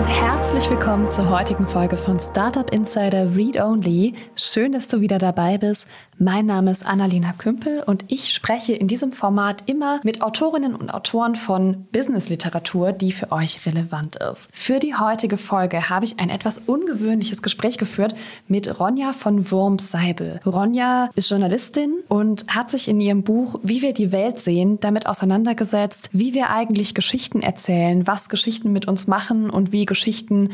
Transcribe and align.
Und 0.00 0.06
herzlich 0.06 0.70
willkommen 0.70 1.10
zur 1.10 1.28
heutigen 1.28 1.68
Folge 1.68 1.94
von 1.94 2.18
Startup 2.18 2.72
Insider 2.72 3.36
Read 3.36 3.60
Only. 3.60 4.14
Schön, 4.34 4.72
dass 4.72 4.88
du 4.88 5.02
wieder 5.02 5.18
dabei 5.18 5.58
bist. 5.58 5.88
Mein 6.16 6.46
Name 6.46 6.70
ist 6.70 6.86
Annalena 6.86 7.32
Kümpel 7.32 7.82
und 7.84 8.04
ich 8.08 8.32
spreche 8.32 8.74
in 8.74 8.88
diesem 8.88 9.12
Format 9.12 9.62
immer 9.66 10.00
mit 10.02 10.22
Autorinnen 10.22 10.74
und 10.74 10.90
Autoren 10.90 11.34
von 11.34 11.86
Businessliteratur, 11.92 12.92
die 12.92 13.12
für 13.12 13.30
euch 13.32 13.64
relevant 13.66 14.16
ist. 14.16 14.48
Für 14.52 14.78
die 14.78 14.94
heutige 14.94 15.36
Folge 15.36 15.90
habe 15.90 16.06
ich 16.06 16.18
ein 16.18 16.30
etwas 16.30 16.58
ungewöhnliches 16.58 17.42
Gespräch 17.42 17.76
geführt 17.76 18.14
mit 18.48 18.80
Ronja 18.80 19.12
von 19.12 19.50
Wurm-Seibel. 19.50 20.40
Ronja 20.46 21.10
ist 21.14 21.30
Journalistin 21.30 21.94
und 22.08 22.46
hat 22.48 22.70
sich 22.70 22.88
in 22.88 23.00
ihrem 23.00 23.22
Buch 23.22 23.58
Wie 23.62 23.82
wir 23.82 23.92
die 23.92 24.12
Welt 24.12 24.40
sehen 24.40 24.78
damit 24.80 25.06
auseinandergesetzt, 25.06 26.08
wie 26.12 26.32
wir 26.32 26.50
eigentlich 26.50 26.94
Geschichten 26.94 27.40
erzählen, 27.40 28.06
was 28.06 28.30
Geschichten 28.30 28.72
mit 28.72 28.86
uns 28.88 29.06
machen 29.06 29.50
und 29.50 29.72
wie 29.72 29.86
Geschichten 29.90 30.50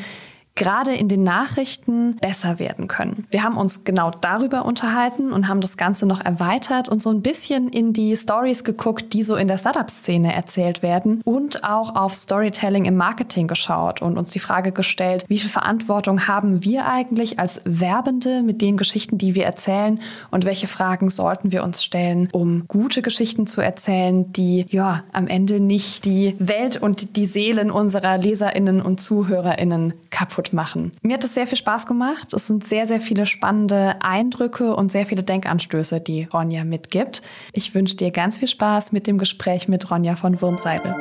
gerade 0.57 0.95
in 0.95 1.09
den 1.09 1.23
Nachrichten 1.23 2.17
besser 2.17 2.59
werden 2.59 2.89
können. 2.89 3.27
Wir 3.31 3.43
haben 3.43 3.57
uns 3.57 3.85
genau 3.85 4.11
darüber 4.11 4.65
unterhalten 4.65 5.31
und 5.31 5.49
haben 5.49 5.61
das 5.61 5.77
Ganze 5.77 6.07
noch 6.07 6.25
erweitert 6.25 6.89
und 6.89 7.01
so 7.01 7.11
ein 7.11 7.23
bisschen 7.23 7.69
in 7.69 7.93
die 7.93 8.17
Stories 8.17 8.65
geguckt, 8.65 9.13
die 9.13 9.23
so 9.23 9.37
in 9.37 9.49
der 9.49 9.59
Startup-Szene 9.59 10.35
erzählt 10.35 10.83
werden 10.83 11.21
und 11.25 11.63
auch 11.63 11.95
auf 11.95 12.15
Storytelling 12.15 12.87
im 12.87 12.97
Marketing 12.97 13.47
geschaut 13.47 14.03
und 14.03 14.17
uns 14.17 14.31
die 14.31 14.39
Frage 14.39 14.73
gestellt, 14.73 15.25
wie 15.29 15.39
viel 15.39 15.51
Verantwortung 15.51 16.27
haben 16.27 16.65
wir 16.65 16.87
eigentlich 16.87 17.39
als 17.39 17.61
Werbende 17.65 18.43
mit 18.43 18.63
den 18.63 18.79
Geschichten, 18.79 19.19
die 19.19 19.35
wir 19.35 19.45
erzählen 19.45 20.01
und 20.31 20.47
welche 20.47 20.67
Fragen 20.67 21.11
sollten 21.11 21.53
wir 21.53 21.63
uns 21.63 21.85
stellen, 21.85 22.31
um 22.33 22.65
gute 22.67 23.03
Geschichten 23.03 23.47
zu 23.47 23.61
erzählen, 23.61 24.33
die 24.33 24.65
ja 24.71 25.05
am 25.13 25.27
Ende 25.27 25.61
nicht 25.61 26.07
die 26.07 26.35
Welt 26.39 26.81
und 26.81 27.17
die 27.17 27.27
Seelen 27.27 27.71
unserer 27.71 28.17
Leserinnen 28.17 28.81
und 28.81 29.01
Zuhörerinnen 29.01 29.93
kaputt 30.11 30.46
kaputt 30.47 30.53
machen. 30.53 30.93
Mir 31.03 31.15
hat 31.15 31.25
es 31.25 31.35
sehr 31.35 31.47
viel 31.47 31.59
Spaß 31.59 31.87
gemacht. 31.87 32.33
Es 32.33 32.47
sind 32.47 32.67
sehr, 32.67 32.87
sehr 32.87 33.01
viele 33.01 33.27
spannende 33.27 33.97
Eindrücke 34.01 34.75
und 34.75 34.93
sehr 34.93 35.07
viele 35.07 35.23
Denkanstöße, 35.23 36.01
die 36.01 36.25
Ronja 36.25 36.65
mitgibt. 36.65 37.23
Ich 37.53 37.75
wünsche 37.75 37.97
dir 37.97 38.11
ganz 38.11 38.39
viel 38.39 38.49
Spaß 38.49 38.93
mit 38.93 39.07
dem 39.07 39.19
Gespräch 39.19 39.69
mit 39.69 39.91
Ronja 39.91 40.17
von 40.17 40.41
Wurmseibel. 40.41 40.93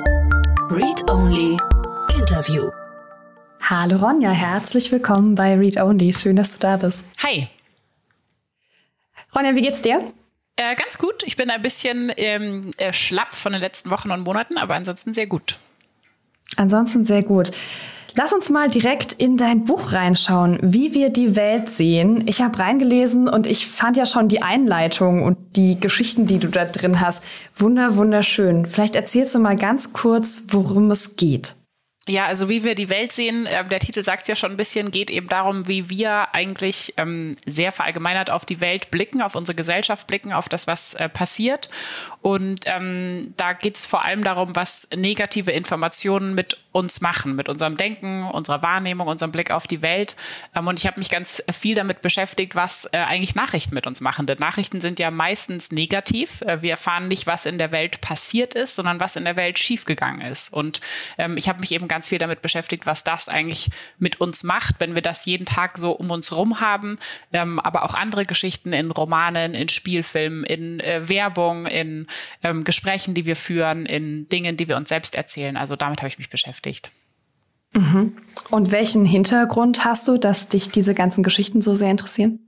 Read 0.69 1.09
Only 1.09 1.57
Interview. 2.13 2.69
Hallo 3.61 3.97
Ronja, 3.97 4.31
herzlich 4.31 4.91
willkommen 4.91 5.35
bei 5.35 5.55
Read 5.55 5.77
Only. 5.77 6.13
Schön, 6.13 6.35
dass 6.35 6.53
du 6.53 6.59
da 6.59 6.77
bist. 6.77 7.05
Hi. 7.23 7.47
Ronja, 9.35 9.55
wie 9.55 9.61
geht's 9.61 9.81
dir? 9.81 10.01
Äh, 10.55 10.75
ganz 10.75 10.97
gut. 10.97 11.23
Ich 11.25 11.35
bin 11.35 11.49
ein 11.49 11.61
bisschen 11.61 12.11
ähm, 12.17 12.69
äh, 12.77 12.93
schlapp 12.93 13.35
von 13.35 13.51
den 13.51 13.61
letzten 13.61 13.89
Wochen 13.89 14.11
und 14.11 14.21
Monaten, 14.21 14.57
aber 14.57 14.75
ansonsten 14.75 15.13
sehr 15.13 15.27
gut. 15.27 15.59
Ansonsten 16.55 17.05
sehr 17.05 17.23
gut. 17.23 17.51
Lass 18.17 18.31
uns 18.31 18.49
mal 18.49 18.69
direkt 18.69 19.11
in 19.11 19.35
dein 19.35 19.65
Buch 19.65 19.91
reinschauen, 19.91 20.57
wie 20.61 20.93
wir 20.93 21.09
die 21.09 21.35
Welt 21.35 21.69
sehen. 21.69 22.23
Ich 22.27 22.41
habe 22.41 22.57
reingelesen 22.59 23.27
und 23.27 23.45
ich 23.45 23.67
fand 23.67 23.97
ja 23.97 24.05
schon 24.05 24.29
die 24.29 24.41
Einleitung 24.41 25.21
und 25.21 25.37
die 25.57 25.77
Geschichten, 25.81 26.25
die 26.25 26.39
du 26.39 26.47
da 26.47 26.63
drin 26.63 27.01
hast, 27.01 27.25
wunder 27.57 27.97
wunderschön. 27.97 28.67
Vielleicht 28.67 28.95
erzählst 28.95 29.35
du 29.35 29.39
mal 29.39 29.57
ganz 29.57 29.91
kurz, 29.91 30.45
worum 30.47 30.89
es 30.91 31.17
geht. 31.17 31.57
Ja, 32.07 32.27
also 32.27 32.49
wie 32.49 32.63
wir 32.63 32.75
die 32.75 32.89
Welt 32.89 33.11
sehen, 33.11 33.47
äh, 33.47 33.65
der 33.65 33.79
Titel 33.79 34.03
sagt 34.03 34.27
ja 34.27 34.35
schon 34.35 34.51
ein 34.51 34.57
bisschen, 34.57 34.91
geht 34.91 35.09
eben 35.09 35.27
darum, 35.27 35.67
wie 35.67 35.89
wir 35.89 36.35
eigentlich 36.35 36.93
ähm, 36.97 37.35
sehr 37.47 37.71
verallgemeinert 37.71 38.29
auf 38.29 38.45
die 38.45 38.61
Welt 38.61 38.91
blicken, 38.91 39.23
auf 39.23 39.33
unsere 39.33 39.55
Gesellschaft 39.55 40.05
blicken, 40.05 40.31
auf 40.31 40.47
das, 40.47 40.67
was 40.67 40.93
äh, 40.93 41.09
passiert. 41.09 41.67
Und 42.25 42.61
ähm, 42.65 43.35
da 43.37 43.53
geht 43.53 43.75
es 43.75 43.85
vor 43.85 44.03
allem 44.03 44.23
darum, 44.23 44.55
was 44.55 44.89
negative 44.95 45.51
Informationen 45.51 46.33
mit 46.33 46.57
uns 46.71 46.99
machen, 46.99 47.35
mit 47.35 47.49
unserem 47.49 47.77
Denken, 47.77 48.23
unserer 48.23 48.63
Wahrnehmung, 48.63 49.07
unserem 49.07 49.31
Blick 49.31 49.51
auf 49.51 49.67
die 49.67 49.83
Welt. 49.83 50.15
Ähm, 50.55 50.65
und 50.65 50.79
ich 50.79 50.87
habe 50.87 50.99
mich 50.99 51.11
ganz 51.11 51.43
viel 51.51 51.75
damit 51.75 52.01
beschäftigt, 52.01 52.55
was 52.55 52.85
äh, 52.91 52.97
eigentlich 52.97 53.35
Nachrichten 53.35 53.75
mit 53.75 53.85
uns 53.85 54.01
machen. 54.01 54.25
Denn 54.25 54.39
Nachrichten 54.39 54.81
sind 54.81 54.97
ja 54.97 55.11
meistens 55.11 55.71
negativ. 55.71 56.41
Äh, 56.41 56.63
wir 56.63 56.71
erfahren 56.71 57.07
nicht, 57.07 57.27
was 57.27 57.45
in 57.45 57.59
der 57.59 57.71
Welt 57.71 58.01
passiert 58.01 58.55
ist, 58.55 58.75
sondern 58.75 58.99
was 58.99 59.15
in 59.15 59.23
der 59.23 59.35
Welt 59.35 59.59
schiefgegangen 59.59 60.21
ist. 60.21 60.51
Und 60.51 60.81
ähm, 61.19 61.37
ich 61.37 61.47
habe 61.47 61.59
mich 61.59 61.73
eben 61.73 61.87
ganz 61.87 62.09
viel 62.09 62.17
damit 62.17 62.41
beschäftigt, 62.41 62.87
was 62.87 63.03
das 63.03 63.29
eigentlich 63.29 63.69
mit 63.99 64.19
uns 64.19 64.43
macht, 64.43 64.79
wenn 64.79 64.95
wir 64.95 65.03
das 65.03 65.27
jeden 65.27 65.45
Tag 65.45 65.77
so 65.77 65.91
um 65.91 66.09
uns 66.09 66.35
rum 66.35 66.59
haben. 66.59 66.97
Ähm, 67.31 67.59
aber 67.59 67.83
auch 67.83 67.93
andere 67.93 68.25
Geschichten 68.25 68.73
in 68.73 68.89
Romanen, 68.89 69.53
in 69.53 69.69
Spielfilmen, 69.69 70.43
in 70.43 70.79
äh, 70.79 71.07
Werbung, 71.07 71.67
in 71.67 72.07
ähm, 72.43 72.63
Gesprächen, 72.63 73.13
die 73.13 73.25
wir 73.25 73.35
führen, 73.35 73.85
in 73.85 74.27
Dingen, 74.29 74.57
die 74.57 74.67
wir 74.67 74.77
uns 74.77 74.89
selbst 74.89 75.15
erzählen. 75.15 75.57
Also 75.57 75.75
damit 75.75 75.99
habe 75.99 76.07
ich 76.07 76.17
mich 76.17 76.29
beschäftigt. 76.29 76.91
Mhm. 77.73 78.13
Und 78.49 78.71
welchen 78.71 79.05
Hintergrund 79.05 79.83
hast 79.85 80.07
du, 80.07 80.17
dass 80.17 80.47
dich 80.47 80.69
diese 80.69 80.93
ganzen 80.93 81.23
Geschichten 81.23 81.61
so 81.61 81.75
sehr 81.75 81.91
interessieren? 81.91 82.39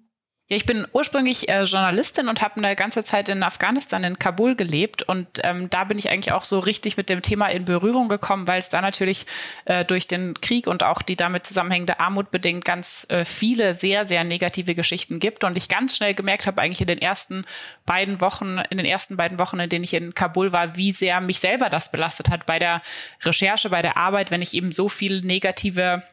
Ja, 0.50 0.56
ich 0.56 0.66
bin 0.66 0.88
ursprünglich 0.94 1.50
äh, 1.50 1.64
Journalistin 1.64 2.30
und 2.30 2.42
habe 2.42 2.56
eine 2.56 2.74
ganze 2.78 3.04
Zeit 3.04 3.28
in 3.28 3.44
Afghanistan, 3.44 4.06
in 4.06 4.18
Kabul 4.18 4.56
gelebt. 4.56 5.04
Und 5.04 5.28
ähm, 5.44 5.70
da 5.70 5.84
bin 5.84 5.98
ich 5.98 6.10
eigentlich 6.10 6.32
auch 6.32 6.46
so 6.46 6.60
richtig 6.60 6.96
mit 6.96 7.10
dem 7.10 7.22
Thema 7.22 7.48
in 7.48 7.66
Berührung 7.66 8.08
gekommen, 8.08 8.48
weil 8.48 8.60
es 8.60 8.70
da 8.70 8.82
natürlich 8.82 9.26
äh, 9.66 9.84
durch 9.84 10.08
den 10.08 10.40
Krieg 10.40 10.68
und 10.68 10.84
auch 10.84 11.02
die 11.02 11.18
damit 11.18 11.46
zusammenhängende 11.46 12.00
Armut 12.00 12.32
bedingt 12.32 12.64
ganz 12.64 13.06
äh, 13.10 13.26
viele 13.26 13.76
sehr, 13.76 14.06
sehr 14.06 14.24
negative 14.24 14.74
Geschichten 14.74 15.20
gibt. 15.20 15.44
Und 15.44 15.58
ich 15.58 15.68
ganz 15.68 15.98
schnell 15.98 16.14
gemerkt 16.14 16.48
habe, 16.48 16.62
eigentlich 16.62 16.80
in 16.80 16.88
den 16.88 17.00
ersten 17.00 17.46
beiden 17.86 18.22
Wochen, 18.22 18.62
in 18.70 18.78
den 18.78 18.86
ersten 18.86 19.18
beiden 19.18 19.40
Wochen, 19.40 19.60
in 19.60 19.68
denen 19.68 19.84
ich 19.84 19.94
in 19.96 20.14
Kabul 20.14 20.54
war, 20.54 20.78
wie 20.78 20.94
sehr 20.94 21.20
mich 21.20 21.40
selber 21.40 21.70
das 21.70 21.92
belastet 21.92 22.30
hat 22.30 22.46
bei 22.46 22.58
der 22.58 22.82
Recherche, 23.26 23.70
bei 23.70 23.82
der 23.82 23.98
Arbeit, 23.98 24.32
wenn 24.32 24.42
ich 24.42 24.54
eben 24.54 24.72
so 24.72 24.88
viel 24.88 25.20
negative 25.24 26.04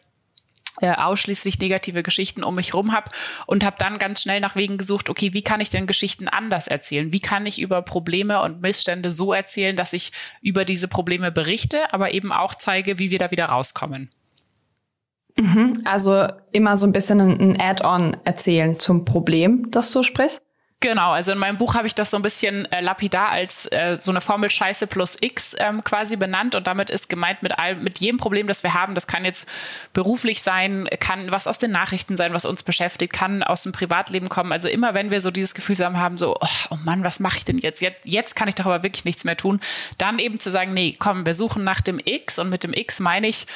äh, 0.81 0.93
ausschließlich 0.93 1.59
negative 1.59 2.03
Geschichten 2.03 2.43
um 2.43 2.57
mich 2.57 2.75
rum 2.75 2.93
habe 2.93 3.11
und 3.47 3.65
habe 3.65 3.77
dann 3.79 3.99
ganz 3.99 4.23
schnell 4.23 4.41
nach 4.41 4.57
Wegen 4.57 4.79
gesucht, 4.79 5.09
okay, 5.09 5.33
wie 5.33 5.43
kann 5.43 5.61
ich 5.61 5.71
denn 5.71 5.87
Geschichten 5.87 6.29
anders 6.29 6.67
erzählen? 6.67 7.13
Wie 7.13 7.21
kann 7.21 7.47
ich 7.47 7.61
über 7.61 7.83
Probleme 7.83 8.43
und 8.43 8.61
Missstände 8.61 9.13
so 9.13 9.33
erzählen, 9.33 9.77
dass 9.77 9.93
ich 9.93 10.13
über 10.43 10.65
diese 10.65 10.89
Probleme 10.89 11.31
berichte, 11.31 11.93
aber 11.93 12.13
eben 12.15 12.33
auch 12.33 12.55
zeige, 12.55 12.99
wie 12.99 13.11
wir 13.11 13.19
da 13.19 13.31
wieder 13.31 13.47
rauskommen? 13.47 14.11
Mhm, 15.37 15.83
also 15.85 16.29
immer 16.53 16.77
so 16.77 16.87
ein 16.87 16.93
bisschen 16.93 17.21
ein 17.21 17.61
Add-on 17.61 18.17
erzählen 18.25 18.79
zum 18.79 19.05
Problem, 19.05 19.71
das 19.71 19.91
du 19.91 20.03
sprichst? 20.03 20.43
Genau, 20.81 21.13
also 21.13 21.33
in 21.33 21.39
meinem 21.39 21.57
Buch 21.57 21.77
habe 21.77 21.87
ich 21.87 21.95
das 21.95 22.11
so 22.11 22.19
ein 22.19 22.23
bisschen 22.23 22.71
äh, 22.71 22.83
lapidar 22.83 23.31
als 23.31 23.65
äh, 23.73 23.97
so 23.99 24.11
eine 24.11 24.21
Formel 24.21 24.51
Scheiße 24.51 24.87
plus 24.87 25.17
X 25.19 25.57
ähm, 25.59 25.83
quasi 25.83 26.17
benannt 26.17 26.55
und 26.55 26.67
damit 26.67 26.91
ist 26.91 27.09
gemeint 27.09 27.43
mit 27.43 27.59
all, 27.59 27.77
mit 27.77 28.01
jedem 28.01 28.19
Problem, 28.19 28.47
das 28.47 28.63
wir 28.63 28.75
haben, 28.75 28.95
das 28.95 29.07
kann 29.07 29.25
jetzt 29.25 29.49
beruflich 29.95 30.43
sein, 30.43 30.87
kann 31.01 31.31
was 31.31 31.47
aus 31.47 31.57
den 31.57 31.71
Nachrichten 31.71 32.19
sein, 32.19 32.35
was 32.35 32.45
uns 32.45 32.63
beschäftigt, 32.63 33.15
kann 33.15 33.43
aus 33.43 33.63
dem 33.63 33.73
Privatleben 33.73 34.29
kommen. 34.29 34.53
Also 34.53 34.69
immer 34.69 34.93
wenn 34.93 35.11
wir 35.11 35.23
so 35.23 35.31
dieses 35.31 35.55
Gefühl 35.55 35.79
haben, 35.79 36.19
so, 36.19 36.37
oh, 36.39 36.47
oh 36.71 36.77
Mann, 36.85 37.03
was 37.03 37.19
mache 37.19 37.39
ich 37.39 37.47
denn 37.47 37.57
jetzt? 37.57 37.81
jetzt? 37.81 38.03
Jetzt 38.05 38.37
kann 38.37 38.49
ich 38.49 38.55
doch 38.55 38.67
aber 38.67 38.83
wirklich 38.83 39.07
nichts 39.07 39.25
mehr 39.25 39.39
tun. 39.39 39.61
Dann 39.97 40.19
eben 40.19 40.39
zu 40.39 40.51
sagen, 40.51 40.75
nee, 40.75 40.97
komm, 40.99 41.25
wir 41.25 41.35
suchen 41.35 41.65
nach 41.65 41.81
dem 41.81 41.99
X 42.05 42.39
und 42.39 42.51
mit 42.51 42.63
dem 42.63 42.75
X 42.75 43.01
meine 43.01 43.27
ich, 43.27 43.47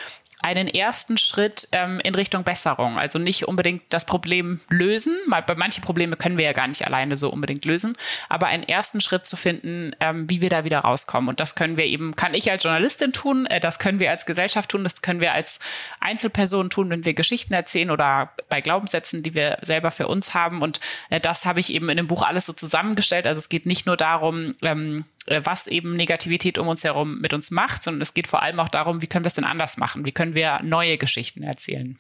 einen 0.41 0.69
ersten 0.69 1.19
Schritt 1.19 1.69
ähm, 1.73 2.01
in 2.01 2.15
Richtung 2.15 2.45
Besserung. 2.45 2.99
Also 2.99 3.19
nicht 3.19 3.49
unbedingt 3.49 3.83
das 3.89 4.05
Problem 4.05 4.61
lösen, 4.69 5.17
weil 5.27 5.43
bei 5.43 5.55
manchen 5.55 5.83
Probleme 5.83 6.17
können 6.17 6.37
wir 6.37 6.45
ja 6.45 6.53
gar 6.53 6.69
nicht 6.69 6.87
alleine 6.87 7.17
so 7.17 7.31
unbedingt 7.31 7.65
lösen, 7.65 7.97
aber 8.29 8.47
einen 8.47 8.63
ersten 8.63 9.01
Schritt 9.01 9.27
zu 9.27 9.37
finden, 9.37 9.95
ähm, 10.01 10.29
wie 10.31 10.41
wir 10.41 10.51
da 10.51 10.65
wieder 10.65 10.81
rauskommen. 10.81 11.29
Und 11.29 11.41
das 11.41 11.55
können 11.55 11.77
wir 11.77 11.85
eben, 11.85 12.15
kann 12.17 12.35
ich 12.35 12.51
als 12.51 12.63
Journalistin 12.63 13.13
tun, 13.13 13.47
äh, 13.47 13.61
das 13.61 13.79
können 13.79 14.01
wir 14.01 14.11
als 14.11 14.27
Gesellschaft 14.27 14.71
tun, 14.71 14.85
das 14.85 15.03
können 15.03 15.21
wir 15.21 15.33
als 15.33 15.61
Einzelperson 16.01 16.71
tun, 16.71 16.91
wenn 16.91 17.05
wir 17.05 17.15
Geschichten 17.15 17.55
erzählen 17.55 17.91
oder 17.91 18.33
bei 18.49 18.61
Glaubenssätzen, 18.61 19.23
die 19.23 19.35
wir 19.35 19.59
selber 19.63 19.91
für 19.91 20.07
uns 20.07 20.35
haben. 20.35 20.63
Und 20.63 20.81
äh, 21.11 21.21
das 21.21 21.47
habe 21.47 21.61
ich 21.61 21.73
eben 21.73 21.89
in 21.89 21.97
dem 21.97 22.07
Buch 22.07 22.23
alles 22.23 22.47
so 22.47 22.53
zusammengestellt. 22.53 23.27
Also 23.27 23.39
es 23.39 23.49
geht 23.49 23.67
nicht 23.67 23.87
nur 23.87 23.97
darum, 23.97 24.55
ähm, 24.63 24.99
äh, 24.99 25.18
was 25.27 25.67
eben 25.67 25.97
Negativität 25.97 26.59
um 26.59 26.69
uns 26.69 26.85
herum 26.85 27.19
mit 27.21 27.35
uns 27.35 27.51
macht, 27.51 27.83
sondern 27.83 28.03
es 28.03 28.15
geht 28.15 28.27
vor 28.27 28.43
allem 28.43 28.61
auch 28.61 28.69
darum, 28.69 29.03
wie 29.03 29.07
können 29.07 29.25
wir 29.25 29.29
es 29.29 29.35
denn 29.35 29.45
anders 29.45 29.77
machen? 29.77 30.07
Wie 30.07 30.13
können 30.13 30.35
wir 30.35 30.61
neue 30.63 30.99
Geschichten 30.99 31.43
erzählen? 31.43 31.99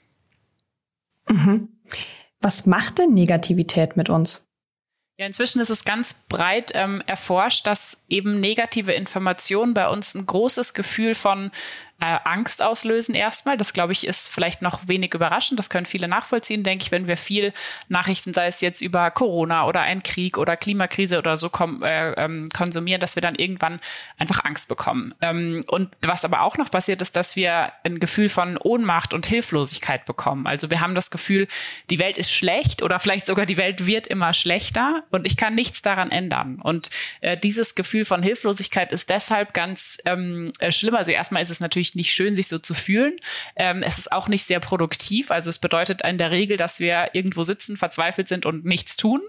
Mhm. 1.28 1.68
Was 2.40 2.66
macht 2.66 2.98
denn 2.98 3.14
Negativität 3.14 3.96
mit 3.96 4.08
uns? 4.08 4.48
Ja, 5.18 5.26
inzwischen 5.26 5.60
ist 5.60 5.70
es 5.70 5.84
ganz 5.84 6.14
breit 6.28 6.70
ähm, 6.74 7.02
erforscht, 7.06 7.66
dass 7.66 8.04
eben 8.08 8.38
negative 8.38 8.92
Informationen 8.92 9.74
bei 9.74 9.88
uns 9.88 10.14
ein 10.14 10.24
großes 10.24 10.74
Gefühl 10.74 11.16
von 11.16 11.50
äh, 12.00 12.18
Angst 12.24 12.62
auslösen 12.62 13.14
erstmal. 13.14 13.56
Das, 13.56 13.72
glaube 13.72 13.92
ich, 13.92 14.06
ist 14.06 14.28
vielleicht 14.28 14.62
noch 14.62 14.86
wenig 14.86 15.14
überraschend. 15.14 15.58
Das 15.58 15.68
können 15.68 15.86
viele 15.86 16.06
nachvollziehen, 16.06 16.62
denke 16.62 16.84
ich, 16.84 16.90
wenn 16.92 17.08
wir 17.08 17.16
viel 17.16 17.52
Nachrichten, 17.88 18.32
sei 18.32 18.46
es 18.46 18.60
jetzt 18.60 18.80
über 18.80 19.10
Corona 19.10 19.66
oder 19.66 19.80
einen 19.80 20.02
Krieg 20.02 20.38
oder 20.38 20.56
Klimakrise 20.56 21.18
oder 21.18 21.36
so 21.36 21.50
kom 21.50 21.82
äh, 21.82 22.12
ähm, 22.12 22.48
konsumieren, 22.56 23.00
dass 23.00 23.16
wir 23.16 23.20
dann 23.20 23.34
irgendwann 23.34 23.80
einfach 24.16 24.44
Angst 24.44 24.68
bekommen. 24.68 25.14
Ähm, 25.20 25.64
und 25.66 25.90
was 26.02 26.24
aber 26.24 26.42
auch 26.42 26.56
noch 26.56 26.70
passiert 26.70 27.02
ist, 27.02 27.16
dass 27.16 27.34
wir 27.34 27.72
ein 27.82 27.96
Gefühl 27.96 28.28
von 28.28 28.58
Ohnmacht 28.58 29.12
und 29.12 29.26
Hilflosigkeit 29.26 30.04
bekommen. 30.04 30.46
Also 30.46 30.70
wir 30.70 30.80
haben 30.80 30.94
das 30.94 31.10
Gefühl, 31.10 31.48
die 31.90 31.98
Welt 31.98 32.16
ist 32.16 32.32
schlecht 32.32 32.82
oder 32.82 33.00
vielleicht 33.00 33.26
sogar 33.26 33.46
die 33.46 33.56
Welt 33.56 33.86
wird 33.86 34.06
immer 34.06 34.34
schlechter 34.34 35.02
und 35.10 35.26
ich 35.26 35.36
kann 35.36 35.56
nichts 35.56 35.82
daran 35.82 36.12
ändern. 36.12 36.60
Und 36.62 36.90
äh, 37.22 37.36
dieses 37.36 37.74
Gefühl 37.74 38.04
von 38.04 38.22
Hilflosigkeit 38.22 38.92
ist 38.92 39.10
deshalb 39.10 39.52
ganz 39.52 39.98
ähm, 40.04 40.52
äh, 40.60 40.70
schlimm. 40.70 40.94
Also 40.94 41.10
erstmal 41.10 41.42
ist 41.42 41.50
es 41.50 41.58
natürlich 41.58 41.87
nicht 41.96 42.12
schön, 42.12 42.36
sich 42.36 42.48
so 42.48 42.58
zu 42.58 42.74
fühlen. 42.74 43.12
Ähm, 43.56 43.82
es 43.82 43.98
ist 43.98 44.12
auch 44.12 44.28
nicht 44.28 44.44
sehr 44.44 44.60
produktiv. 44.60 45.30
Also 45.30 45.50
es 45.50 45.58
bedeutet 45.58 46.02
in 46.02 46.18
der 46.18 46.30
Regel, 46.30 46.56
dass 46.56 46.80
wir 46.80 47.10
irgendwo 47.12 47.42
sitzen, 47.44 47.76
verzweifelt 47.76 48.28
sind 48.28 48.46
und 48.46 48.64
nichts 48.64 48.96
tun. 48.96 49.20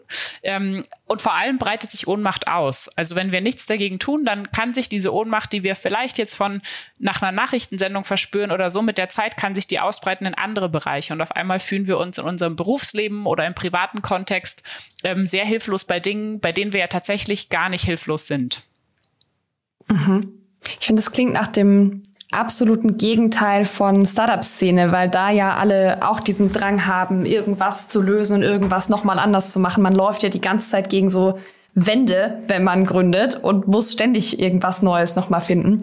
Ähm, 0.44 0.86
und 1.06 1.22
vor 1.22 1.36
allem 1.36 1.58
breitet 1.58 1.92
sich 1.92 2.08
Ohnmacht 2.08 2.48
aus. 2.48 2.90
Also 2.90 3.16
wenn 3.16 3.32
wir 3.32 3.42
nichts 3.42 3.66
dagegen 3.66 4.00
tun, 4.00 4.26
dann 4.26 4.52
kann 4.52 4.74
sich 4.74 4.90
diese 4.90 5.14
Ohnmacht, 5.14 5.52
die 5.54 5.64
wir 5.64 5.76
vielleicht 5.76 6.18
jetzt 6.18 6.36
von 6.36 6.62
nach 7.00 7.22
einer 7.22 7.32
Nachrichtensendung 7.32 8.06
verspüren 8.06 8.52
oder 8.52 8.70
so, 8.70 8.82
mit 8.82 8.98
der 8.98 9.10
Zeit 9.10 9.38
kann 9.38 9.56
sich 9.56 9.68
die 9.68 9.80
ausbreiten 9.80 10.26
in 10.26 10.36
andere 10.36 10.70
Bereiche. 10.70 11.14
Und 11.14 11.22
auf 11.22 11.32
einmal 11.32 11.60
fühlen 11.60 11.88
wir 11.88 11.98
uns 11.98 12.18
in 12.18 12.26
unserem 12.26 12.56
Berufsleben 12.56 13.26
oder 13.26 13.48
im 13.48 13.56
privaten 13.56 14.02
Kontext 14.02 14.64
ähm, 15.04 15.26
sehr 15.26 15.46
hilflos 15.46 15.86
bei 15.86 16.00
Dingen, 16.00 16.40
bei 16.40 16.52
denen 16.52 16.74
wir 16.74 16.80
ja 16.80 16.88
tatsächlich 16.88 17.50
gar 17.50 17.70
nicht 17.70 17.86
hilflos 17.86 18.28
sind. 18.28 18.64
Mhm. 19.88 20.34
Ich 20.80 20.88
finde, 20.88 21.02
das 21.02 21.12
klingt 21.12 21.34
nach 21.34 21.48
dem 21.48 22.04
absoluten 22.32 22.98
Gegenteil 22.98 23.66
von 23.66 24.06
Startup-Szene, 24.06 24.92
weil 24.92 25.10
da 25.10 25.32
ja 25.32 25.56
alle 25.56 26.00
auch 26.08 26.20
diesen 26.20 26.52
Drang 26.52 26.86
haben, 26.86 27.26
irgendwas 27.26 27.88
zu 27.88 28.02
lösen 28.02 28.38
und 28.38 28.44
irgendwas 28.44 28.90
nochmal 28.90 29.18
anders 29.20 29.52
zu 29.52 29.60
machen. 29.60 29.82
Man 29.82 29.96
läuft 29.96 30.24
ja 30.24 30.30
die 30.30 30.42
ganze 30.42 30.70
Zeit 30.70 30.90
gegen 30.90 31.10
so 31.10 31.40
Wände, 31.74 32.44
wenn 32.48 32.64
man 32.64 32.86
gründet 32.86 33.36
und 33.42 33.68
muss 33.68 33.94
ständig 33.94 34.40
irgendwas 34.40 34.82
Neues 34.82 35.16
nochmal 35.16 35.42
finden. 35.42 35.82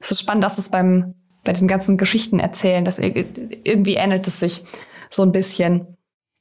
Es 0.00 0.10
ist 0.10 0.20
spannend, 0.20 0.44
dass 0.44 0.58
es 0.58 0.68
beim, 0.68 1.14
bei 1.44 1.52
diesem 1.52 1.68
ganzen 1.68 1.96
Geschichten 1.96 2.38
erzählen, 2.38 2.84
dass 2.84 2.98
irgendwie 2.98 3.94
ähnelt 3.94 4.26
es 4.26 4.40
sich 4.40 4.64
so 5.08 5.22
ein 5.22 5.32
bisschen. 5.32 5.95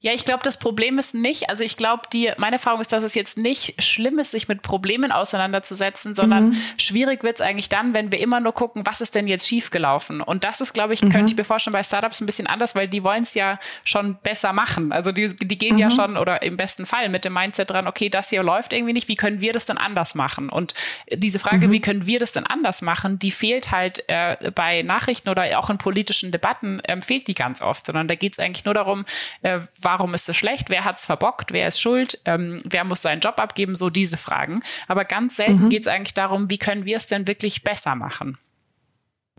Ja, 0.06 0.14
ich 0.14 0.24
glaube, 0.24 0.44
das 0.44 0.58
Problem 0.58 1.00
ist 1.00 1.16
nicht, 1.16 1.50
also 1.50 1.64
ich 1.64 1.78
glaube, 1.78 2.04
die, 2.14 2.32
meine 2.38 2.58
Erfahrung 2.58 2.80
ist, 2.80 2.94
dass 2.94 3.02
es 3.02 3.16
jetzt 3.16 3.40
nicht 3.40 3.82
schlimm 3.82 4.20
ist, 4.20 4.30
sich 4.30 4.48
mit 4.48 4.62
Problemen 4.62 5.12
auseinanderzusetzen, 5.12 6.14
sondern 6.14 6.50
mhm. 6.50 6.58
schwierig 6.78 7.24
wird 7.24 7.38
es 7.38 7.42
eigentlich 7.42 7.70
dann, 7.70 7.96
wenn 7.96 8.12
wir 8.12 8.20
immer 8.20 8.40
nur 8.40 8.54
gucken, 8.54 8.84
was 8.86 9.02
ist 9.02 9.16
denn 9.16 9.28
jetzt 9.28 9.48
schiefgelaufen. 9.48 10.22
Und 10.22 10.44
das 10.44 10.62
ist, 10.62 10.74
glaube 10.74 10.94
ich, 10.94 11.02
mhm. 11.02 11.10
könnte 11.10 11.32
ich 11.32 11.36
mir 11.36 11.44
vorstellen, 11.44 11.74
bei 11.74 11.82
Startups 11.82 12.22
ein 12.22 12.28
bisschen 12.28 12.46
anders, 12.46 12.76
weil 12.76 12.88
die 12.88 13.04
wollen 13.04 13.24
es 13.24 13.34
ja 13.34 13.58
schon 13.84 14.20
besser 14.22 14.54
machen. 14.54 14.92
Also 14.92 15.12
die, 15.12 15.36
die 15.36 15.58
gehen 15.58 15.74
mhm. 15.74 15.80
ja 15.80 15.90
schon 15.90 16.18
oder 16.18 16.44
im 16.44 16.56
besten 16.56 16.86
Fall 16.86 17.10
mit 17.10 17.26
dem 17.26 17.34
Mindset 17.34 17.72
dran, 17.72 17.88
okay, 17.88 18.10
das 18.10 18.30
hier 18.30 18.44
läuft 18.44 18.74
irgendwie 18.74 18.94
nicht, 18.94 19.08
wie 19.08 19.16
können 19.16 19.42
wir 19.42 19.54
das 19.54 19.66
denn 19.66 19.80
anders 19.80 20.14
machen? 20.14 20.50
Und 20.50 20.76
diese 21.12 21.40
Frage, 21.40 21.68
mhm. 21.68 21.72
wie 21.72 21.82
können 21.82 22.06
wir 22.06 22.20
das 22.20 22.32
denn 22.32 22.46
anders 22.46 22.84
machen, 22.84 23.18
die 23.18 23.32
fehlt 23.32 23.72
halt 23.72 24.04
äh, 24.08 24.52
bei 24.54 24.84
Nachrichten 24.84 25.30
oder 25.30 25.58
auch 25.58 25.72
in 25.72 25.80
politischen 25.80 26.32
Debatten, 26.32 26.80
ähm, 26.88 27.02
fehlt 27.02 27.28
die 27.28 27.34
ganz 27.34 27.64
oft, 27.64 27.88
sondern 27.88 28.08
da 28.08 28.14
geht 28.14 28.34
es 28.34 28.40
eigentlich 28.40 28.66
nur 28.66 28.76
darum, 28.76 29.04
äh, 29.42 29.62
warum 29.82 29.95
ist 30.14 30.30
es 30.30 30.36
schlecht, 30.36 30.70
wer 30.70 30.86
hat 30.86 30.98
es 30.98 31.06
verbockt, 31.06 31.52
wer 31.52 31.68
ist 31.68 31.80
schuld, 31.80 32.20
ähm, 32.26 32.60
wer 32.64 32.84
muss 32.84 33.02
seinen 33.02 33.22
Job 33.22 33.40
abgeben, 33.40 33.76
so 33.76 33.90
diese 33.90 34.18
Fragen. 34.18 34.62
Aber 34.88 35.06
ganz 35.06 35.38
selten 35.38 35.66
mhm. 35.66 35.70
geht 35.70 35.84
es 35.84 35.88
eigentlich 35.88 36.14
darum, 36.14 36.50
wie 36.50 36.58
können 36.58 36.86
wir 36.86 36.98
es 36.98 37.08
denn 37.08 37.28
wirklich 37.28 37.64
besser 37.64 37.96
machen. 37.96 38.38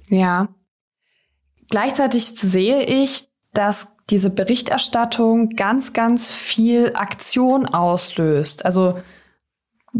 Ja. 0.08 0.48
Gleichzeitig 1.70 2.24
sehe 2.24 2.84
ich, 2.84 3.28
dass 3.52 3.88
diese 4.10 4.30
Berichterstattung 4.30 5.50
ganz, 5.50 5.92
ganz 5.92 6.32
viel 6.32 6.92
Aktion 6.94 7.66
auslöst. 7.66 8.64
Also 8.64 9.00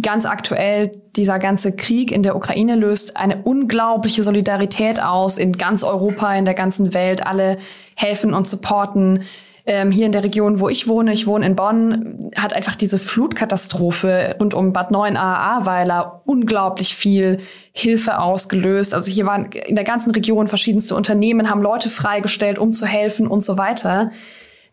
ganz 0.01 0.27
aktuell, 0.27 1.03
dieser 1.17 1.39
ganze 1.39 1.75
Krieg 1.75 2.13
in 2.13 2.23
der 2.23 2.37
Ukraine 2.37 2.77
löst 2.77 3.17
eine 3.17 3.43
unglaubliche 3.43 4.23
Solidarität 4.23 5.01
aus 5.01 5.39
in 5.39 5.57
ganz 5.57 5.83
Europa, 5.83 6.35
in 6.35 6.45
der 6.45 6.55
ganzen 6.55 6.95
Welt. 6.95 7.27
Alle 7.27 7.59
helfen 7.97 8.35
und 8.35 8.47
supporten 8.47 9.25
ähm, 9.67 9.91
hier 9.91 10.07
in 10.07 10.13
der 10.13 10.23
Region, 10.23 10.61
wo 10.61 10.69
ich 10.69 10.87
wohne, 10.87 11.13
ich 11.13 11.27
wohne 11.27 11.45
in 11.45 11.57
Bonn, 11.57 12.21
hat 12.37 12.55
einfach 12.55 12.77
diese 12.77 13.01
Flutkatastrophe 13.01 14.37
rund 14.41 14.55
um 14.55 14.73
Bad 14.73 14.93
9 14.93 15.17
Ahrweiler 15.17 16.23
unglaublich 16.25 16.95
viel 16.95 17.39
Hilfe 17.73 18.21
ausgelöst. 18.21 18.95
Also 18.95 19.11
hier 19.11 19.27
waren 19.27 19.51
in 19.53 19.75
der 19.75 19.85
ganzen 19.85 20.13
Region 20.13 20.47
verschiedenste 20.47 20.95
Unternehmen, 20.95 21.51
haben 21.51 21.63
Leute 21.63 21.89
freigestellt, 21.89 22.59
um 22.59 22.73
zu 22.73 22.87
helfen 22.87 23.27
und 23.27 23.45
so 23.45 23.59
weiter. 23.59 24.13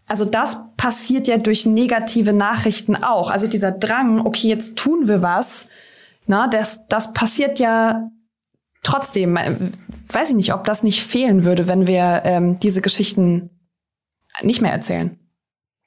Also 0.08 0.26
das 0.26 0.66
passiert 0.78 1.28
ja 1.28 1.38
durch 1.38 1.66
negative 1.66 2.34
Nachrichten 2.34 2.96
auch. 2.96 3.32
Also 3.32 3.50
dieser 3.50 3.72
Drang, 3.72 4.26
okay, 4.26 4.48
jetzt 4.48 4.78
tun 4.78 5.08
wir 5.08 5.22
was, 5.24 5.68
na, 6.28 6.48
das, 6.48 6.88
das 6.88 7.14
passiert 7.14 7.60
ja 7.60 8.10
trotzdem. 8.84 9.38
Weiß 10.08 10.30
ich 10.30 10.36
nicht, 10.36 10.54
ob 10.54 10.66
das 10.66 10.84
nicht 10.84 11.04
fehlen 11.04 11.46
würde, 11.46 11.68
wenn 11.68 11.88
wir 11.88 12.22
ähm, 12.26 12.60
diese 12.60 12.82
Geschichten 12.82 13.50
nicht 14.42 14.62
mehr 14.62 14.72
erzählen. 14.72 15.20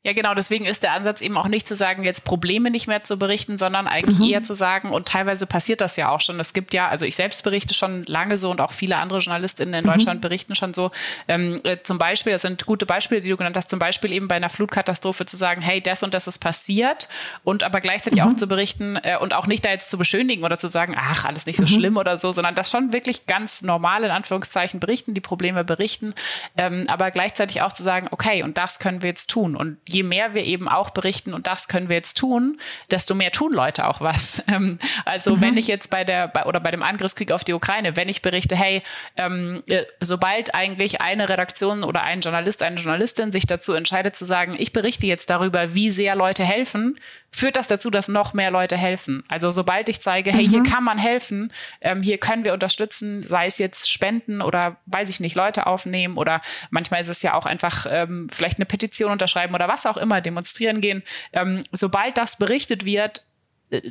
Ja, 0.06 0.12
genau. 0.12 0.34
Deswegen 0.34 0.66
ist 0.66 0.84
der 0.84 0.92
Ansatz 0.92 1.20
eben 1.20 1.36
auch 1.36 1.48
nicht 1.48 1.66
zu 1.66 1.74
sagen, 1.74 2.04
jetzt 2.04 2.24
Probleme 2.24 2.70
nicht 2.70 2.86
mehr 2.86 3.02
zu 3.02 3.18
berichten, 3.18 3.58
sondern 3.58 3.88
eigentlich 3.88 4.20
mhm. 4.20 4.26
eher 4.26 4.42
zu 4.44 4.54
sagen, 4.54 4.90
und 4.90 5.08
teilweise 5.08 5.46
passiert 5.46 5.80
das 5.80 5.96
ja 5.96 6.10
auch 6.10 6.20
schon. 6.20 6.38
Es 6.38 6.52
gibt 6.52 6.74
ja, 6.74 6.86
also 6.86 7.04
ich 7.04 7.16
selbst 7.16 7.42
berichte 7.42 7.74
schon 7.74 8.04
lange 8.04 8.38
so 8.38 8.52
und 8.52 8.60
auch 8.60 8.70
viele 8.70 8.98
andere 8.98 9.18
JournalistInnen 9.18 9.74
in 9.74 9.84
mhm. 9.84 9.90
Deutschland 9.90 10.20
berichten 10.20 10.54
schon 10.54 10.74
so. 10.74 10.92
Ähm, 11.26 11.56
äh, 11.64 11.78
zum 11.82 11.98
Beispiel, 11.98 12.32
das 12.32 12.42
sind 12.42 12.66
gute 12.66 12.86
Beispiele, 12.86 13.20
die 13.20 13.30
du 13.30 13.36
genannt 13.36 13.56
hast, 13.56 13.68
zum 13.68 13.80
Beispiel 13.80 14.12
eben 14.12 14.28
bei 14.28 14.36
einer 14.36 14.48
Flutkatastrophe 14.48 15.26
zu 15.26 15.36
sagen, 15.36 15.60
hey, 15.60 15.80
das 15.80 16.04
und 16.04 16.14
das 16.14 16.28
ist 16.28 16.38
passiert 16.38 17.08
und 17.42 17.64
aber 17.64 17.80
gleichzeitig 17.80 18.22
mhm. 18.22 18.28
auch 18.28 18.34
zu 18.34 18.46
berichten 18.46 18.94
äh, 19.02 19.16
und 19.18 19.34
auch 19.34 19.48
nicht 19.48 19.64
da 19.64 19.70
jetzt 19.70 19.90
zu 19.90 19.98
beschönigen 19.98 20.44
oder 20.44 20.56
zu 20.56 20.68
sagen, 20.68 20.94
ach, 20.96 21.24
alles 21.24 21.46
nicht 21.46 21.56
so 21.56 21.64
mhm. 21.64 21.80
schlimm 21.80 21.96
oder 21.96 22.16
so, 22.16 22.30
sondern 22.30 22.54
das 22.54 22.70
schon 22.70 22.92
wirklich 22.92 23.26
ganz 23.26 23.62
normal 23.62 24.04
in 24.04 24.12
Anführungszeichen 24.12 24.78
berichten, 24.78 25.14
die 25.14 25.20
Probleme 25.20 25.64
berichten, 25.64 26.14
ähm, 26.56 26.84
aber 26.86 27.10
gleichzeitig 27.10 27.62
auch 27.62 27.72
zu 27.72 27.82
sagen, 27.82 28.06
okay, 28.12 28.44
und 28.44 28.56
das 28.56 28.78
können 28.78 29.02
wir 29.02 29.08
jetzt 29.08 29.30
tun. 29.30 29.56
Und 29.56 29.78
je 29.96 30.02
mehr 30.02 30.34
wir 30.34 30.44
eben 30.44 30.68
auch 30.68 30.90
berichten 30.90 31.32
und 31.32 31.46
das 31.46 31.68
können 31.68 31.88
wir 31.88 31.96
jetzt 31.96 32.18
tun, 32.18 32.60
desto 32.90 33.14
mehr 33.14 33.32
tun 33.32 33.52
Leute 33.52 33.86
auch 33.86 34.00
was. 34.00 34.44
Ähm, 34.56 34.78
also 35.04 35.36
mhm. 35.36 35.40
wenn 35.40 35.56
ich 35.56 35.66
jetzt 35.66 35.90
bei 35.90 36.04
der 36.04 36.28
bei, 36.28 36.44
oder 36.44 36.60
bei 36.60 36.70
dem 36.70 36.82
Angriffskrieg 36.82 37.32
auf 37.32 37.42
die 37.42 37.52
Ukraine, 37.52 37.96
wenn 37.96 38.08
ich 38.08 38.22
berichte, 38.22 38.54
hey, 38.54 38.82
ähm, 39.16 39.64
äh, 39.68 39.84
sobald 40.00 40.54
eigentlich 40.54 41.00
eine 41.00 41.28
Redaktion 41.28 41.82
oder 41.82 42.02
ein 42.02 42.20
Journalist, 42.20 42.62
eine 42.62 42.76
Journalistin 42.76 43.32
sich 43.32 43.46
dazu 43.46 43.72
entscheidet 43.72 44.14
zu 44.14 44.24
sagen, 44.24 44.54
ich 44.56 44.72
berichte 44.72 45.06
jetzt 45.06 45.30
darüber, 45.30 45.74
wie 45.74 45.90
sehr 45.90 46.14
Leute 46.14 46.44
helfen, 46.44 47.00
führt 47.30 47.56
das 47.56 47.68
dazu, 47.68 47.90
dass 47.90 48.08
noch 48.08 48.32
mehr 48.32 48.50
Leute 48.50 48.76
helfen. 48.76 49.22
Also 49.28 49.50
sobald 49.50 49.88
ich 49.88 50.00
zeige, 50.00 50.32
hey, 50.32 50.46
mhm. 50.46 50.50
hier 50.50 50.62
kann 50.62 50.84
man 50.84 50.98
helfen, 50.98 51.52
ähm, 51.80 52.02
hier 52.02 52.18
können 52.18 52.44
wir 52.44 52.54
unterstützen, 52.54 53.22
sei 53.22 53.46
es 53.46 53.58
jetzt 53.58 53.90
Spenden 53.90 54.40
oder 54.40 54.76
weiß 54.86 55.10
ich 55.10 55.20
nicht, 55.20 55.34
Leute 55.34 55.66
aufnehmen 55.66 56.16
oder 56.16 56.40
manchmal 56.70 57.02
ist 57.02 57.08
es 57.08 57.22
ja 57.22 57.34
auch 57.34 57.46
einfach 57.46 57.86
ähm, 57.90 58.28
vielleicht 58.32 58.58
eine 58.58 58.66
Petition 58.66 59.12
unterschreiben 59.12 59.54
oder 59.54 59.68
was 59.68 59.86
auch 59.86 59.96
immer, 59.96 60.20
demonstrieren 60.20 60.80
gehen. 60.80 61.02
Ähm, 61.32 61.60
sobald 61.72 62.16
das 62.16 62.36
berichtet 62.38 62.84
wird, 62.84 63.26
äh, 63.70 63.82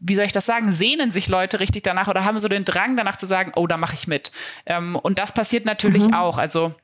wie 0.00 0.14
soll 0.14 0.24
ich 0.24 0.32
das 0.32 0.46
sagen, 0.46 0.72
sehnen 0.72 1.12
sich 1.12 1.28
Leute 1.28 1.60
richtig 1.60 1.82
danach 1.82 2.08
oder 2.08 2.24
haben 2.24 2.38
so 2.38 2.48
den 2.48 2.64
Drang 2.64 2.96
danach 2.96 3.16
zu 3.16 3.26
sagen, 3.26 3.52
oh, 3.54 3.66
da 3.66 3.76
mache 3.76 3.94
ich 3.94 4.08
mit. 4.08 4.32
Ähm, 4.66 4.96
und 4.96 5.18
das 5.18 5.32
passiert 5.32 5.64
natürlich 5.64 6.08
mhm. 6.08 6.14
auch. 6.14 6.38
Also 6.38 6.74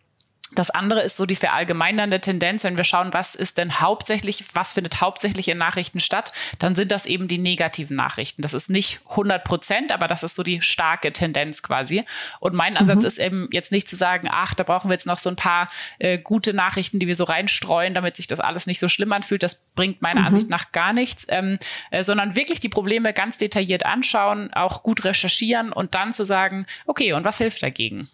das 0.54 0.70
andere 0.70 1.02
ist 1.02 1.16
so 1.16 1.26
die 1.26 1.36
verallgemeinernde 1.36 2.20
Tendenz, 2.20 2.64
wenn 2.64 2.76
wir 2.76 2.84
schauen, 2.84 3.12
was 3.12 3.34
ist 3.34 3.58
denn 3.58 3.80
hauptsächlich, 3.80 4.44
was 4.54 4.74
findet 4.74 5.00
hauptsächlich 5.00 5.48
in 5.48 5.58
Nachrichten 5.58 6.00
statt, 6.00 6.32
dann 6.58 6.74
sind 6.74 6.92
das 6.92 7.06
eben 7.06 7.28
die 7.28 7.38
negativen 7.38 7.96
Nachrichten. 7.96 8.42
Das 8.42 8.54
ist 8.54 8.70
nicht 8.70 9.00
100 9.10 9.44
Prozent, 9.44 9.92
aber 9.92 10.08
das 10.08 10.22
ist 10.22 10.34
so 10.34 10.42
die 10.42 10.62
starke 10.62 11.12
Tendenz 11.12 11.62
quasi. 11.62 12.04
Und 12.40 12.54
mein 12.54 12.76
Ansatz 12.76 13.02
mhm. 13.02 13.06
ist 13.06 13.18
eben 13.18 13.48
jetzt 13.52 13.72
nicht 13.72 13.88
zu 13.88 13.96
sagen, 13.96 14.28
ach, 14.30 14.54
da 14.54 14.64
brauchen 14.64 14.88
wir 14.88 14.94
jetzt 14.94 15.06
noch 15.06 15.18
so 15.18 15.30
ein 15.30 15.36
paar 15.36 15.68
äh, 15.98 16.18
gute 16.18 16.54
Nachrichten, 16.54 16.98
die 16.98 17.06
wir 17.06 17.16
so 17.16 17.24
reinstreuen, 17.24 17.94
damit 17.94 18.16
sich 18.16 18.26
das 18.26 18.40
alles 18.40 18.66
nicht 18.66 18.80
so 18.80 18.88
schlimm 18.88 19.12
anfühlt. 19.12 19.42
Das 19.42 19.62
bringt 19.74 20.02
meiner 20.02 20.20
mhm. 20.20 20.26
Ansicht 20.28 20.50
nach 20.50 20.72
gar 20.72 20.92
nichts, 20.92 21.26
ähm, 21.28 21.58
äh, 21.90 22.02
sondern 22.02 22.36
wirklich 22.36 22.60
die 22.60 22.68
Probleme 22.68 23.12
ganz 23.12 23.38
detailliert 23.38 23.84
anschauen, 23.84 24.52
auch 24.52 24.82
gut 24.82 25.04
recherchieren 25.04 25.72
und 25.72 25.94
dann 25.94 26.12
zu 26.12 26.24
sagen, 26.24 26.66
okay, 26.86 27.12
und 27.12 27.24
was 27.24 27.38
hilft 27.38 27.62
dagegen? 27.62 28.08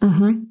Mhm. 0.00 0.48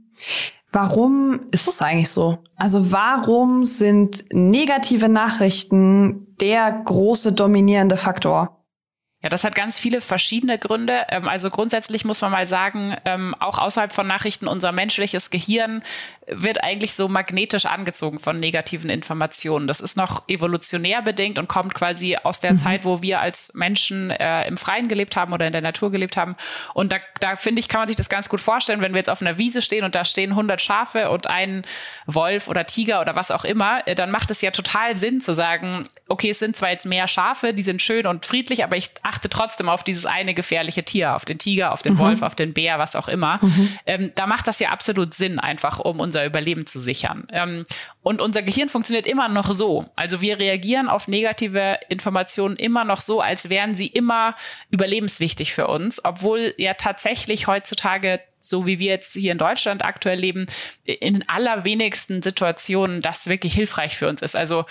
Warum 0.72 1.42
ist 1.51 1.68
es 1.68 1.82
eigentlich 1.82 2.10
so? 2.10 2.38
Also 2.56 2.92
warum 2.92 3.66
sind 3.66 4.24
negative 4.32 5.10
Nachrichten 5.10 6.36
der 6.40 6.72
große 6.72 7.34
dominierende 7.34 7.98
Faktor? 7.98 8.61
Ja, 9.24 9.30
das 9.30 9.44
hat 9.44 9.54
ganz 9.54 9.80
viele 9.80 10.01
verschiedene 10.01 10.58
Gründe. 10.58 11.06
Ähm, 11.10 11.28
also 11.28 11.51
grundsätzlich 11.51 12.06
muss 12.06 12.22
man 12.22 12.32
mal 12.32 12.48
sagen, 12.48 12.96
ähm, 13.06 13.36
auch 13.40 13.60
außerhalb 13.60 13.94
von 13.94 14.08
Nachrichten, 14.08 14.48
unser 14.48 14.72
menschliches 14.72 15.30
Gehirn 15.30 15.84
wird 16.28 16.63
eigentlich 16.63 16.94
so 16.94 17.08
magnetisch 17.08 17.66
angezogen 17.66 18.20
von 18.20 18.38
negativen 18.38 18.90
Informationen. 18.90 19.68
Das 19.68 19.82
ist 19.82 19.98
noch 19.98 20.24
evolutionär 20.28 21.01
bedingt 21.01 21.38
und 21.38 21.48
kommt 21.48 21.75
quasi 21.75 22.16
aus 22.16 22.40
der 22.40 22.54
mhm. 22.54 22.58
Zeit, 22.58 22.86
wo 22.86 23.01
wir 23.01 23.20
als 23.20 23.54
Menschen 23.54 24.12
äh, 24.12 24.48
im 24.48 24.58
Freien 24.58 24.88
gelebt 24.88 25.16
haben 25.16 25.34
oder 25.34 25.46
in 25.46 25.51
der 25.51 25.62
Natur 25.62 25.92
gelebt 25.92 26.18
haben. 26.18 26.36
Und 26.74 26.92
da, 26.92 26.98
da 27.20 27.36
finde 27.36 27.60
ich, 27.60 27.70
kann 27.70 27.82
man 27.82 27.88
sich 27.88 27.98
das 27.98 28.10
ganz 28.10 28.30
gut 28.30 28.40
vorstellen, 28.40 28.82
wenn 28.82 28.94
wir 28.94 29.00
jetzt 29.00 29.10
auf 29.10 29.22
einer 29.22 29.38
Wiese 29.38 29.62
stehen 29.62 29.84
und 29.84 29.94
da 29.94 30.06
stehen 30.06 30.32
100 30.32 30.62
Schafe 30.62 31.10
und 31.12 31.28
ein 31.28 31.63
Wolf 32.06 32.48
oder 32.48 32.66
Tiger 32.66 33.01
oder 33.01 33.16
was 33.16 33.30
auch 33.30 33.44
immer, 33.44 33.86
äh, 33.88 33.94
dann 33.94 34.10
macht 34.10 34.32
es 34.32 34.42
ja 34.42 34.51
total 34.51 34.98
Sinn 34.98 35.22
zu 35.22 35.34
sagen, 35.34 35.88
okay, 36.08 36.30
es 36.30 36.40
sind 36.40 36.56
zwar 36.56 36.70
jetzt 36.70 36.86
mehr 36.86 37.08
Schafe, 37.08 37.54
die 37.54 37.63
sind 37.63 37.82
schön 37.82 38.08
und 38.08 38.25
friedlich, 38.25 38.63
aber 38.63 38.78
ich 38.78 38.92
achte 39.12 39.27
trotzdem 39.27 39.68
auf 39.68 39.84
dieses 39.84 40.06
eine 40.06 40.34
gefährliche 40.34 40.84
Tier, 40.84 41.15
auf 41.15 41.25
den 41.25 41.38
Tiger, 41.38 41.74
auf 41.74 41.82
den 41.82 41.96
mhm. 41.96 42.00
Wolf, 42.00 42.22
auf 42.22 42.34
den 42.34 42.53
Bär, 42.53 42.80
was 42.80 42.96
auch 42.96 43.10
immer. 43.10 43.39
Mhm. 43.41 43.77
Ähm, 43.86 44.12
da 44.15 44.25
macht 44.25 44.48
das 44.48 44.60
ja 44.60 44.70
absolut 44.70 45.13
Sinn, 45.13 45.38
einfach 45.38 45.80
um 45.80 46.00
unser 46.00 46.25
Überleben 46.25 46.65
zu 46.65 46.80
sichern. 46.80 47.24
Ähm, 47.32 47.65
und 48.03 48.22
unser 48.22 48.41
Gehirn 48.41 48.70
funktioniert 48.70 49.06
immer 49.06 49.27
noch 49.27 49.51
so. 49.51 49.86
Also 49.96 50.22
wir 50.22 50.39
reagieren 50.39 50.88
auf 50.88 51.10
negative 51.10 51.77
Informationen 51.89 52.56
immer 52.56 52.86
noch 52.86 53.01
so, 53.01 53.20
als 53.20 53.50
wären 53.50 53.75
sie 53.75 53.88
immer 53.88 54.36
überlebenswichtig 54.70 55.53
für 55.53 55.68
uns, 55.68 56.03
obwohl 56.03 56.53
ja 56.58 56.74
tatsächlich 56.74 57.48
heutzutage 57.48 58.20
so 58.44 58.65
wie 58.65 58.80
wir 58.80 58.89
jetzt 58.89 59.13
hier 59.13 59.32
in 59.32 59.38
Deutschland 59.38 59.86
aktuell 59.86 60.20
leben, 60.20 60.48
in 60.84 61.27
allerwenigsten 61.30 62.24
Situationen 62.24 63.03
das 63.03 63.27
wirklich 63.27 63.53
hilfreich 63.53 63.96
für 63.96 64.10
uns 64.10 64.22
ist. 64.24 64.36
Also 64.36 64.65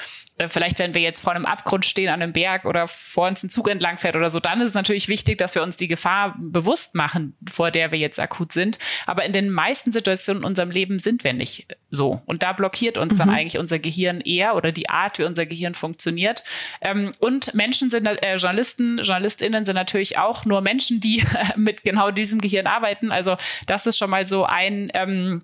vielleicht, 0.49 0.79
wenn 0.79 0.95
wir 0.95 1.01
jetzt 1.01 1.21
vor 1.21 1.33
einem 1.33 1.47
Abgrund 1.47 1.85
stehen 1.85 2.09
an 2.09 2.23
einem 2.23 2.33
Berg 2.33 2.65
oder 2.65 2.89
vor 2.89 3.29
uns 3.29 3.43
ein 3.43 3.51
Zug 3.51 3.69
entlang 3.69 3.99
fährt 3.99 4.17
oder 4.17 4.31
so, 4.31 4.41
dann 4.41 4.61
ist 4.61 4.69
es 4.69 4.75
natürlich 4.75 5.09
wichtig, 5.09 5.39
dass 5.39 5.55
wir 5.55 5.63
uns 5.63 5.77
die 5.77 5.89
Gefahr 5.89 6.37
bewusst 6.39 6.95
machen, 6.95 7.37
vor 7.51 7.71
der 7.71 7.93
wir 7.93 7.99
jetzt 7.99 8.19
akut 8.21 8.53
sind. 8.53 8.79
Aber 9.07 9.25
in 9.25 9.33
den 9.33 9.51
meisten 9.51 9.93
Situationen 9.93 10.43
in 10.43 10.47
unserem 10.47 10.71
Leben 10.71 10.99
sind 10.99 11.25
wir 11.25 11.33
nicht 11.33 11.67
so. 11.91 12.23
Und 12.27 12.43
da 12.43 12.53
blockiert 12.53 12.99
uns 12.99 13.15
mhm. 13.15 13.19
dann 13.19 13.31
eigentlich 13.31 13.59
unser 13.59 13.79
Gehirn 13.79 14.21
eher 14.21 14.55
oder 14.55 14.73
die 14.73 14.89
Art, 14.89 15.19
wie 15.19 15.25
unser 15.25 15.47
Gehirn 15.47 15.75
funktioniert. 15.75 16.43
Ähm, 16.81 17.13
und 17.19 17.55
Menschen 17.55 17.91
sind, 17.91 18.07
äh, 18.07 18.37
Journalisten, 18.37 18.99
JournalistInnen 18.99 19.67
sind 19.67 19.75
natürlich 19.75 20.19
auch 20.19 20.45
nur 20.45 20.61
Menschen, 20.61 21.01
die 21.01 21.23
mit 21.57 21.85
genau 21.85 22.11
diesem 22.11 22.41
Gehirn 22.41 22.67
arbeiten. 22.67 23.13
Also 23.13 23.37
das 23.67 23.87
ist 23.87 23.99
schon 23.99 24.11
mal 24.11 24.27
so 24.27 24.45
ein, 24.45 24.91
ähm, 24.95 25.43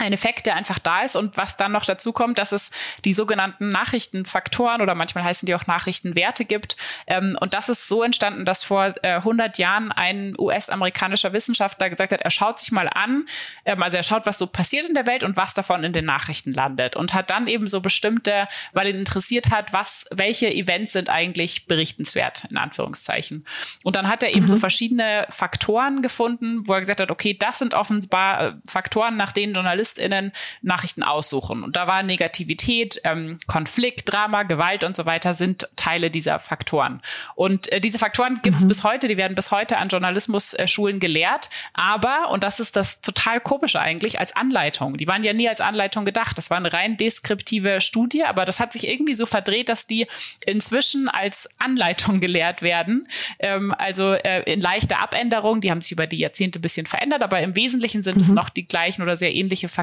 ein 0.00 0.12
Effekt, 0.12 0.46
der 0.46 0.56
einfach 0.56 0.78
da 0.78 1.02
ist 1.02 1.16
und 1.16 1.36
was 1.36 1.56
dann 1.56 1.72
noch 1.72 1.84
dazu 1.84 2.12
kommt, 2.12 2.38
dass 2.38 2.52
es 2.52 2.70
die 3.04 3.12
sogenannten 3.12 3.68
Nachrichtenfaktoren 3.68 4.80
oder 4.80 4.94
manchmal 4.94 5.24
heißen 5.24 5.46
die 5.46 5.54
auch 5.54 5.66
Nachrichtenwerte 5.66 6.44
gibt. 6.44 6.76
Ähm, 7.06 7.36
und 7.40 7.54
das 7.54 7.68
ist 7.68 7.88
so 7.88 8.02
entstanden, 8.02 8.44
dass 8.44 8.64
vor 8.64 8.94
äh, 9.02 9.16
100 9.16 9.58
Jahren 9.58 9.92
ein 9.92 10.34
US-amerikanischer 10.38 11.32
Wissenschaftler 11.32 11.90
gesagt 11.90 12.12
hat, 12.12 12.20
er 12.20 12.30
schaut 12.30 12.58
sich 12.58 12.72
mal 12.72 12.88
an, 12.88 13.26
ähm, 13.64 13.82
also 13.82 13.96
er 13.96 14.02
schaut, 14.02 14.26
was 14.26 14.38
so 14.38 14.46
passiert 14.46 14.88
in 14.88 14.94
der 14.94 15.06
Welt 15.06 15.22
und 15.22 15.36
was 15.36 15.54
davon 15.54 15.84
in 15.84 15.92
den 15.92 16.04
Nachrichten 16.04 16.52
landet 16.52 16.96
und 16.96 17.14
hat 17.14 17.30
dann 17.30 17.46
eben 17.46 17.66
so 17.66 17.80
bestimmte, 17.80 18.48
weil 18.72 18.88
ihn 18.88 18.96
interessiert 18.96 19.50
hat, 19.50 19.72
was, 19.72 20.06
welche 20.10 20.52
Events 20.52 20.92
sind 20.92 21.10
eigentlich 21.10 21.66
berichtenswert, 21.66 22.44
in 22.50 22.56
Anführungszeichen. 22.56 23.44
Und 23.84 23.96
dann 23.96 24.08
hat 24.08 24.22
er 24.22 24.30
eben 24.30 24.42
mhm. 24.42 24.48
so 24.48 24.58
verschiedene 24.58 25.26
Faktoren 25.30 26.02
gefunden, 26.02 26.66
wo 26.66 26.74
er 26.74 26.80
gesagt 26.80 27.00
hat, 27.00 27.10
okay, 27.10 27.34
das 27.38 27.58
sind 27.58 27.74
offenbar 27.74 28.40
äh, 28.40 28.52
Faktoren, 28.66 29.16
nach 29.16 29.32
denen 29.32 29.54
Journalisten 29.54 29.89
JournalistInnen 29.90 30.32
Nachrichten 30.62 31.02
aussuchen. 31.02 31.62
Und 31.62 31.76
da 31.76 31.86
war 31.86 32.02
Negativität, 32.02 33.00
ähm, 33.04 33.38
Konflikt, 33.46 34.12
Drama, 34.12 34.42
Gewalt 34.44 34.84
und 34.84 34.96
so 34.96 35.06
weiter 35.06 35.34
sind 35.34 35.68
Teile 35.76 36.10
dieser 36.10 36.38
Faktoren. 36.38 37.00
Und 37.34 37.70
äh, 37.72 37.80
diese 37.80 37.98
Faktoren 37.98 38.40
gibt 38.42 38.56
es 38.56 38.64
mhm. 38.64 38.68
bis 38.68 38.84
heute, 38.84 39.08
die 39.08 39.16
werden 39.16 39.34
bis 39.34 39.50
heute 39.50 39.78
an 39.78 39.88
Journalismusschulen 39.88 41.00
gelehrt. 41.00 41.50
Aber, 41.74 42.30
und 42.30 42.44
das 42.44 42.60
ist 42.60 42.76
das 42.76 43.00
total 43.00 43.40
komische 43.40 43.80
eigentlich, 43.80 44.20
als 44.20 44.34
Anleitung. 44.34 44.96
Die 44.96 45.06
waren 45.06 45.22
ja 45.22 45.32
nie 45.32 45.48
als 45.48 45.60
Anleitung 45.60 46.04
gedacht. 46.04 46.36
Das 46.38 46.50
war 46.50 46.56
eine 46.56 46.72
rein 46.72 46.96
deskriptive 46.96 47.80
Studie, 47.80 48.24
aber 48.24 48.44
das 48.44 48.60
hat 48.60 48.72
sich 48.72 48.88
irgendwie 48.88 49.14
so 49.14 49.26
verdreht, 49.26 49.68
dass 49.68 49.86
die 49.86 50.06
inzwischen 50.44 51.08
als 51.08 51.48
Anleitung 51.58 52.20
gelehrt 52.20 52.62
werden. 52.62 53.06
Ähm, 53.38 53.74
also 53.76 54.12
äh, 54.12 54.42
in 54.50 54.60
leichter 54.60 55.00
Abänderung, 55.00 55.60
die 55.60 55.70
haben 55.70 55.80
sich 55.80 55.92
über 55.92 56.06
die 56.06 56.18
Jahrzehnte 56.18 56.58
ein 56.58 56.62
bisschen 56.62 56.86
verändert, 56.86 57.22
aber 57.22 57.40
im 57.40 57.56
Wesentlichen 57.56 58.02
sind 58.02 58.16
mhm. 58.16 58.22
es 58.22 58.32
noch 58.32 58.48
die 58.50 58.66
gleichen 58.66 59.02
oder 59.02 59.16
sehr 59.16 59.34
ähnliche 59.34 59.68
Faktoren. 59.68 59.79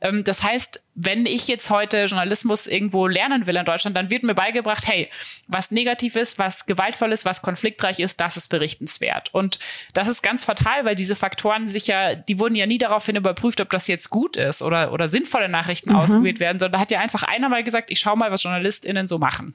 Ähm, 0.00 0.24
das 0.24 0.42
heißt, 0.42 0.82
wenn 0.94 1.24
ich 1.26 1.48
jetzt 1.48 1.70
heute 1.70 2.04
Journalismus 2.04 2.66
irgendwo 2.66 3.06
lernen 3.06 3.46
will 3.46 3.56
in 3.56 3.64
Deutschland, 3.64 3.96
dann 3.96 4.10
wird 4.10 4.24
mir 4.24 4.34
beigebracht, 4.34 4.86
hey, 4.86 5.08
was 5.46 5.70
negativ 5.70 6.16
ist, 6.16 6.38
was 6.38 6.66
gewaltvoll 6.66 7.12
ist, 7.12 7.24
was 7.24 7.42
konfliktreich 7.42 7.98
ist, 8.00 8.20
das 8.20 8.36
ist 8.36 8.48
berichtenswert. 8.48 9.32
Und 9.32 9.58
das 9.94 10.08
ist 10.08 10.22
ganz 10.22 10.44
fatal, 10.44 10.84
weil 10.84 10.94
diese 10.94 11.16
Faktoren 11.16 11.68
sicher, 11.68 12.16
die 12.16 12.38
wurden 12.38 12.54
ja 12.54 12.66
nie 12.66 12.78
daraufhin 12.78 13.16
überprüft, 13.16 13.60
ob 13.60 13.70
das 13.70 13.88
jetzt 13.88 14.10
gut 14.10 14.36
ist 14.36 14.62
oder, 14.62 14.92
oder 14.92 15.08
sinnvolle 15.08 15.48
Nachrichten 15.48 15.90
mhm. 15.90 15.96
ausgewählt 15.96 16.40
werden, 16.40 16.58
sondern 16.58 16.78
da 16.78 16.80
hat 16.80 16.90
ja 16.90 17.00
einfach 17.00 17.22
einer 17.22 17.48
mal 17.48 17.64
gesagt, 17.64 17.90
ich 17.90 18.00
schau 18.00 18.16
mal, 18.16 18.30
was 18.30 18.42
JournalistInnen 18.42 19.08
so 19.08 19.18
machen. 19.18 19.54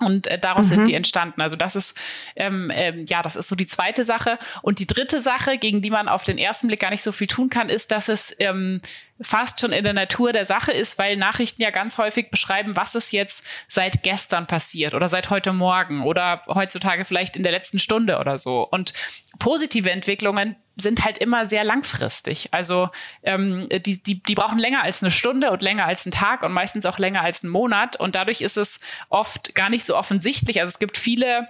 Und 0.00 0.26
äh, 0.26 0.38
daraus 0.38 0.66
mhm. 0.66 0.70
sind 0.70 0.88
die 0.88 0.94
entstanden. 0.94 1.40
Also 1.42 1.56
das 1.56 1.76
ist 1.76 1.96
ähm, 2.36 2.70
ähm, 2.74 3.04
ja, 3.08 3.22
das 3.22 3.36
ist 3.36 3.48
so 3.48 3.56
die 3.56 3.66
zweite 3.66 4.04
Sache. 4.04 4.38
Und 4.62 4.78
die 4.78 4.86
dritte 4.86 5.20
Sache, 5.20 5.58
gegen 5.58 5.82
die 5.82 5.90
man 5.90 6.08
auf 6.08 6.24
den 6.24 6.38
ersten 6.38 6.68
Blick 6.68 6.80
gar 6.80 6.90
nicht 6.90 7.02
so 7.02 7.12
viel 7.12 7.26
tun 7.26 7.50
kann, 7.50 7.68
ist, 7.68 7.90
dass 7.90 8.08
es 8.08 8.34
ähm, 8.38 8.80
fast 9.20 9.60
schon 9.60 9.72
in 9.72 9.84
der 9.84 9.92
Natur 9.92 10.32
der 10.32 10.46
Sache 10.46 10.72
ist, 10.72 10.98
weil 10.98 11.16
Nachrichten 11.16 11.62
ja 11.62 11.70
ganz 11.70 11.98
häufig 11.98 12.30
beschreiben, 12.30 12.76
was 12.76 12.94
ist 12.94 13.12
jetzt 13.12 13.46
seit 13.68 14.02
gestern 14.02 14.46
passiert 14.46 14.94
oder 14.94 15.08
seit 15.08 15.30
heute 15.30 15.52
Morgen 15.52 16.02
oder 16.02 16.42
heutzutage 16.46 17.04
vielleicht 17.04 17.36
in 17.36 17.42
der 17.42 17.52
letzten 17.52 17.78
Stunde 17.78 18.18
oder 18.18 18.38
so. 18.38 18.66
Und 18.66 18.94
positive 19.38 19.90
Entwicklungen 19.90 20.56
sind 20.80 21.04
halt 21.04 21.18
immer 21.18 21.46
sehr 21.46 21.64
langfristig. 21.64 22.48
Also 22.52 22.88
ähm, 23.22 23.68
die, 23.70 24.02
die, 24.02 24.22
die 24.22 24.34
brauchen 24.34 24.58
länger 24.58 24.82
als 24.82 25.02
eine 25.02 25.10
Stunde 25.10 25.50
und 25.50 25.62
länger 25.62 25.84
als 25.84 26.06
einen 26.06 26.12
Tag 26.12 26.42
und 26.42 26.52
meistens 26.52 26.86
auch 26.86 26.98
länger 26.98 27.22
als 27.22 27.44
einen 27.44 27.52
Monat. 27.52 27.96
Und 27.96 28.14
dadurch 28.14 28.40
ist 28.40 28.56
es 28.56 28.80
oft 29.08 29.54
gar 29.54 29.70
nicht 29.70 29.84
so 29.84 29.96
offensichtlich. 29.96 30.60
Also 30.60 30.70
es 30.70 30.78
gibt 30.78 30.96
viele 30.96 31.46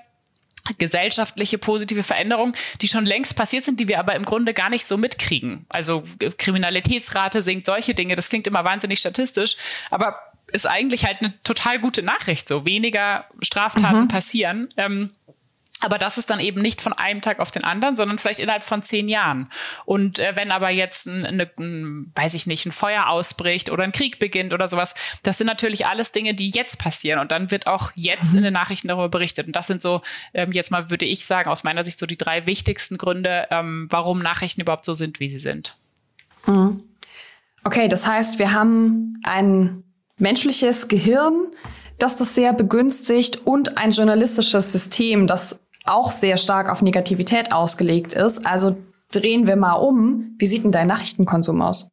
gesellschaftliche 0.79 1.59
positive 1.59 2.03
Veränderungen, 2.03 2.55
die 2.81 2.89
schon 2.89 3.07
längst 3.07 3.35
passiert 3.35 3.65
sind, 3.65 3.81
die 3.81 3.89
wir 3.89 3.99
aber 3.99 4.15
im 4.15 4.25
Grunde 4.25 4.53
gar 4.53 4.69
nicht 4.69 4.85
so 4.85 4.99
mitkriegen. 4.99 5.65
Also 5.69 6.05
Kriminalitätsrate 6.39 7.43
sinkt, 7.43 7.67
solche 7.67 7.95
Dinge, 7.95 8.15
das 8.15 8.29
klingt 8.29 8.47
immer 8.47 8.65
wahnsinnig 8.65 8.99
statistisch, 8.99 9.57
aber 9.91 10.19
ist 10.53 10.67
eigentlich 10.67 11.05
halt 11.05 11.21
eine 11.21 11.33
total 11.45 11.79
gute 11.79 12.03
Nachricht. 12.03 12.49
So 12.49 12.65
weniger 12.65 13.25
Straftaten 13.41 14.03
mhm. 14.03 14.09
passieren. 14.09 14.73
Ähm, 14.77 15.11
aber 15.81 15.99
das 15.99 16.19
ist 16.19 16.31
dann 16.31 16.41
eben 16.41 16.61
nicht 16.61 16.81
von 16.81 16.93
einem 16.93 17.21
Tag 17.23 17.41
auf 17.41 17.51
den 17.51 17.65
anderen, 17.65 17.97
sondern 17.97 18.19
vielleicht 18.19 18.39
innerhalb 18.39 18.65
von 18.65 18.83
zehn 18.83 19.09
Jahren. 19.09 19.51
Und 19.87 20.19
äh, 20.19 20.33
wenn 20.37 20.51
aber 20.51 20.71
jetzt 20.71 21.07
ein, 21.07 21.25
eine, 21.25 21.51
ein, 21.59 22.13
weiß 22.15 22.35
ich 22.35 22.47
nicht, 22.47 22.67
ein 22.67 22.73
Feuer 22.73 23.09
ausbricht 23.09 23.71
oder 23.71 23.85
ein 23.85 23.93
Krieg 23.93 24.19
beginnt 24.19 24.53
oder 24.53 24.69
sowas, 24.69 24.95
das 25.23 25.39
sind 25.39 25.47
natürlich 25.47 25.87
alles 25.87 26.13
Dinge, 26.13 26.35
die 26.35 26.51
jetzt 26.51 26.79
passieren. 26.79 27.19
Und 27.19 27.33
dann 27.33 27.51
wird 27.51 27.67
auch 27.67 27.93
jetzt 27.95 28.33
mhm. 28.33 28.39
in 28.39 28.45
den 28.45 28.53
Nachrichten 28.53 28.89
darüber 28.89 29.09
berichtet. 29.09 29.47
Und 29.47 29.57
das 29.57 29.67
sind 29.67 29.81
so, 29.81 30.03
ähm, 30.35 30.53
jetzt 30.53 30.71
mal 30.71 30.91
würde 30.91 31.07
ich 31.07 31.25
sagen, 31.25 31.49
aus 31.49 31.65
meiner 31.65 31.85
Sicht 31.85 31.99
so 31.99 32.07
die 32.07 32.19
drei 32.19 32.47
wichtigsten 32.47 32.99
Gründe, 32.99 33.47
ähm, 33.51 33.87
warum 33.91 34.21
Nachrichten 34.21 34.61
überhaupt 34.61 34.85
so 34.85 34.95
sind, 34.95 35.19
wie 35.19 35.31
sie 35.31 35.39
sind. 35.39 35.77
Mhm. 36.47 36.83
Okay, 37.65 37.89
das 37.89 38.07
heißt, 38.07 38.39
wir 38.39 38.53
haben 38.53 39.21
ein 39.23 39.85
menschliches 40.17 40.89
Gehirn, 40.89 41.49
das 41.99 42.17
das 42.17 42.35
sehr 42.35 42.53
begünstigt 42.53 43.47
und 43.47 43.77
ein 43.77 43.91
journalistisches 43.91 44.73
System, 44.73 45.27
das 45.27 45.60
auch 45.85 46.11
sehr 46.11 46.39
stark 46.39 46.69
auf 46.69 46.83
Negativität 46.83 47.53
ausgelegt 47.53 48.13
ist. 48.13 48.47
Also 48.47 48.77
drehen 49.13 49.47
wir 49.47 49.57
mal 49.57 49.75
um. 49.75 50.35
Wie 50.39 50.47
sieht 50.47 50.65
denn 50.65 50.73
dein 50.73 50.87
Nachrichtenkonsum 50.87 51.61
aus? 51.63 51.89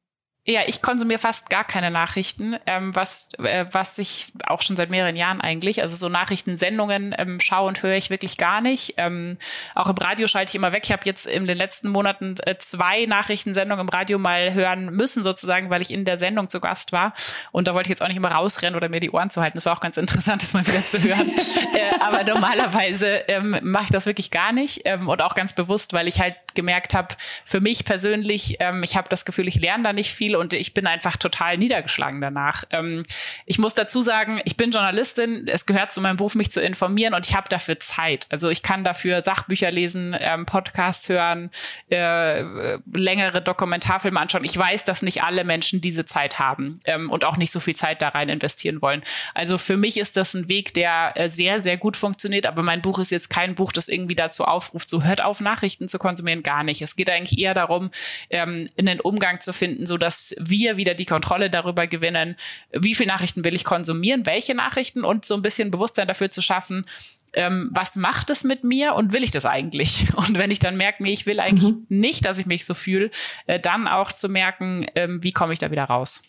Ja, 0.50 0.62
ich 0.66 0.82
konsumiere 0.82 1.20
fast 1.20 1.50
gar 1.50 1.66
keine 1.66 1.92
Nachrichten, 1.92 2.56
ähm, 2.66 2.96
was, 2.96 3.28
äh, 3.38 3.66
was 3.70 3.98
ich 3.98 4.32
auch 4.46 4.62
schon 4.62 4.78
seit 4.78 4.90
mehreren 4.90 5.18
Jahren 5.18 5.42
eigentlich, 5.42 5.82
also 5.82 5.98
so 5.98 6.08
Nachrichtensendungen 6.08 7.14
ähm, 7.18 7.42
schaue 7.42 7.68
und 7.68 7.84
höre 7.84 7.96
ich 7.96 8.10
wirklich 8.10 8.38
gar 8.38 8.62
nicht. 8.62 8.94
Ähm, 8.96 9.38
auch 9.76 9.90
im 9.90 9.98
Radio 9.98 10.26
schalte 10.28 10.52
ich 10.52 10.56
immer 10.56 10.72
weg. 10.72 10.84
Ich 10.86 10.94
habe 10.94 11.02
jetzt 11.04 11.26
in 11.26 11.48
den 11.48 11.58
letzten 11.58 11.90
Monaten 11.90 12.36
äh, 12.46 12.56
zwei 12.60 13.06
Nachrichtensendungen 13.08 13.88
im 13.88 13.90
Radio 13.90 14.20
mal 14.20 14.54
hören 14.54 14.86
müssen, 14.86 15.22
sozusagen, 15.22 15.70
weil 15.70 15.82
ich 15.82 15.92
in 15.92 16.06
der 16.06 16.18
Sendung 16.18 16.48
zu 16.48 16.62
Gast 16.62 16.94
war. 16.94 17.12
Und 17.52 17.68
da 17.68 17.74
wollte 17.74 17.88
ich 17.88 17.90
jetzt 17.90 18.02
auch 18.02 18.08
nicht 18.08 18.16
immer 18.16 18.32
rausrennen 18.32 18.78
oder 18.78 18.88
mir 18.88 19.02
die 19.02 19.12
Ohren 19.12 19.30
zu 19.30 19.42
halten. 19.42 19.58
Das 19.58 19.66
war 19.66 19.76
auch 19.76 19.82
ganz 19.82 19.98
interessant, 19.98 20.42
das 20.42 20.54
mal 20.54 20.66
wieder 20.66 20.88
zu 20.88 21.04
hören. 21.04 21.30
äh, 21.74 22.00
aber 22.00 22.24
normalerweise 22.24 23.08
ähm, 23.28 23.58
mache 23.64 23.84
ich 23.84 23.90
das 23.90 24.06
wirklich 24.06 24.32
gar 24.32 24.54
nicht 24.54 24.84
ähm, 24.86 25.10
und 25.10 25.22
auch 25.22 25.36
ganz 25.36 25.52
bewusst, 25.52 25.92
weil 25.92 26.08
ich 26.08 26.22
halt 26.22 26.36
gemerkt 26.56 26.94
habe, 26.94 27.16
für 27.44 27.60
mich 27.60 27.84
persönlich, 27.84 28.56
ähm, 28.62 28.82
ich 28.82 28.96
habe 28.96 29.10
das 29.10 29.26
Gefühl, 29.26 29.50
ich 29.50 29.56
lerne 29.56 29.84
da 29.84 29.92
nicht 29.92 30.14
viel 30.14 30.37
und 30.38 30.54
ich 30.54 30.74
bin 30.74 30.88
einfach 30.88 31.18
total 31.18 31.58
niedergeschlagen 31.58 32.22
danach. 32.22 32.64
Ähm, 32.72 33.04
ich 33.46 33.60
muss 33.60 33.74
dazu 33.74 34.02
sagen, 34.02 34.40
ich 34.46 34.58
bin 34.58 34.72
Journalistin, 34.72 35.48
es 35.48 35.66
gehört 35.66 35.92
zu 35.92 36.02
meinem 36.02 36.18
Beruf, 36.18 36.36
mich 36.36 36.52
zu 36.52 36.62
informieren 36.62 37.14
und 37.14 37.28
ich 37.28 37.36
habe 37.36 37.50
dafür 37.50 37.80
Zeit. 37.80 38.28
Also 38.30 38.50
ich 38.50 38.64
kann 38.64 38.84
dafür 38.84 39.24
Sachbücher 39.24 39.72
lesen, 39.72 40.16
ähm, 40.20 40.46
Podcasts 40.46 41.10
hören, 41.10 41.50
äh, 41.90 42.78
längere 42.94 43.42
Dokumentarfilme 43.42 44.20
anschauen. 44.20 44.44
Ich 44.44 44.58
weiß, 44.58 44.86
dass 44.86 45.02
nicht 45.02 45.24
alle 45.24 45.44
Menschen 45.44 45.82
diese 45.82 46.06
Zeit 46.06 46.40
haben 46.40 46.80
ähm, 46.86 47.10
und 47.10 47.26
auch 47.26 47.38
nicht 47.38 47.52
so 47.52 47.60
viel 47.60 47.76
Zeit 47.76 48.02
da 48.02 48.10
rein 48.10 48.30
investieren 48.30 48.82
wollen. 48.82 49.02
Also 49.34 49.58
für 49.58 49.78
mich 49.78 49.98
ist 50.00 50.18
das 50.18 50.34
ein 50.34 50.48
Weg, 50.48 50.74
der 50.74 51.14
äh, 51.16 51.30
sehr, 51.30 51.62
sehr 51.62 51.78
gut 51.78 51.98
funktioniert, 51.98 52.46
aber 52.46 52.64
mein 52.64 52.82
Buch 52.82 53.00
ist 53.00 53.12
jetzt 53.12 53.30
kein 53.30 53.56
Buch, 53.56 53.72
das 53.72 53.88
irgendwie 53.88 54.16
dazu 54.16 54.46
aufruft, 54.46 54.90
so 54.90 55.04
hört 55.04 55.22
auf, 55.22 55.42
Nachrichten 55.42 55.90
zu 55.90 56.00
konsumieren, 56.00 56.44
gar 56.44 56.64
nicht. 56.64 56.82
Es 56.82 56.96
geht 56.96 57.10
eigentlich 57.10 57.40
eher 57.40 57.54
darum, 57.54 57.92
ähm, 58.30 58.70
einen 58.78 59.00
Umgang 59.00 59.40
zu 59.40 59.54
finden, 59.54 59.86
so 59.86 59.98
dass 59.98 60.27
wir 60.40 60.78
wieder 60.78 60.94
die 60.94 61.06
Kontrolle 61.06 61.50
darüber 61.50 61.88
gewinnen, 61.88 62.36
wie 62.72 62.96
viel 62.96 63.06
Nachrichten 63.08 63.44
will 63.44 63.56
ich 63.56 63.64
konsumieren, 63.64 64.26
welche 64.26 64.56
Nachrichten 64.56 65.04
und 65.04 65.26
so 65.26 65.36
ein 65.36 65.42
bisschen 65.42 65.72
Bewusstsein 65.72 66.08
dafür 66.08 66.30
zu 66.30 66.42
schaffen, 66.42 66.86
ähm, 67.34 67.70
was 67.72 67.96
macht 67.96 68.30
es 68.30 68.44
mit 68.44 68.64
mir 68.64 68.96
und 68.96 69.14
will 69.14 69.24
ich 69.24 69.32
das 69.32 69.46
eigentlich? 69.46 70.08
Und 70.16 70.38
wenn 70.38 70.50
ich 70.50 70.60
dann 70.60 70.78
merke, 70.78 71.04
nee, 71.04 71.12
ich 71.12 71.26
will 71.26 71.40
eigentlich 71.40 71.74
mhm. 71.74 71.86
nicht, 71.90 72.26
dass 72.26 72.40
ich 72.40 72.46
mich 72.46 72.66
so 72.66 72.74
fühle, 72.74 73.12
äh, 73.46 73.60
dann 73.60 73.88
auch 73.88 74.12
zu 74.12 74.30
merken, 74.30 74.88
ähm, 74.96 75.22
wie 75.24 75.32
komme 75.32 75.54
ich 75.54 75.60
da 75.60 75.70
wieder 75.70 75.84
raus? 75.84 76.24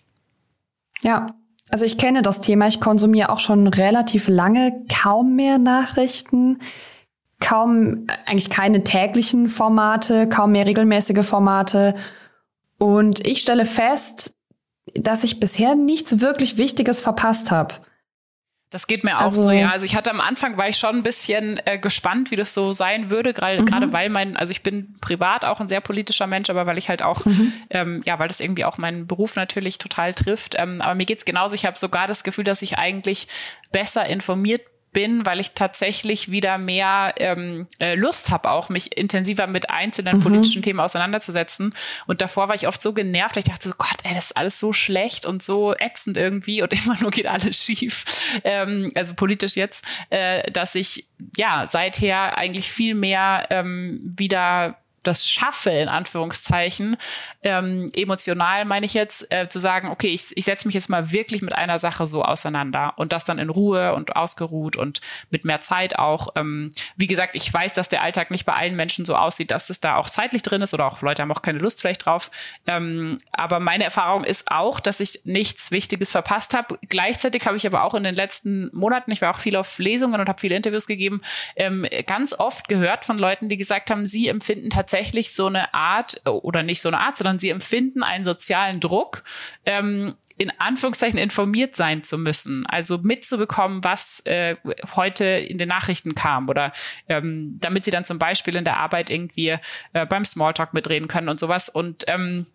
Ja, 1.01 1.27
also 1.71 1.85
ich 1.85 1.99
kenne 1.99 2.23
das 2.23 2.41
Thema. 2.41 2.69
Ich 2.69 2.81
konsumiere 2.81 3.31
auch 3.31 3.41
schon 3.41 3.67
relativ 3.69 4.29
lange 4.29 4.85
kaum 4.93 5.37
mehr 5.37 5.59
Nachrichten, 5.59 6.59
kaum 7.41 8.07
eigentlich 8.27 8.51
keine 8.51 8.85
täglichen 8.85 9.49
Formate, 9.49 10.29
kaum 10.29 10.53
mehr 10.53 10.67
regelmäßige 10.67 11.27
Formate. 11.27 11.95
Und 12.79 13.27
ich 13.27 13.41
stelle 13.41 13.67
fest, 13.67 14.35
dass 14.95 15.25
ich 15.25 15.41
bisher 15.41 15.75
nichts 15.75 16.21
wirklich 16.21 16.57
Wichtiges 16.57 17.01
verpasst 17.01 17.51
habe. 17.51 17.75
Das 18.71 18.87
geht 18.87 19.03
mir 19.03 19.17
auch 19.17 19.23
also, 19.23 19.45
so, 19.45 19.51
ja. 19.51 19.71
Also 19.71 19.87
ich 19.87 19.97
hatte 19.97 20.11
am 20.11 20.21
Anfang, 20.21 20.59
war 20.59 20.69
ich 20.69 20.77
schon 20.77 20.97
ein 20.97 21.03
bisschen 21.03 21.59
äh, 21.65 21.79
gespannt, 21.79 22.31
wie 22.31 22.37
das 22.37 22.53
so 22.53 22.75
sein 22.75 23.09
würde, 23.09 23.33
gerade 23.33 23.87
mhm. 23.87 23.93
weil 23.95 24.11
mein, 24.11 24.37
also 24.37 24.51
ich 24.51 24.63
bin 24.63 24.95
privat 25.01 25.47
auch 25.47 25.61
ein 25.61 25.69
sehr 25.69 25.81
politischer 25.81 26.27
Mensch, 26.27 26.51
aber 26.51 26.67
weil 26.67 26.77
ich 26.77 26.91
halt 26.91 27.03
auch, 27.03 27.25
mhm. 27.25 27.53
ähm, 27.71 28.03
ja, 28.05 28.19
weil 28.19 28.29
das 28.29 28.41
irgendwie 28.41 28.67
auch 28.67 28.77
meinen 28.77 29.07
Beruf 29.07 29.37
natürlich 29.37 29.79
total 29.79 30.13
trifft. 30.13 30.55
Ähm, 30.59 30.83
aber 30.83 30.95
mir 30.95 31.07
geht's 31.07 31.25
genauso. 31.25 31.55
Ich 31.55 31.65
habe 31.65 31.79
sogar 31.79 32.07
das 32.07 32.25
Gefühl, 32.25 32.45
dass 32.45 32.61
ich 32.61 32.77
eigentlich 32.77 33.27
besser 33.73 34.05
informiert 34.05 34.61
bin, 34.99 35.25
weil 35.25 35.39
ich 35.39 35.53
tatsächlich 35.53 36.29
wieder 36.33 36.59
mehr 36.59 37.15
ähm, 37.19 37.69
äh, 37.79 37.95
Lust 37.95 38.33
habe, 38.33 38.51
auch 38.51 38.69
mich 38.69 38.99
intensiver 38.99 39.47
mit 39.47 39.71
einzelnen 39.71 40.17
mhm. 40.17 40.23
politischen 40.25 40.61
Themen 40.61 40.81
auseinanderzusetzen. 40.81 41.73
Und 42.09 42.21
davor 42.21 42.49
war 42.49 42.57
ich 42.57 42.67
oft 42.67 42.83
so 42.83 42.93
genervt, 42.93 43.37
ich 43.37 43.45
dachte 43.45 43.69
so, 43.69 43.75
Gott, 43.79 43.97
ey, 44.03 44.13
das 44.13 44.25
ist 44.25 44.37
alles 44.37 44.59
so 44.59 44.73
schlecht 44.73 45.25
und 45.25 45.41
so 45.41 45.73
ätzend 45.73 46.17
irgendwie 46.17 46.63
und 46.63 46.73
immer 46.85 47.01
nur 47.01 47.13
geht 47.13 47.29
alles 47.29 47.65
schief. 47.65 48.05
Ähm, 48.43 48.91
also 48.97 49.15
politisch 49.15 49.55
jetzt, 49.55 49.85
äh, 50.11 50.51
dass 50.51 50.75
ich 50.75 51.07
ja 51.37 51.69
seither 51.71 52.37
eigentlich 52.37 52.69
viel 52.69 52.97
mehr 52.97 53.47
ähm, 53.51 54.01
wieder 54.03 54.79
das 55.09 55.29
schaffe, 55.29 55.71
in 55.71 55.89
Anführungszeichen, 55.89 56.97
ähm, 57.43 57.91
emotional 57.97 58.65
meine 58.67 58.85
ich 58.85 58.95
jetzt, 58.95 59.33
äh, 59.33 59.49
zu 59.49 59.59
sagen, 59.59 59.89
okay, 59.89 60.09
ich, 60.09 60.37
ich 60.37 60.45
setze 60.45 60.69
mich 60.69 60.75
jetzt 60.75 60.91
mal 60.91 61.11
wirklich 61.11 61.41
mit 61.41 61.55
einer 61.55 61.79
Sache 61.79 62.07
so 62.07 62.23
auseinander 62.23 62.93
und 62.97 63.13
das 63.13 63.25
dann 63.25 63.39
in 63.39 63.49
Ruhe 63.49 63.95
und 63.95 64.17
ausgeruht 64.17 64.77
und 64.77 65.01
mit 65.31 65.45
mehr 65.45 65.61
Zeit 65.61 65.99
auch. 65.99 66.29
Ähm, 66.37 66.71
wie 66.97 67.07
gesagt, 67.07 67.37
ich 67.37 67.53
weiß, 67.53 67.73
dass 67.73 67.89
der 67.89 68.03
Alltag 68.03 68.31
nicht 68.31 68.45
bei 68.45 68.55
allen 68.55 68.77
Menschen 68.77 69.05
so 69.05 69.17
aussieht, 69.17 69.51
dass 69.51 69.71
es 69.71 69.81
da 69.81 69.97
auch 69.97 70.11
zeitlich 70.11 70.43
drin 70.43 70.61
ist 70.61 70.75
oder 70.75 70.87
auch 70.87 71.01
Leute 71.01 71.23
haben 71.23 71.33
auch 71.33 71.43
keine 71.43 71.59
Lust 71.59 71.81
vielleicht 71.81 72.05
drauf. 72.05 72.31
Ähm, 72.67 73.17
aber 73.33 73.61
meine 73.61 73.85
Erfahrung 73.85 74.25
ist 74.25 74.51
auch, 74.51 74.79
dass 74.79 75.01
ich 75.01 75.23
nichts 75.25 75.71
Wichtiges 75.71 76.13
verpasst 76.13 76.53
habe. 76.53 76.79
Gleichzeitig 76.89 77.47
habe 77.47 77.57
ich 77.57 77.67
aber 77.67 77.85
auch 77.85 77.95
in 77.95 78.05
den 78.05 78.15
letzten 78.15 78.71
Monaten, 78.75 79.11
ich 79.11 79.23
war 79.23 79.31
auch 79.31 79.41
viel 79.41 79.57
auf 79.57 79.79
Lesungen 79.79 80.21
und 80.21 80.29
habe 80.29 80.41
viele 80.41 80.55
Interviews 80.55 80.87
gegeben, 80.87 81.23
ähm, 81.57 81.87
ganz 82.07 82.35
oft 82.39 82.69
gehört 82.69 83.07
von 83.07 83.19
Leuten, 83.19 83.49
die 83.49 83.57
gesagt 83.57 83.91
haben, 83.91 84.07
sie 84.07 84.29
empfinden 84.29 84.69
tatsächlich 84.69 84.98
so 85.33 85.47
eine 85.47 85.75
Art 85.75 86.21
oder 86.25 86.63
nicht 86.63 86.81
so 86.81 86.89
eine 86.89 87.01
Art, 87.01 87.17
sondern 87.17 87.39
sie 87.39 87.51
empfinden 87.51 88.03
einen 88.03 88.25
sozialen 88.25 88.81
Druck, 88.81 89.25
ähm, 89.65 90.15
in 90.37 90.53
Anführungszeichen 90.59 91.19
informiert 91.19 91.75
sein 91.75 92.03
zu 92.03 92.17
müssen, 92.17 92.65
also 92.67 92.99
mitzubekommen, 92.99 93.83
was 93.83 94.25
äh, 94.27 94.57
heute 94.95 95.25
in 95.25 95.59
den 95.59 95.69
Nachrichten 95.69 96.15
kam 96.15 96.49
oder 96.49 96.73
ähm, 97.09 97.57
damit 97.61 97.85
sie 97.85 97.91
dann 97.91 98.05
zum 98.05 98.19
Beispiel 98.19 98.55
in 98.55 98.65
der 98.65 98.77
Arbeit 98.77 99.11
irgendwie 99.11 99.57
äh, 99.93 100.07
beim 100.07 100.25
Smalltalk 100.25 100.75
mitreden 100.75 101.09
können 101.09 101.29
und 101.29 101.39
sowas. 101.39 101.69
Und 101.69 102.05
ähm, 102.07 102.47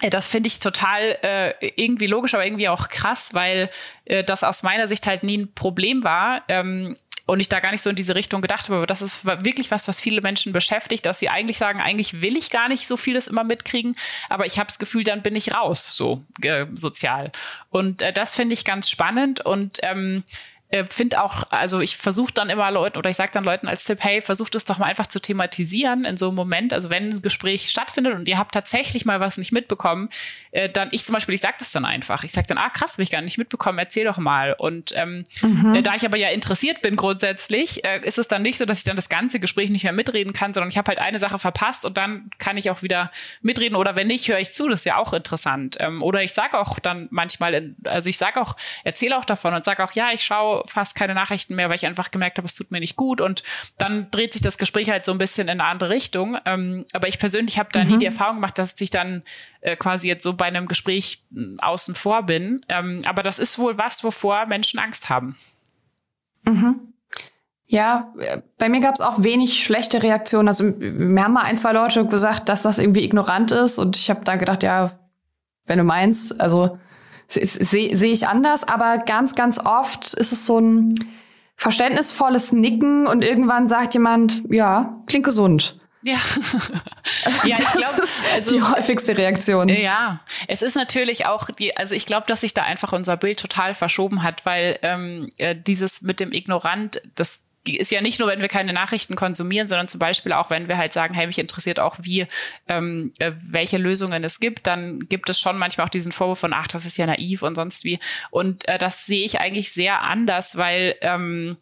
äh, 0.00 0.10
das 0.10 0.28
finde 0.28 0.48
ich 0.48 0.58
total 0.58 1.18
äh, 1.22 1.54
irgendwie 1.76 2.06
logisch, 2.06 2.34
aber 2.34 2.44
irgendwie 2.44 2.68
auch 2.68 2.88
krass, 2.88 3.34
weil 3.34 3.70
äh, 4.04 4.24
das 4.24 4.44
aus 4.44 4.62
meiner 4.62 4.88
Sicht 4.88 5.06
halt 5.06 5.22
nie 5.22 5.38
ein 5.38 5.54
Problem 5.54 6.04
war. 6.04 6.42
Ähm, 6.48 6.96
und 7.26 7.40
ich 7.40 7.48
da 7.48 7.60
gar 7.60 7.70
nicht 7.70 7.82
so 7.82 7.90
in 7.90 7.96
diese 7.96 8.14
Richtung 8.14 8.42
gedacht 8.42 8.64
habe. 8.64 8.76
Aber 8.76 8.86
das 8.86 9.02
ist 9.02 9.24
wirklich 9.24 9.70
was, 9.70 9.88
was 9.88 10.00
viele 10.00 10.20
Menschen 10.20 10.52
beschäftigt, 10.52 11.06
dass 11.06 11.18
sie 11.18 11.28
eigentlich 11.28 11.58
sagen, 11.58 11.80
eigentlich 11.80 12.20
will 12.22 12.36
ich 12.36 12.50
gar 12.50 12.68
nicht 12.68 12.86
so 12.86 12.96
vieles 12.96 13.28
immer 13.28 13.44
mitkriegen, 13.44 13.96
aber 14.28 14.46
ich 14.46 14.58
habe 14.58 14.68
das 14.68 14.78
Gefühl, 14.78 15.04
dann 15.04 15.22
bin 15.22 15.36
ich 15.36 15.54
raus, 15.54 15.96
so 15.96 16.22
äh, 16.42 16.66
sozial. 16.74 17.32
Und 17.70 18.02
äh, 18.02 18.12
das 18.12 18.34
finde 18.34 18.54
ich 18.54 18.64
ganz 18.64 18.90
spannend 18.90 19.40
und 19.40 19.78
ähm, 19.82 20.24
äh, 20.72 20.86
finde 20.88 21.22
auch, 21.22 21.44
also 21.50 21.80
ich 21.80 21.98
versuche 21.98 22.32
dann 22.32 22.48
immer 22.48 22.70
Leuten 22.70 22.96
oder 22.96 23.10
ich 23.10 23.16
sage 23.16 23.30
dann 23.32 23.44
Leuten 23.44 23.68
als 23.68 23.84
Tipp, 23.84 23.98
hey, 24.00 24.22
versucht 24.22 24.54
es 24.54 24.64
doch 24.64 24.78
mal 24.78 24.86
einfach 24.86 25.06
zu 25.06 25.20
thematisieren 25.20 26.06
in 26.06 26.16
so 26.16 26.28
einem 26.28 26.36
Moment. 26.36 26.72
Also 26.72 26.88
wenn 26.88 27.10
ein 27.10 27.22
Gespräch 27.22 27.68
stattfindet 27.68 28.14
und 28.14 28.26
ihr 28.26 28.38
habt 28.38 28.54
tatsächlich 28.54 29.04
mal 29.04 29.20
was 29.20 29.36
nicht 29.36 29.52
mitbekommen, 29.52 30.08
äh, 30.50 30.70
dann 30.70 30.88
ich 30.90 31.04
zum 31.04 31.12
Beispiel, 31.12 31.34
ich 31.34 31.42
sage 31.42 31.56
das 31.58 31.72
dann 31.72 31.84
einfach. 31.84 32.24
Ich 32.24 32.32
sage 32.32 32.46
dann, 32.46 32.56
ah 32.56 32.70
krass, 32.70 32.94
habe 32.94 33.02
ich 33.02 33.10
gar 33.10 33.20
nicht 33.20 33.36
mitbekommen, 33.36 33.78
erzähl 33.78 34.06
doch 34.06 34.16
mal. 34.16 34.54
Und 34.54 34.96
ähm, 34.96 35.24
mhm. 35.42 35.74
äh, 35.74 35.82
da 35.82 35.94
ich 35.94 36.06
aber 36.06 36.16
ja 36.16 36.28
interessiert 36.28 36.80
bin 36.80 36.96
grundsätzlich, 36.96 37.84
äh, 37.84 38.00
ist 38.02 38.18
es 38.18 38.28
dann 38.28 38.40
nicht 38.40 38.56
so, 38.56 38.64
dass 38.64 38.78
ich 38.78 38.84
dann 38.84 38.96
das 38.96 39.10
ganze 39.10 39.40
Gespräch 39.40 39.68
nicht 39.68 39.84
mehr 39.84 39.92
mitreden 39.92 40.32
kann, 40.32 40.54
sondern 40.54 40.70
ich 40.70 40.78
habe 40.78 40.88
halt 40.88 41.00
eine 41.00 41.18
Sache 41.18 41.38
verpasst 41.38 41.84
und 41.84 41.98
dann 41.98 42.30
kann 42.38 42.56
ich 42.56 42.70
auch 42.70 42.82
wieder 42.82 43.10
mitreden 43.42 43.76
oder 43.76 43.94
wenn 43.94 44.06
nicht, 44.06 44.26
höre 44.26 44.38
ich 44.38 44.54
zu. 44.54 44.70
Das 44.70 44.80
ist 44.80 44.86
ja 44.86 44.96
auch 44.96 45.12
interessant. 45.12 45.76
Ähm, 45.80 46.02
oder 46.02 46.22
ich 46.22 46.32
sage 46.32 46.58
auch 46.58 46.78
dann 46.78 47.08
manchmal, 47.10 47.74
also 47.84 48.08
ich 48.08 48.16
sage 48.16 48.40
auch, 48.40 48.56
erzähle 48.84 49.18
auch 49.18 49.26
davon 49.26 49.52
und 49.52 49.66
sage 49.66 49.84
auch, 49.84 49.92
ja, 49.92 50.12
ich 50.12 50.24
schaue 50.24 50.61
fast 50.66 50.94
keine 50.94 51.14
Nachrichten 51.14 51.54
mehr, 51.54 51.68
weil 51.68 51.76
ich 51.76 51.86
einfach 51.86 52.10
gemerkt 52.10 52.38
habe, 52.38 52.46
es 52.46 52.54
tut 52.54 52.70
mir 52.70 52.80
nicht 52.80 52.96
gut. 52.96 53.20
Und 53.20 53.42
dann 53.78 54.10
dreht 54.10 54.32
sich 54.32 54.42
das 54.42 54.58
Gespräch 54.58 54.90
halt 54.90 55.04
so 55.04 55.12
ein 55.12 55.18
bisschen 55.18 55.48
in 55.48 55.60
eine 55.60 55.64
andere 55.64 55.90
Richtung. 55.90 56.38
Ähm, 56.44 56.84
aber 56.92 57.08
ich 57.08 57.18
persönlich 57.18 57.58
habe 57.58 57.70
da 57.72 57.84
mhm. 57.84 57.90
nie 57.90 57.98
die 57.98 58.06
Erfahrung 58.06 58.36
gemacht, 58.36 58.58
dass 58.58 58.80
ich 58.80 58.90
dann 58.90 59.22
äh, 59.60 59.76
quasi 59.76 60.08
jetzt 60.08 60.24
so 60.24 60.34
bei 60.34 60.46
einem 60.46 60.68
Gespräch 60.68 61.24
äh, 61.34 61.56
außen 61.60 61.94
vor 61.94 62.24
bin. 62.24 62.60
Ähm, 62.68 63.00
aber 63.04 63.22
das 63.22 63.38
ist 63.38 63.58
wohl 63.58 63.78
was, 63.78 64.04
wovor 64.04 64.46
Menschen 64.46 64.78
Angst 64.78 65.08
haben. 65.08 65.36
Mhm. 66.44 66.92
Ja, 67.66 68.12
bei 68.58 68.68
mir 68.68 68.80
gab 68.80 68.94
es 68.94 69.00
auch 69.00 69.22
wenig 69.22 69.64
schlechte 69.64 70.02
Reaktionen. 70.02 70.46
Also 70.46 70.64
mir 70.78 71.24
haben 71.24 71.32
mal 71.32 71.44
ein, 71.44 71.56
zwei 71.56 71.72
Leute 71.72 72.04
gesagt, 72.06 72.50
dass 72.50 72.62
das 72.62 72.78
irgendwie 72.78 73.02
ignorant 73.02 73.50
ist. 73.50 73.78
Und 73.78 73.96
ich 73.96 74.10
habe 74.10 74.24
da 74.24 74.36
gedacht, 74.36 74.62
ja, 74.62 74.90
wenn 75.66 75.78
du 75.78 75.84
meinst, 75.84 76.38
also 76.38 76.78
sehe 77.34 77.96
seh 77.96 78.12
ich 78.12 78.28
anders, 78.28 78.66
aber 78.66 78.98
ganz, 78.98 79.34
ganz 79.34 79.58
oft 79.58 80.14
ist 80.14 80.32
es 80.32 80.46
so 80.46 80.58
ein 80.58 80.94
verständnisvolles 81.56 82.52
Nicken 82.52 83.06
und 83.06 83.22
irgendwann 83.22 83.68
sagt 83.68 83.94
jemand, 83.94 84.42
ja, 84.50 85.00
klingt 85.06 85.24
gesund. 85.24 85.78
Ja, 86.02 86.16
also 87.24 87.46
ja 87.46 87.56
ich 87.60 87.72
glaube, 87.72 88.02
also, 88.34 88.56
die 88.56 88.62
häufigste 88.62 89.16
Reaktion. 89.16 89.68
Ja, 89.68 90.20
es 90.48 90.62
ist 90.62 90.74
natürlich 90.74 91.26
auch 91.26 91.46
die, 91.46 91.76
also 91.76 91.94
ich 91.94 92.06
glaube, 92.06 92.26
dass 92.26 92.40
sich 92.40 92.54
da 92.54 92.62
einfach 92.62 92.92
unser 92.92 93.16
Bild 93.16 93.38
total 93.38 93.74
verschoben 93.74 94.24
hat, 94.24 94.44
weil 94.44 94.78
ähm, 94.82 95.30
äh, 95.38 95.54
dieses 95.54 96.02
mit 96.02 96.18
dem 96.18 96.32
Ignorant, 96.32 97.00
das 97.14 97.41
ist 97.66 97.92
ja 97.92 98.00
nicht 98.00 98.18
nur, 98.18 98.28
wenn 98.28 98.40
wir 98.40 98.48
keine 98.48 98.72
Nachrichten 98.72 99.14
konsumieren, 99.14 99.68
sondern 99.68 99.88
zum 99.88 99.98
Beispiel 99.98 100.32
auch, 100.32 100.50
wenn 100.50 100.68
wir 100.68 100.78
halt 100.78 100.92
sagen, 100.92 101.14
hey, 101.14 101.26
mich 101.26 101.38
interessiert 101.38 101.78
auch, 101.78 101.96
wie, 102.02 102.26
ähm, 102.68 103.12
äh, 103.18 103.32
welche 103.40 103.78
Lösungen 103.78 104.24
es 104.24 104.40
gibt, 104.40 104.66
dann 104.66 105.00
gibt 105.08 105.30
es 105.30 105.38
schon 105.38 105.58
manchmal 105.58 105.86
auch 105.86 105.90
diesen 105.90 106.12
Vorwurf 106.12 106.40
von, 106.40 106.52
ach, 106.52 106.66
das 106.66 106.86
ist 106.86 106.98
ja 106.98 107.06
naiv 107.06 107.42
und 107.42 107.54
sonst 107.54 107.84
wie. 107.84 107.98
Und 108.30 108.66
äh, 108.68 108.78
das 108.78 109.06
sehe 109.06 109.24
ich 109.24 109.40
eigentlich 109.40 109.72
sehr 109.72 110.02
anders, 110.02 110.56
weil 110.56 110.96
ähm, 111.02 111.56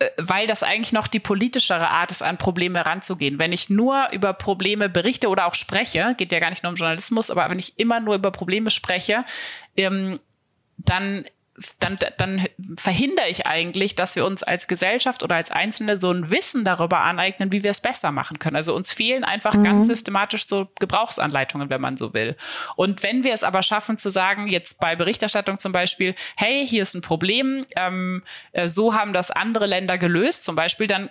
äh, 0.00 0.10
weil 0.16 0.46
das 0.46 0.62
eigentlich 0.62 0.92
noch 0.92 1.06
die 1.06 1.20
politischere 1.20 1.90
Art 1.90 2.10
ist, 2.10 2.22
an 2.22 2.38
Probleme 2.38 2.84
ranzugehen. 2.84 3.38
Wenn 3.38 3.52
ich 3.52 3.70
nur 3.70 4.08
über 4.12 4.32
Probleme 4.32 4.88
berichte 4.88 5.28
oder 5.28 5.46
auch 5.46 5.54
spreche, 5.54 6.14
geht 6.16 6.32
ja 6.32 6.40
gar 6.40 6.50
nicht 6.50 6.62
nur 6.62 6.70
um 6.70 6.76
Journalismus, 6.76 7.30
aber 7.30 7.48
wenn 7.48 7.58
ich 7.58 7.78
immer 7.78 8.00
nur 8.00 8.14
über 8.14 8.30
Probleme 8.30 8.70
spreche, 8.70 9.24
ähm, 9.76 10.16
dann 10.78 11.26
dann, 11.78 11.96
dann 12.16 12.46
verhindere 12.76 13.28
ich 13.28 13.46
eigentlich, 13.46 13.94
dass 13.94 14.16
wir 14.16 14.24
uns 14.24 14.42
als 14.42 14.66
Gesellschaft 14.68 15.22
oder 15.22 15.36
als 15.36 15.50
Einzelne 15.50 16.00
so 16.00 16.10
ein 16.10 16.30
Wissen 16.30 16.64
darüber 16.64 17.00
aneignen, 17.00 17.52
wie 17.52 17.62
wir 17.62 17.70
es 17.70 17.80
besser 17.80 18.12
machen 18.12 18.38
können. 18.38 18.56
Also 18.56 18.74
uns 18.74 18.92
fehlen 18.92 19.24
einfach 19.24 19.54
mhm. 19.54 19.64
ganz 19.64 19.86
systematisch 19.86 20.46
so 20.46 20.68
Gebrauchsanleitungen, 20.78 21.70
wenn 21.70 21.80
man 21.80 21.96
so 21.96 22.14
will. 22.14 22.36
Und 22.76 23.02
wenn 23.02 23.24
wir 23.24 23.34
es 23.34 23.44
aber 23.44 23.62
schaffen 23.62 23.98
zu 23.98 24.10
sagen, 24.10 24.48
jetzt 24.48 24.80
bei 24.80 24.96
Berichterstattung 24.96 25.58
zum 25.58 25.72
Beispiel, 25.72 26.14
hey, 26.36 26.66
hier 26.66 26.82
ist 26.82 26.94
ein 26.94 27.02
Problem, 27.02 27.64
ähm, 27.76 28.22
äh, 28.52 28.68
so 28.68 28.94
haben 28.94 29.12
das 29.12 29.30
andere 29.30 29.66
Länder 29.66 29.98
gelöst 29.98 30.44
zum 30.44 30.56
Beispiel, 30.56 30.86
dann 30.86 31.10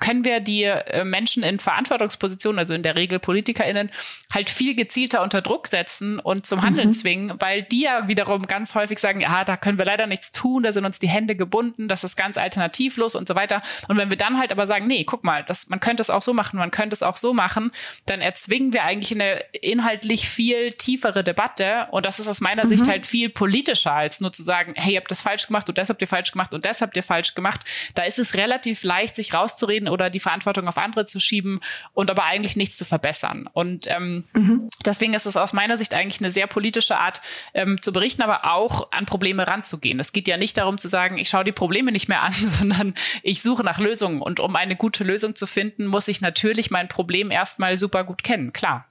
können 0.00 0.24
wir 0.24 0.40
die 0.40 0.64
äh, 0.64 1.04
Menschen 1.04 1.42
in 1.42 1.58
Verantwortungspositionen, 1.58 2.58
also 2.58 2.74
in 2.74 2.82
der 2.82 2.96
Regel 2.96 3.18
PolitikerInnen, 3.18 3.90
halt 4.32 4.48
viel 4.50 4.74
gezielter 4.74 5.22
unter 5.22 5.42
Druck 5.42 5.68
setzen 5.68 6.18
und 6.18 6.46
zum 6.46 6.62
Handeln 6.62 6.88
mhm. 6.88 6.92
zwingen, 6.92 7.32
weil 7.38 7.62
die 7.62 7.82
ja 7.82 8.08
wiederum 8.08 8.46
ganz 8.46 8.74
häufig 8.74 8.98
sagen, 8.98 9.20
ja, 9.20 9.44
da 9.44 9.56
können 9.56 9.76
wir 9.76 9.84
leider 9.84 10.06
nichts 10.06 10.32
tun, 10.32 10.62
da 10.62 10.72
sind 10.72 10.84
uns 10.84 10.98
die 10.98 11.08
Hände 11.08 11.36
gebunden, 11.36 11.88
das 11.88 12.02
ist 12.02 12.16
ganz 12.16 12.38
alternativlos 12.38 13.14
und 13.14 13.28
so 13.28 13.34
weiter. 13.34 13.62
Und 13.88 13.98
wenn 13.98 14.10
wir 14.10 14.16
dann 14.16 14.38
halt 14.38 14.52
aber 14.52 14.66
sagen, 14.66 14.86
nee, 14.86 15.04
guck 15.04 15.22
mal, 15.22 15.44
das, 15.44 15.68
man 15.68 15.80
könnte 15.80 16.00
es 16.00 16.10
auch 16.10 16.22
so 16.22 16.32
machen, 16.32 16.58
man 16.58 16.70
könnte 16.70 16.94
es 16.94 17.02
auch 17.02 17.16
so 17.16 17.34
machen, 17.34 17.70
dann 18.06 18.20
erzwingen 18.20 18.72
wir 18.72 18.84
eigentlich 18.84 19.12
eine 19.12 19.40
inhaltlich 19.60 20.28
viel 20.28 20.72
tiefere 20.72 21.22
Debatte 21.22 21.88
und 21.90 22.06
das 22.06 22.20
ist 22.20 22.28
aus 22.28 22.40
meiner 22.40 22.64
mhm. 22.64 22.68
Sicht 22.70 22.88
halt 22.88 23.04
viel 23.04 23.28
politischer, 23.28 23.92
als 23.92 24.20
nur 24.20 24.32
zu 24.32 24.42
sagen, 24.42 24.72
hey, 24.76 24.94
ihr 24.94 25.00
habt 25.00 25.10
das 25.10 25.20
falsch 25.20 25.46
gemacht 25.46 25.68
und 25.68 25.76
das 25.76 25.90
habt 25.90 26.00
ihr 26.00 26.08
falsch 26.08 26.32
gemacht 26.32 26.54
und 26.54 26.64
das 26.64 26.80
habt 26.80 26.96
ihr 26.96 27.02
falsch 27.02 27.34
gemacht. 27.34 27.60
Da 27.94 28.04
ist 28.04 28.18
es 28.18 28.34
relativ 28.34 28.82
leicht, 28.82 29.16
sich 29.16 29.34
rauszureden, 29.34 29.73
reden 29.74 29.88
oder 29.88 30.10
die 30.10 30.20
Verantwortung 30.20 30.68
auf 30.68 30.78
andere 30.78 31.04
zu 31.04 31.20
schieben 31.20 31.60
und 31.92 32.10
aber 32.10 32.24
eigentlich 32.24 32.56
nichts 32.56 32.76
zu 32.76 32.84
verbessern. 32.84 33.48
Und 33.52 33.86
ähm, 33.90 34.24
mhm. 34.32 34.68
deswegen 34.84 35.14
ist 35.14 35.26
es 35.26 35.36
aus 35.36 35.52
meiner 35.52 35.76
Sicht 35.76 35.94
eigentlich 35.94 36.20
eine 36.20 36.30
sehr 36.30 36.46
politische 36.46 36.96
Art 36.96 37.20
ähm, 37.52 37.80
zu 37.82 37.92
berichten, 37.92 38.22
aber 38.22 38.44
auch 38.44 38.90
an 38.92 39.06
Probleme 39.06 39.46
ranzugehen. 39.46 40.00
Es 40.00 40.12
geht 40.12 40.28
ja 40.28 40.36
nicht 40.36 40.56
darum 40.56 40.78
zu 40.78 40.88
sagen, 40.88 41.18
ich 41.18 41.28
schaue 41.28 41.44
die 41.44 41.52
Probleme 41.52 41.92
nicht 41.92 42.08
mehr 42.08 42.22
an, 42.22 42.32
sondern 42.32 42.94
ich 43.22 43.42
suche 43.42 43.64
nach 43.64 43.78
Lösungen. 43.78 44.20
Und 44.20 44.40
um 44.40 44.56
eine 44.56 44.76
gute 44.76 45.04
Lösung 45.04 45.34
zu 45.34 45.46
finden, 45.46 45.86
muss 45.86 46.08
ich 46.08 46.20
natürlich 46.20 46.70
mein 46.70 46.88
Problem 46.88 47.30
erstmal 47.30 47.78
super 47.78 48.04
gut 48.04 48.22
kennen, 48.22 48.52
klar. 48.52 48.86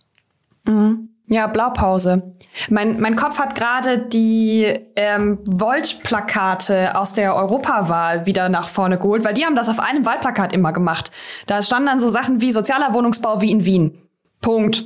Mhm. 0.66 1.13
Ja, 1.28 1.48
Blaupause. 1.48 2.34
Mein, 2.70 3.00
mein 3.00 3.16
Kopf 3.16 3.40
hat 3.40 3.56
gerade 3.56 3.98
die 3.98 4.66
ähm, 4.96 5.40
Volt-Plakate 5.46 6.96
aus 6.96 7.14
der 7.14 7.36
Europawahl 7.36 8.26
wieder 8.26 8.50
nach 8.50 8.68
vorne 8.68 8.98
geholt, 8.98 9.24
weil 9.24 9.34
die 9.34 9.46
haben 9.46 9.56
das 9.56 9.70
auf 9.70 9.80
einem 9.80 10.06
Wahlplakat 10.06 10.54
immer 10.54 10.74
gemacht. 10.74 11.12
Da 11.48 11.62
standen 11.64 11.88
dann 11.88 12.00
so 12.00 12.10
Sachen 12.10 12.42
wie 12.42 12.52
sozialer 12.52 12.94
Wohnungsbau 12.94 13.42
wie 13.42 13.52
in 13.52 13.66
Wien. 13.66 13.98
Punkt. 14.42 14.84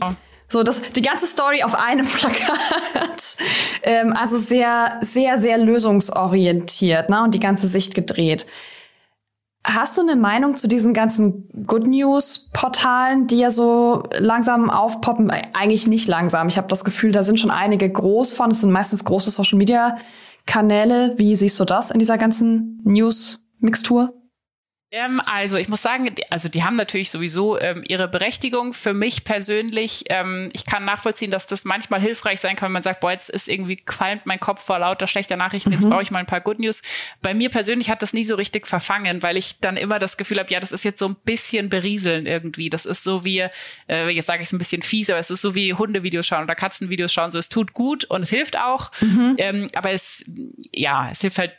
So, 0.47 0.63
das, 0.63 0.93
die 0.93 1.01
ganze 1.01 1.25
Story 1.25 1.63
auf 1.63 1.75
einem 1.75 2.05
Plakat. 2.07 3.37
ähm, 3.83 4.13
also 4.13 4.37
sehr, 4.37 4.99
sehr, 5.01 5.41
sehr 5.41 5.57
lösungsorientiert, 5.57 7.09
ne? 7.09 7.23
Und 7.23 7.33
die 7.33 7.39
ganze 7.39 7.67
Sicht 7.67 7.95
gedreht. 7.95 8.45
Hast 9.69 9.97
du 9.97 10.01
eine 10.01 10.15
Meinung 10.15 10.55
zu 10.55 10.69
diesen 10.69 10.93
ganzen 10.93 11.49
Good 11.67 11.87
News 11.87 12.49
Portalen, 12.53 13.27
die 13.27 13.39
ja 13.39 13.51
so 13.51 14.03
langsam 14.17 14.69
aufpoppen? 14.69 15.29
Eigentlich 15.29 15.87
nicht 15.87 16.07
langsam. 16.07 16.47
Ich 16.47 16.55
habe 16.55 16.69
das 16.69 16.85
Gefühl, 16.85 17.11
da 17.11 17.21
sind 17.21 17.37
schon 17.37 17.51
einige 17.51 17.89
groß 17.89 18.31
von. 18.31 18.49
Es 18.49 18.61
sind 18.61 18.71
meistens 18.71 19.03
große 19.03 19.29
Social 19.29 19.57
Media 19.57 19.97
Kanäle. 20.45 21.15
Wie 21.17 21.35
siehst 21.35 21.59
du 21.59 21.65
das 21.65 21.91
in 21.91 21.99
dieser 21.99 22.17
ganzen 22.17 22.79
News 22.85 23.41
Mixtur? 23.59 24.13
Ähm, 24.89 25.21
also 25.25 25.57
ich 25.57 25.67
muss 25.67 25.81
sagen, 25.81 26.05
die, 26.05 26.31
also 26.31 26.47
die 26.47 26.63
haben 26.63 26.77
natürlich 26.77 27.11
sowieso 27.11 27.59
ähm, 27.59 27.83
ihre 27.85 28.07
Berechtigung. 28.07 28.73
Für 28.73 28.93
mich 28.93 29.25
persönlich, 29.25 30.05
ähm, 30.07 30.47
ich 30.53 30.65
kann 30.65 30.85
nachvollziehen, 30.85 31.29
dass 31.29 31.45
das 31.45 31.65
manchmal 31.65 31.99
hilfreich 31.99 32.39
sein 32.39 32.55
kann, 32.55 32.67
wenn 32.67 32.73
man 32.73 32.83
sagt, 32.83 33.01
boah, 33.01 33.11
jetzt 33.11 33.29
ist 33.29 33.49
irgendwie 33.49 33.75
qualmt 33.75 34.25
mein 34.25 34.39
Kopf 34.39 34.63
vor 34.63 34.79
lauter 34.79 35.07
schlechter 35.07 35.35
Nachrichten, 35.35 35.73
jetzt 35.73 35.83
mhm. 35.83 35.89
brauche 35.89 36.03
ich 36.03 36.11
mal 36.11 36.19
ein 36.19 36.25
paar 36.25 36.39
Good 36.39 36.59
News. 36.59 36.83
Bei 37.21 37.33
mir 37.33 37.49
persönlich 37.49 37.89
hat 37.89 38.01
das 38.01 38.13
nie 38.13 38.23
so 38.23 38.35
richtig 38.35 38.65
verfangen, 38.65 39.21
weil 39.23 39.35
ich 39.35 39.59
dann 39.59 39.75
immer 39.75 39.99
das 39.99 40.15
Gefühl 40.15 40.39
habe, 40.39 40.49
ja, 40.53 40.61
das 40.61 40.71
ist 40.71 40.85
jetzt 40.85 40.99
so 40.99 41.09
ein 41.09 41.17
bisschen 41.25 41.67
berieseln 41.67 42.25
irgendwie. 42.25 42.69
Das 42.69 42.85
ist 42.85 43.03
so 43.03 43.25
wie, 43.25 43.45
äh, 43.89 44.09
jetzt 44.13 44.27
sage 44.27 44.41
ich 44.41 44.47
es 44.47 44.53
ein 44.53 44.57
bisschen 44.57 44.83
fies, 44.83 45.09
aber 45.09 45.19
es 45.19 45.29
ist 45.29 45.41
so 45.41 45.53
wie 45.53 45.73
Hundevideos 45.73 46.25
schauen 46.25 46.43
oder 46.43 46.55
Katzenvideos 46.55 47.11
schauen. 47.11 47.31
So, 47.31 47.39
es 47.39 47.49
tut 47.49 47.73
gut 47.73 48.05
und 48.05 48.21
es 48.21 48.29
hilft 48.29 48.57
auch, 48.57 48.91
mhm. 49.01 49.35
ähm, 49.37 49.69
aber 49.75 49.91
es, 49.91 50.23
ja, 50.71 51.09
es 51.11 51.19
hilft 51.19 51.39
halt 51.39 51.51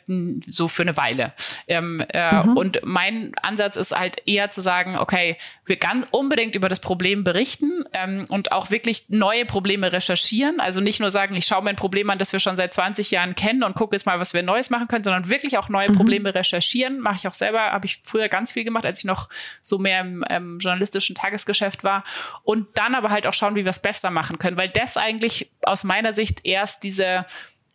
so 0.47 0.67
für 0.67 0.81
eine 0.81 0.97
Weile. 0.97 1.33
Ähm, 1.67 2.03
äh, 2.09 2.43
mhm. 2.43 2.57
Und 2.57 2.79
mein 2.83 3.18
Ansatz 3.41 3.75
ist 3.75 3.97
halt 3.97 4.21
eher 4.25 4.49
zu 4.49 4.61
sagen, 4.61 4.97
okay, 4.97 5.37
wir 5.65 5.77
ganz 5.77 6.07
unbedingt 6.11 6.55
über 6.55 6.67
das 6.67 6.79
Problem 6.79 7.23
berichten 7.23 7.85
ähm, 7.93 8.25
und 8.29 8.51
auch 8.51 8.71
wirklich 8.71 9.09
neue 9.09 9.45
Probleme 9.45 9.93
recherchieren. 9.93 10.59
Also 10.59 10.81
nicht 10.81 10.99
nur 10.99 11.11
sagen, 11.11 11.35
ich 11.35 11.45
schaue 11.45 11.63
mir 11.63 11.69
ein 11.69 11.75
Problem 11.75 12.09
an, 12.09 12.17
das 12.17 12.33
wir 12.33 12.39
schon 12.39 12.57
seit 12.57 12.73
20 12.73 13.11
Jahren 13.11 13.35
kennen 13.35 13.63
und 13.63 13.75
gucke 13.75 13.95
jetzt 13.95 14.05
mal, 14.05 14.19
was 14.19 14.33
wir 14.33 14.43
Neues 14.43 14.69
machen 14.69 14.87
können, 14.87 15.03
sondern 15.03 15.29
wirklich 15.29 15.57
auch 15.57 15.69
neue 15.69 15.89
mhm. 15.89 15.95
Probleme 15.95 16.33
recherchieren. 16.33 16.99
Mache 16.99 17.17
ich 17.17 17.27
auch 17.27 17.33
selber, 17.33 17.59
habe 17.71 17.85
ich 17.85 18.01
früher 18.03 18.29
ganz 18.29 18.51
viel 18.51 18.63
gemacht, 18.63 18.85
als 18.85 18.99
ich 18.99 19.05
noch 19.05 19.29
so 19.61 19.77
mehr 19.77 20.01
im 20.01 20.25
ähm, 20.29 20.59
journalistischen 20.59 21.15
Tagesgeschäft 21.15 21.83
war. 21.83 22.03
Und 22.43 22.67
dann 22.75 22.95
aber 22.95 23.09
halt 23.09 23.27
auch 23.27 23.33
schauen, 23.33 23.55
wie 23.55 23.63
wir 23.63 23.69
es 23.69 23.79
besser 23.79 24.09
machen 24.09 24.39
können, 24.39 24.57
weil 24.57 24.69
das 24.69 24.97
eigentlich 24.97 25.51
aus 25.63 25.83
meiner 25.83 26.13
Sicht 26.13 26.45
erst 26.45 26.83
diese 26.83 27.25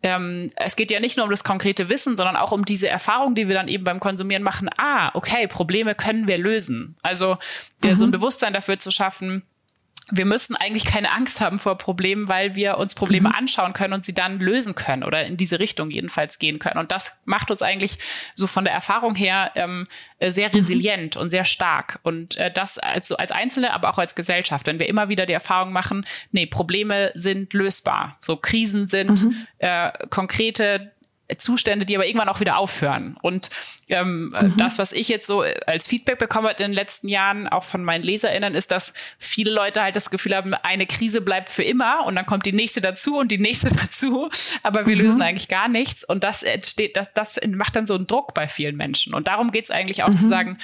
ähm, 0.05 0.51
es 0.57 0.77
geht 0.77 0.91
ja 0.91 1.01
nicht 1.01 1.17
nur 1.17 1.25
um 1.25 1.31
das 1.31 1.45
konkrete 1.45 1.89
Wissen, 1.89 2.17
sondern 2.19 2.37
auch 2.37 2.53
um 2.53 2.67
diese 2.67 2.89
Erfahrung, 2.89 3.35
die 3.35 3.49
wir 3.49 3.55
dann 3.55 3.69
eben 3.69 3.85
beim 3.85 4.01
Konsumieren 4.01 4.43
machen. 4.43 4.69
Ah, 4.77 5.11
okay, 5.15 5.47
Probleme 5.49 5.95
können 5.95 6.29
wir 6.29 6.37
lösen. 6.37 6.95
Also 7.03 7.39
mhm. 7.83 7.95
so 7.95 8.05
ein 8.05 8.11
Bewusstsein 8.11 8.53
dafür 8.53 8.79
zu 8.79 8.91
schaffen, 8.91 9.43
wir 10.11 10.25
müssen 10.25 10.57
eigentlich 10.57 10.85
keine 10.85 11.13
Angst 11.13 11.41
haben 11.41 11.59
vor 11.59 11.79
Problemen, 11.79 12.29
weil 12.29 12.57
wir 12.57 12.79
uns 12.79 12.95
Probleme 12.95 13.31
mhm. 13.31 13.35
anschauen 13.35 13.73
können 13.73 13.95
und 13.95 14.05
sie 14.05 14.13
dann 14.15 14.39
lösen 14.39 14.75
können 14.75 15.03
oder 15.03 15.25
in 15.25 15.37
diese 15.37 15.59
Richtung 15.59 15.91
jedenfalls 15.91 16.39
gehen 16.39 16.59
können. 16.59 16.79
Und 16.79 16.93
das 16.93 17.17
macht 17.25 17.51
uns 17.51 17.63
eigentlich 17.63 17.99
so 18.35 18.47
von 18.47 18.65
der 18.65 18.75
Erfahrung 18.75 19.15
her 19.15 19.53
ähm, 19.55 19.87
äh, 20.19 20.31
sehr 20.31 20.49
mhm. 20.49 20.57
resilient 20.57 21.17
mhm. 21.17 21.23
und 21.23 21.31
sehr 21.31 21.45
stark. 21.45 22.01
Und 22.03 22.37
äh, 22.37 22.51
das 22.51 22.79
als, 22.79 23.13
als 23.13 23.33
Einzelne, 23.33 23.73
aber 23.73 23.91
auch 23.91 23.99
als 23.99 24.15
Gesellschaft, 24.15 24.67
wenn 24.67 24.79
wir 24.79 24.89
immer 24.89 25.09
wieder 25.09 25.27
die 25.27 25.33
Erfahrung 25.33 25.73
machen, 25.73 26.07
nee, 26.33 26.47
Probleme 26.47 27.13
sind 27.15 27.53
lösbar. 27.55 28.19
So 28.21 28.37
Krisen 28.37 28.89
sind 28.89 29.25
mhm. 29.25 29.47
äh, 29.59 29.91
konkrete 30.11 30.94
Zustände, 31.39 31.87
die 31.87 31.97
aber 31.97 32.07
irgendwann 32.07 32.29
auch 32.29 32.41
wieder 32.41 32.59
aufhören. 32.59 33.17
Und 33.23 33.49
ähm, 33.89 34.29
mhm. 34.29 34.57
das, 34.59 34.79
was 34.79 34.93
ich 34.93 35.09
jetzt 35.09 35.27
so 35.27 35.43
als 35.67 35.87
Feedback 35.87 36.19
bekommen 36.19 36.49
habe 36.49 36.63
in 36.63 36.71
den 36.71 36.75
letzten 36.75 37.09
Jahren, 37.09 37.49
auch 37.49 37.65
von 37.65 37.83
meinen 37.83 38.03
LeserInnen, 38.03 38.55
ist, 38.55 38.71
dass 38.71 38.93
viele 39.19 39.51
Leute 39.51 39.83
halt 39.83 39.97
das 39.97 40.11
Gefühl 40.11 40.37
haben, 40.37 40.53
eine 40.55 40.87
Krise 40.87 41.23
bleibt 41.23 41.49
für 41.49 41.63
immer 41.63 42.05
und 42.05 42.15
dann 42.15 42.27
kommt 42.27 42.45
die 42.45 42.53
nächste 42.53 42.83
dazu 42.83 43.17
und 43.17 43.33
die 43.33 43.39
nächste 43.39 43.75
dazu, 43.75 44.29
aber 44.63 44.87
wir 44.87 44.97
mhm. 44.97 45.03
lösen 45.03 45.23
eigentlich 45.23 45.49
gar 45.49 45.69
nichts. 45.69 46.05
Und 46.05 46.25
das 46.25 46.43
entsteht, 46.43 46.97
das, 46.97 47.09
das 47.15 47.41
macht 47.47 47.77
dann 47.77 47.87
so 47.87 47.95
einen 47.95 48.07
Druck 48.07 48.35
bei 48.35 48.47
vielen 48.47 48.77
Menschen. 48.77 49.15
Und 49.15 49.27
darum 49.27 49.51
geht 49.51 49.65
es 49.65 49.71
eigentlich 49.71 50.03
auch 50.03 50.09
mhm. 50.09 50.17
zu 50.17 50.29
sagen, 50.29 50.59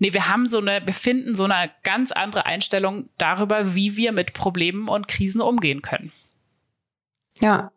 nee, 0.00 0.12
wir 0.12 0.28
haben 0.28 0.48
so 0.48 0.58
eine, 0.58 0.82
wir 0.84 0.94
finden 0.94 1.36
so 1.36 1.44
eine 1.44 1.70
ganz 1.84 2.10
andere 2.10 2.46
Einstellung 2.46 3.08
darüber, 3.16 3.76
wie 3.76 3.96
wir 3.96 4.10
mit 4.10 4.32
Problemen 4.32 4.88
und 4.88 5.06
Krisen 5.06 5.40
umgehen 5.40 5.82
können. 5.82 6.10
Ja. 7.38 7.70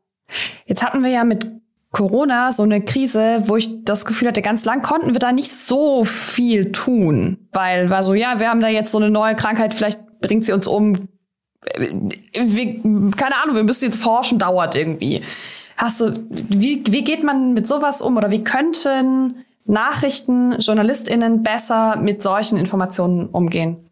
Jetzt 0.65 0.84
hatten 0.84 1.04
wir 1.04 1.12
ja 1.12 1.24
mit 1.26 1.46
Corona 1.93 2.51
so 2.51 2.63
eine 2.63 2.82
Krise, 2.82 3.43
wo 3.45 3.56
ich 3.56 3.86
das 3.86 4.06
Gefühl 4.06 4.27
hatte, 4.27 4.41
ganz 4.41 4.65
lang 4.65 4.82
konnten 4.82 5.13
wir 5.13 5.19
da 5.19 5.32
nicht 5.32 5.51
so 5.51 6.03
viel 6.06 6.71
tun, 6.71 7.38
weil 7.51 7.91
war 7.91 8.01
so, 8.01 8.15
ja, 8.15 8.39
wir 8.39 8.49
haben 8.49 8.60
da 8.60 8.67
jetzt 8.67 8.91
so 8.91 8.97
eine 8.97 9.12
neue 9.12 9.36
Krankheit, 9.36 9.75
vielleicht 9.75 10.19
bringt 10.19 10.43
sie 10.43 10.53
uns 10.53 10.65
um. 10.65 11.08
Wir, 12.34 12.82
keine 13.15 13.41
Ahnung, 13.41 13.56
wir 13.56 13.63
müssen 13.63 13.86
jetzt 13.86 14.01
forschen, 14.01 14.39
dauert 14.39 14.75
irgendwie. 14.75 15.21
Hast 15.77 16.01
du, 16.01 16.25
wie, 16.29 16.84
wie 16.88 17.03
geht 17.03 17.23
man 17.23 17.53
mit 17.53 17.67
sowas 17.67 18.01
um 18.01 18.17
oder 18.17 18.32
wie 18.32 18.43
könnten 18.43 19.45
Nachrichten, 19.65 20.58
JournalistInnen 20.60 21.43
besser 21.43 21.97
mit 21.97 22.23
solchen 22.23 22.58
Informationen 22.58 23.27
umgehen? 23.27 23.89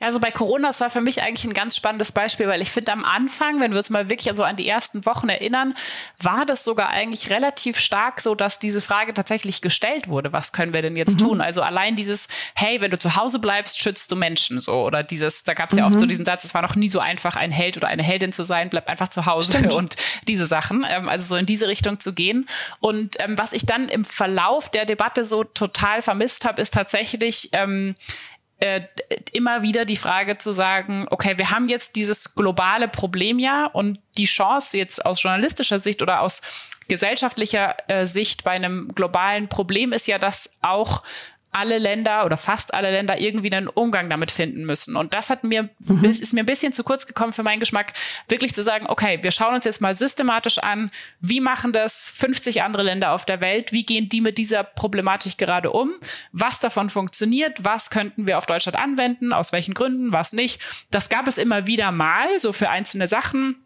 Also 0.00 0.18
bei 0.18 0.30
Corona, 0.30 0.68
das 0.68 0.80
war 0.80 0.88
für 0.88 1.02
mich 1.02 1.22
eigentlich 1.22 1.44
ein 1.44 1.52
ganz 1.52 1.76
spannendes 1.76 2.12
Beispiel, 2.12 2.48
weil 2.48 2.62
ich 2.62 2.70
finde 2.70 2.92
am 2.92 3.04
Anfang, 3.04 3.60
wenn 3.60 3.72
wir 3.72 3.78
uns 3.78 3.90
mal 3.90 4.08
wirklich 4.08 4.30
also 4.30 4.44
an 4.44 4.56
die 4.56 4.66
ersten 4.66 5.04
Wochen 5.04 5.28
erinnern, 5.28 5.74
war 6.22 6.46
das 6.46 6.64
sogar 6.64 6.88
eigentlich 6.88 7.28
relativ 7.28 7.78
stark 7.78 8.22
so, 8.22 8.34
dass 8.34 8.58
diese 8.58 8.80
Frage 8.80 9.12
tatsächlich 9.12 9.60
gestellt 9.60 10.08
wurde. 10.08 10.32
Was 10.32 10.52
können 10.52 10.72
wir 10.72 10.80
denn 10.80 10.96
jetzt 10.96 11.20
mhm. 11.20 11.24
tun? 11.24 11.40
Also 11.42 11.60
allein 11.60 11.96
dieses, 11.96 12.28
hey, 12.54 12.80
wenn 12.80 12.90
du 12.90 12.98
zu 12.98 13.14
Hause 13.16 13.40
bleibst, 13.40 13.78
schützt 13.78 14.10
du 14.10 14.16
Menschen 14.16 14.62
so. 14.62 14.84
Oder 14.84 15.02
dieses, 15.02 15.44
da 15.44 15.52
gab 15.52 15.70
es 15.70 15.76
ja 15.76 15.86
oft 15.86 15.98
so 15.98 16.06
mhm. 16.06 16.08
diesen 16.08 16.24
Satz, 16.24 16.44
es 16.44 16.54
war 16.54 16.62
noch 16.62 16.76
nie 16.76 16.88
so 16.88 17.00
einfach, 17.00 17.36
ein 17.36 17.52
Held 17.52 17.76
oder 17.76 17.88
eine 17.88 18.02
Heldin 18.02 18.32
zu 18.32 18.44
sein, 18.44 18.70
bleib 18.70 18.88
einfach 18.88 19.08
zu 19.08 19.26
Hause 19.26 19.58
Stimmt. 19.58 19.72
und 19.74 19.96
diese 20.26 20.46
Sachen. 20.46 20.86
Ähm, 20.88 21.10
also 21.10 21.26
so 21.26 21.36
in 21.36 21.44
diese 21.44 21.68
Richtung 21.68 22.00
zu 22.00 22.14
gehen. 22.14 22.48
Und 22.80 23.20
ähm, 23.20 23.36
was 23.36 23.52
ich 23.52 23.66
dann 23.66 23.90
im 23.90 24.06
Verlauf 24.06 24.70
der 24.70 24.86
Debatte 24.86 25.26
so 25.26 25.44
total 25.44 26.00
vermisst 26.00 26.46
habe, 26.46 26.62
ist 26.62 26.72
tatsächlich, 26.72 27.50
ähm, 27.52 27.96
äh, 28.60 28.82
immer 29.32 29.62
wieder 29.62 29.84
die 29.84 29.96
Frage 29.96 30.38
zu 30.38 30.52
sagen, 30.52 31.06
okay, 31.10 31.38
wir 31.38 31.50
haben 31.50 31.68
jetzt 31.68 31.96
dieses 31.96 32.34
globale 32.34 32.88
Problem 32.88 33.38
ja 33.38 33.66
und 33.66 33.98
die 34.18 34.26
Chance 34.26 34.76
jetzt 34.76 35.04
aus 35.04 35.22
journalistischer 35.22 35.78
Sicht 35.78 36.02
oder 36.02 36.20
aus 36.20 36.42
gesellschaftlicher 36.88 37.76
äh, 37.88 38.06
Sicht 38.06 38.44
bei 38.44 38.50
einem 38.50 38.92
globalen 38.94 39.48
Problem 39.48 39.92
ist 39.92 40.08
ja, 40.08 40.18
dass 40.18 40.50
auch 40.60 41.02
alle 41.52 41.78
Länder 41.78 42.24
oder 42.24 42.36
fast 42.36 42.74
alle 42.74 42.90
Länder 42.90 43.20
irgendwie 43.20 43.52
einen 43.52 43.68
Umgang 43.68 44.08
damit 44.08 44.30
finden 44.30 44.64
müssen. 44.64 44.96
Und 44.96 45.14
das 45.14 45.30
hat 45.30 45.42
mir, 45.42 45.68
mhm. 45.80 46.04
ist 46.04 46.32
mir 46.32 46.40
ein 46.40 46.46
bisschen 46.46 46.72
zu 46.72 46.84
kurz 46.84 47.06
gekommen 47.06 47.32
für 47.32 47.42
meinen 47.42 47.60
Geschmack, 47.60 47.92
wirklich 48.28 48.54
zu 48.54 48.62
sagen, 48.62 48.86
okay, 48.88 49.18
wir 49.22 49.32
schauen 49.32 49.54
uns 49.54 49.64
jetzt 49.64 49.80
mal 49.80 49.96
systematisch 49.96 50.58
an, 50.58 50.90
wie 51.20 51.40
machen 51.40 51.72
das 51.72 52.10
50 52.10 52.62
andere 52.62 52.82
Länder 52.82 53.12
auf 53.12 53.24
der 53.24 53.40
Welt, 53.40 53.72
wie 53.72 53.84
gehen 53.84 54.08
die 54.08 54.20
mit 54.20 54.38
dieser 54.38 54.62
Problematik 54.62 55.38
gerade 55.38 55.70
um, 55.72 55.92
was 56.32 56.60
davon 56.60 56.90
funktioniert, 56.90 57.64
was 57.64 57.90
könnten 57.90 58.26
wir 58.26 58.38
auf 58.38 58.46
Deutschland 58.46 58.78
anwenden, 58.78 59.32
aus 59.32 59.52
welchen 59.52 59.74
Gründen, 59.74 60.12
was 60.12 60.32
nicht. 60.32 60.60
Das 60.90 61.08
gab 61.08 61.26
es 61.26 61.38
immer 61.38 61.66
wieder 61.66 61.90
mal, 61.90 62.38
so 62.38 62.52
für 62.52 62.70
einzelne 62.70 63.08
Sachen 63.08 63.56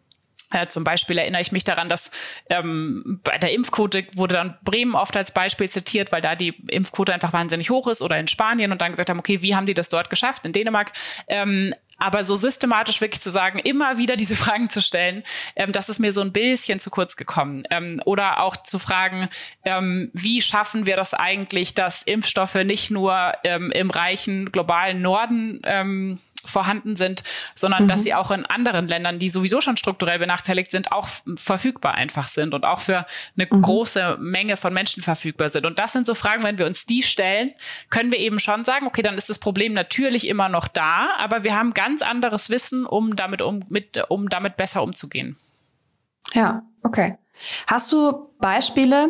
äh, 0.55 0.67
zum 0.67 0.83
Beispiel 0.83 1.17
erinnere 1.17 1.41
ich 1.41 1.51
mich 1.51 1.63
daran, 1.63 1.89
dass 1.89 2.11
ähm, 2.49 3.19
bei 3.23 3.37
der 3.37 3.51
Impfquote 3.51 4.07
wurde 4.15 4.35
dann 4.35 4.57
Bremen 4.63 4.95
oft 4.95 5.15
als 5.17 5.33
Beispiel 5.33 5.69
zitiert, 5.69 6.11
weil 6.11 6.21
da 6.21 6.35
die 6.35 6.55
Impfquote 6.67 7.13
einfach 7.13 7.33
wahnsinnig 7.33 7.69
hoch 7.69 7.87
ist 7.87 8.01
oder 8.01 8.17
in 8.17 8.27
Spanien 8.27 8.71
und 8.71 8.81
dann 8.81 8.91
gesagt 8.91 9.09
haben, 9.09 9.19
okay, 9.19 9.41
wie 9.41 9.55
haben 9.55 9.65
die 9.65 9.73
das 9.73 9.89
dort 9.89 10.09
geschafft, 10.09 10.45
in 10.45 10.53
Dänemark? 10.53 10.93
Ähm, 11.27 11.73
aber 11.97 12.25
so 12.25 12.35
systematisch 12.35 12.99
wirklich 13.01 13.21
zu 13.21 13.29
sagen, 13.29 13.59
immer 13.59 13.97
wieder 13.97 14.15
diese 14.15 14.35
Fragen 14.43 14.69
zu 14.69 14.81
stellen, 14.81 15.23
ähm, 15.55 15.71
das 15.71 15.89
ist 15.89 15.99
mir 15.99 16.11
so 16.11 16.21
ein 16.21 16.31
bisschen 16.31 16.79
zu 16.79 16.89
kurz 16.89 17.15
gekommen. 17.17 17.63
Ähm, 17.69 18.01
oder 18.05 18.41
auch 18.41 18.57
zu 18.57 18.79
fragen, 18.79 19.29
ähm, 19.63 20.09
wie 20.13 20.41
schaffen 20.41 20.85
wir 20.85 20.95
das 20.95 21.13
eigentlich, 21.13 21.73
dass 21.73 22.03
Impfstoffe 22.03 22.55
nicht 22.55 22.91
nur 22.91 23.33
ähm, 23.43 23.71
im 23.71 23.89
reichen 23.89 24.51
globalen 24.51 25.01
Norden 25.01 25.61
ähm, 25.63 26.19
vorhanden 26.47 26.95
sind, 26.95 27.23
sondern 27.53 27.83
mhm. 27.83 27.87
dass 27.87 28.03
sie 28.03 28.13
auch 28.13 28.31
in 28.31 28.45
anderen 28.45 28.87
Ländern, 28.87 29.19
die 29.19 29.29
sowieso 29.29 29.61
schon 29.61 29.77
strukturell 29.77 30.19
benachteiligt 30.19 30.71
sind, 30.71 30.91
auch 30.91 31.07
verfügbar 31.35 31.93
einfach 31.95 32.27
sind 32.27 32.53
und 32.53 32.65
auch 32.65 32.79
für 32.79 33.05
eine 33.37 33.47
mhm. 33.49 33.61
große 33.61 34.17
Menge 34.19 34.57
von 34.57 34.73
Menschen 34.73 35.03
verfügbar 35.03 35.49
sind. 35.49 35.65
Und 35.65 35.79
das 35.79 35.93
sind 35.93 36.07
so 36.07 36.15
Fragen, 36.15 36.43
wenn 36.43 36.57
wir 36.57 36.65
uns 36.65 36.85
die 36.85 37.03
stellen, 37.03 37.49
können 37.89 38.11
wir 38.11 38.19
eben 38.19 38.39
schon 38.39 38.63
sagen, 38.63 38.87
okay, 38.87 39.01
dann 39.01 39.17
ist 39.17 39.29
das 39.29 39.39
Problem 39.39 39.73
natürlich 39.73 40.27
immer 40.27 40.49
noch 40.49 40.67
da, 40.67 41.09
aber 41.17 41.43
wir 41.43 41.57
haben 41.57 41.73
ganz 41.73 42.01
anderes 42.01 42.49
Wissen, 42.49 42.85
um 42.85 43.15
damit, 43.15 43.41
um, 43.41 43.63
mit, 43.69 44.03
um 44.09 44.29
damit 44.29 44.57
besser 44.57 44.83
umzugehen. 44.83 45.37
Ja, 46.33 46.63
okay. 46.83 47.17
Hast 47.67 47.91
du 47.91 48.29
Beispiele 48.39 49.09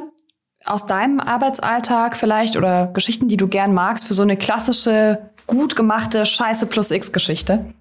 aus 0.66 0.88
deinem 0.88 1.20
Arbeitsalltag 1.20 2.18
vielleicht 2.18 2.58
oder 2.58 2.88
Geschichten, 2.88 3.28
die 3.28 3.38
du 3.38 3.48
gern 3.48 3.74
magst, 3.74 4.06
für 4.06 4.14
so 4.14 4.24
eine 4.24 4.38
klassische 4.38 5.30
gut 5.48 5.76
gemachte 5.76 6.26
Scheiße 6.26 6.68
plus 6.68 6.92
X-Geschichte? 6.92 7.74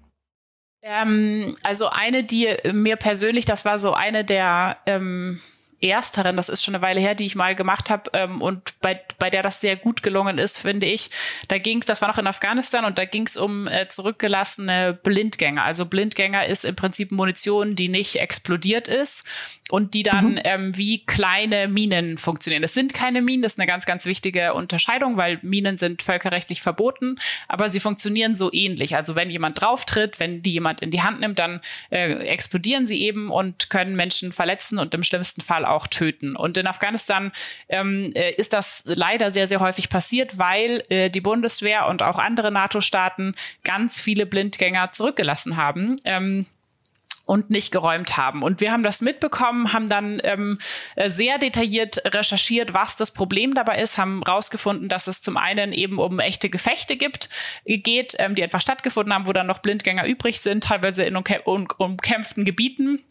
Ähm, 0.81 1.55
also 1.63 1.89
eine, 1.89 2.23
die 2.23 2.47
mir 2.71 2.95
persönlich, 2.95 3.45
das 3.45 3.65
war 3.65 3.79
so 3.79 3.93
eine 3.93 4.23
der 4.23 4.77
ähm, 4.85 5.41
ersteren, 5.81 6.37
das 6.37 6.49
ist 6.49 6.63
schon 6.63 6.75
eine 6.75 6.81
Weile 6.81 6.99
her, 6.99 7.15
die 7.15 7.25
ich 7.25 7.35
mal 7.35 7.55
gemacht 7.55 7.89
habe 7.89 8.09
ähm, 8.13 8.41
und 8.41 8.79
bei, 8.81 8.99
bei 9.19 9.29
der 9.29 9.43
das 9.43 9.61
sehr 9.61 9.75
gut 9.75 10.03
gelungen 10.03 10.37
ist, 10.37 10.57
finde 10.57 10.85
ich. 10.85 11.09
Da 11.47 11.57
ging 11.57 11.79
es, 11.79 11.85
das 11.85 12.01
war 12.01 12.07
noch 12.07 12.17
in 12.17 12.27
Afghanistan 12.27 12.85
und 12.85 12.97
da 12.97 13.05
ging 13.05 13.25
es 13.25 13.37
um 13.37 13.67
äh, 13.67 13.87
zurückgelassene 13.87 14.97
Blindgänger. 15.01 15.63
Also 15.63 15.85
Blindgänger 15.85 16.45
ist 16.45 16.65
im 16.65 16.75
Prinzip 16.75 17.11
Munition, 17.11 17.75
die 17.75 17.89
nicht 17.89 18.17
explodiert 18.17 18.87
ist 18.87 19.25
und 19.71 19.95
die 19.95 20.03
dann 20.03 20.33
mhm. 20.33 20.41
ähm, 20.43 20.77
wie 20.77 21.03
kleine 21.05 21.67
Minen 21.67 22.17
funktionieren. 22.19 22.63
Es 22.63 22.73
sind 22.73 22.93
keine 22.93 23.21
Minen, 23.21 23.41
das 23.41 23.53
ist 23.53 23.59
eine 23.59 23.67
ganz, 23.67 23.85
ganz 23.85 24.05
wichtige 24.05 24.53
Unterscheidung, 24.53 25.17
weil 25.17 25.39
Minen 25.41 25.77
sind 25.77 26.03
völkerrechtlich 26.03 26.61
verboten, 26.61 27.17
aber 27.47 27.69
sie 27.69 27.79
funktionieren 27.79 28.35
so 28.35 28.53
ähnlich. 28.53 28.95
Also 28.95 29.15
wenn 29.15 29.31
jemand 29.31 29.59
drauftritt, 29.59 30.19
wenn 30.19 30.43
die 30.43 30.53
jemand 30.53 30.81
in 30.81 30.91
die 30.91 31.01
Hand 31.01 31.19
nimmt, 31.19 31.39
dann 31.39 31.61
äh, 31.89 32.13
explodieren 32.27 32.85
sie 32.85 33.01
eben 33.01 33.31
und 33.31 33.71
können 33.71 33.95
Menschen 33.95 34.31
verletzen 34.31 34.77
und 34.77 34.93
im 34.93 35.03
schlimmsten 35.03 35.41
Fall 35.41 35.65
auch 35.65 35.87
töten. 35.87 36.35
Und 36.35 36.57
in 36.59 36.67
Afghanistan 36.67 37.31
ähm, 37.67 38.11
äh, 38.13 38.33
ist 38.35 38.53
das 38.53 38.83
leider 38.85 39.31
sehr, 39.31 39.47
sehr 39.47 39.61
häufig 39.61 39.89
passiert, 39.89 40.37
weil 40.37 40.83
äh, 40.89 41.09
die 41.09 41.21
Bundeswehr 41.21 41.87
und 41.87 42.03
auch 42.03 42.19
andere 42.19 42.51
NATO-Staaten 42.51 43.33
ganz 43.63 43.99
viele 43.99 44.27
Blindgänger 44.27 44.91
zurückgelassen 44.91 45.57
haben. 45.57 45.95
Ähm, 46.05 46.45
und 47.25 47.49
nicht 47.49 47.71
geräumt 47.71 48.17
haben. 48.17 48.43
Und 48.43 48.61
wir 48.61 48.71
haben 48.71 48.83
das 48.83 49.01
mitbekommen, 49.01 49.73
haben 49.73 49.89
dann 49.89 50.21
ähm, 50.23 50.57
äh, 50.95 51.09
sehr 51.09 51.37
detailliert 51.37 52.01
recherchiert, 52.05 52.73
was 52.73 52.95
das 52.95 53.11
Problem 53.11 53.53
dabei 53.53 53.81
ist, 53.81 53.97
haben 53.97 54.23
rausgefunden, 54.23 54.89
dass 54.89 55.07
es 55.07 55.21
zum 55.21 55.35
einen 55.37 55.73
eben 55.73 55.97
um 55.97 56.19
echte 56.19 56.49
Gefechte 56.49 56.97
gibt, 56.97 57.29
geht, 57.65 58.15
ähm, 58.19 58.35
die 58.35 58.43
einfach 58.43 58.61
stattgefunden 58.61 59.13
haben, 59.13 59.25
wo 59.25 59.33
dann 59.33 59.47
noch 59.47 59.59
Blindgänger 59.59 60.05
übrig 60.05 60.39
sind, 60.39 60.63
teilweise 60.63 61.03
in 61.03 61.15
umkämpften 61.15 62.45
Gebieten 62.45 63.03